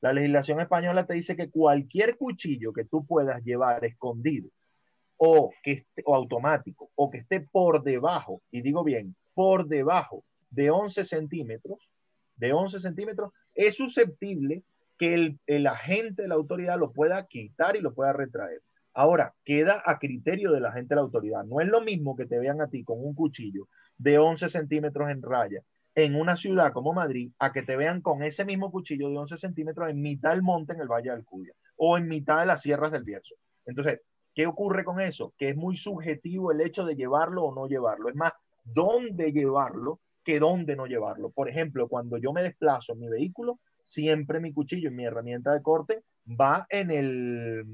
[0.00, 4.50] La legislación española te dice que cualquier cuchillo que tú puedas llevar escondido
[5.16, 10.70] o, que o automático o que esté por debajo, y digo bien, por debajo de
[10.70, 11.78] 11 centímetros,
[12.36, 14.64] de 11 centímetros, es susceptible
[14.98, 18.60] que el, el, agente de la autoridad lo pueda quitar y lo pueda retraer.
[18.94, 21.44] Ahora, queda a criterio de la agente de la autoridad.
[21.44, 25.10] No es lo mismo que te vean a ti con un cuchillo de 11 centímetros
[25.10, 25.62] en raya
[25.94, 29.36] en una ciudad como Madrid, a que te vean con ese mismo cuchillo de 11
[29.36, 32.62] centímetros en mitad del monte en el Valle del Cuya o en mitad de las
[32.62, 33.34] sierras del Bierzo.
[33.66, 34.00] Entonces,
[34.34, 35.34] ¿qué ocurre con eso?
[35.36, 38.08] Que es muy subjetivo el hecho de llevarlo o no llevarlo.
[38.08, 38.32] Es más,
[38.64, 41.30] dónde llevarlo que dónde no llevarlo.
[41.30, 45.62] Por ejemplo, cuando yo me desplazo en mi vehículo, siempre mi cuchillo mi herramienta de
[45.62, 47.64] corte va en el,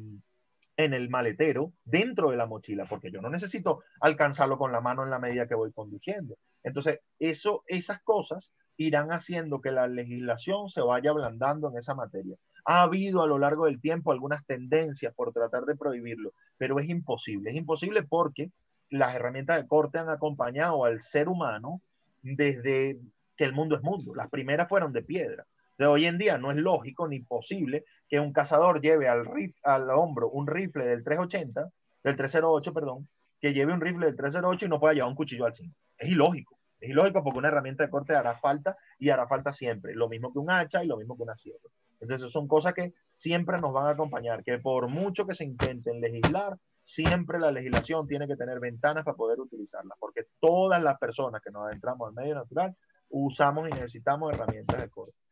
[0.79, 5.03] en el maletero dentro de la mochila, porque yo no necesito alcanzarlo con la mano
[5.03, 6.37] en la medida que voy conduciendo.
[6.63, 12.37] Entonces, eso, esas cosas irán haciendo que la legislación se vaya ablandando en esa materia.
[12.65, 16.89] Ha habido a lo largo del tiempo algunas tendencias por tratar de prohibirlo, pero es
[16.89, 17.51] imposible.
[17.51, 18.53] Es imposible porque
[18.89, 21.83] las herramientas de corte han acompañado al ser humano
[22.23, 23.01] desde
[23.37, 24.15] que el mundo es mundo.
[24.15, 25.45] Las primeras fueron de piedra.
[25.79, 29.29] De hoy en día no es lógico ni posible que un cazador lleve al,
[29.63, 31.71] al hombro un rifle del 380,
[32.03, 33.09] del 308, perdón,
[33.41, 35.73] que lleve un rifle del 308 y no pueda llevar un cuchillo al 5.
[35.99, 36.59] Es ilógico.
[36.81, 39.95] Es ilógico porque una herramienta de corte hará falta y hará falta siempre.
[39.95, 41.71] Lo mismo que un hacha y lo mismo que una sierra.
[42.01, 46.01] Entonces son cosas que siempre nos van a acompañar, que por mucho que se intenten
[46.01, 51.43] legislar, siempre la legislación tiene que tener ventanas para poder utilizarla, porque todas las personas
[51.43, 52.75] que nos adentramos al medio natural
[53.11, 55.28] usamos y necesitamos herramientas de corte.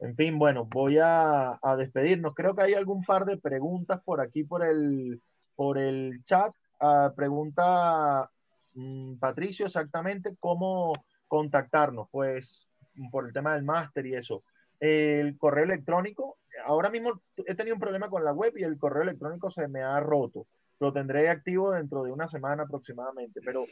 [0.00, 2.34] En fin, bueno, voy a, despedirnos.
[2.34, 5.20] Creo que hay algún par de preguntas por aquí, por el,
[5.54, 6.52] por el chat.
[6.80, 8.30] Ah, pregunta
[8.74, 10.94] mm, Patricio exactamente cómo
[11.28, 12.66] contactarnos, pues
[13.10, 14.42] por el tema del máster y eso.
[14.80, 19.02] El correo electrónico ahora mismo he tenido un problema con la web y el correo
[19.02, 20.46] electrónico se me ha roto.
[20.78, 23.66] Lo tendré activo dentro de una semana aproximadamente, pero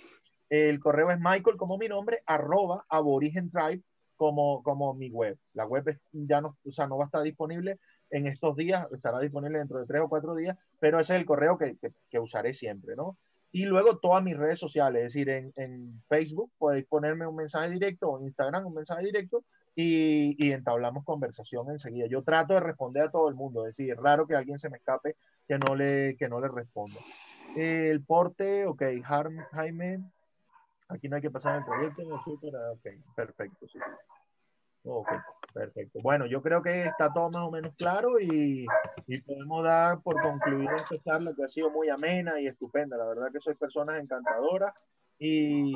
[0.51, 3.83] el correo es Michael como mi nombre, arroba aborigen drive
[4.19, 5.39] como, como mi web.
[5.55, 7.79] La web ya no, o sea, no va a estar disponible
[8.11, 11.27] en estos días, estará disponible dentro de tres o cuatro días, pero ese es el
[11.27, 11.77] correo que,
[12.11, 13.17] que, usaré siempre, ¿no?
[13.53, 17.71] Y luego todas mis redes sociales, es decir, en, en Facebook podéis ponerme un mensaje
[17.71, 22.07] directo o en Instagram un mensaje directo y, y, entablamos conversación enseguida.
[22.07, 24.69] Yo trato de responder a todo el mundo, es decir, es raro que alguien se
[24.69, 25.17] me escape
[25.47, 27.01] que no le, que no le responda.
[27.57, 28.83] El porte, ok,
[29.53, 30.03] Jaime,
[30.89, 33.79] aquí no hay que pasar el proyecto, ok, perfecto, sí.
[34.85, 35.09] Ok,
[35.53, 35.99] perfecto.
[36.03, 38.67] Bueno, yo creo que está todo más o menos claro y,
[39.07, 42.97] y podemos dar por concluida esta charla que ha sido muy amena y estupenda.
[42.97, 44.73] La verdad que soy personas encantadoras
[45.19, 45.75] y,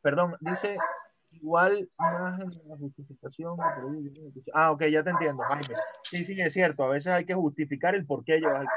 [0.00, 0.78] perdón, dice
[1.32, 3.56] igual más en la justificación.
[4.54, 5.74] Ah, ok, ya te entiendo, Jaime.
[6.04, 6.84] Sí, sí, es cierto.
[6.84, 8.68] A veces hay que justificar el por qué llevas el.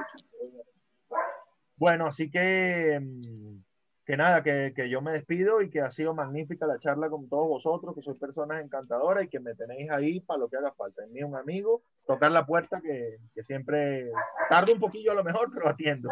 [1.77, 3.61] Bueno, así que, mm,
[4.07, 7.27] que nada, que, que, yo me despido y que ha sido magnífica la charla con
[7.27, 10.71] todos vosotros, que sois personas encantadoras y que me tenéis ahí para lo que haga
[10.71, 11.03] falta.
[11.03, 14.09] En mí un amigo, tocar la puerta que, que siempre
[14.49, 16.09] tarde un poquillo a lo mejor, pero atiendo.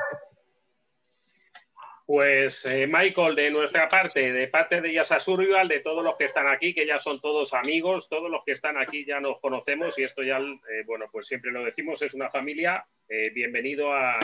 [2.06, 6.26] Pues eh, Michael, de nuestra parte, de parte de Yasa Survival, de todos los que
[6.26, 9.98] están aquí, que ya son todos amigos, todos los que están aquí ya nos conocemos
[9.98, 12.86] y esto ya, eh, bueno, pues siempre lo decimos, es una familia.
[13.08, 14.20] Eh, bienvenido a,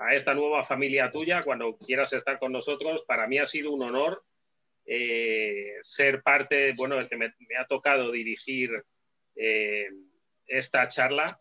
[0.00, 3.04] a, esta nueva familia tuya, cuando quieras estar con nosotros.
[3.06, 4.24] Para mí ha sido un honor
[5.82, 8.70] ser parte, bueno, el que me, ha tocado dirigir
[10.46, 11.38] esta charla.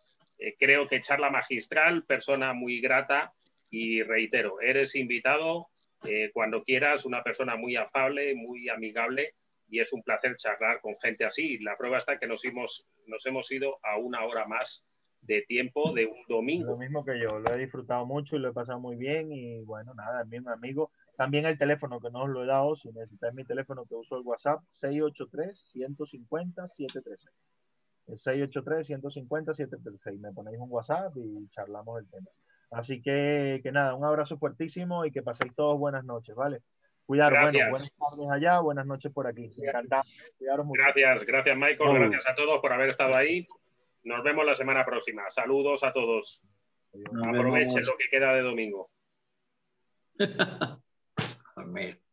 [0.60, 3.34] creo que charla magistral, persona muy grata
[3.72, 5.70] y reitero, eres invitado
[6.08, 9.36] eh, cuando quieras, una persona muy afable, muy amigable
[9.68, 11.60] y es un placer charlar con gente así.
[11.60, 14.86] La prueba está que nos hemos, nos hemos ido a una hora más
[15.22, 16.72] de tiempo de un domingo.
[16.72, 19.62] Lo mismo que yo, lo he disfrutado mucho y lo he pasado muy bien y
[19.62, 20.92] bueno, nada, mi amigo.
[21.18, 24.18] También el teléfono que no os lo he dado, si necesitáis mi teléfono que uso
[24.18, 27.30] el WhatsApp, 683-150-736.
[28.08, 30.20] 683-150-736.
[30.20, 32.30] Me ponéis un WhatsApp y charlamos el tema.
[32.72, 36.62] Así que, que nada, un abrazo fuertísimo y que paséis todos buenas noches, ¿vale?
[37.06, 39.52] Cuidaros, bueno, buenas tardes allá, buenas noches por aquí.
[39.58, 40.04] Encantado.
[40.40, 43.48] Gracias, gracias Michael, gracias a todos por haber estado ahí.
[44.04, 45.30] Nos vemos la semana próxima.
[45.30, 46.44] Saludos a todos.
[47.24, 48.90] Aprovechen lo que queda de domingo.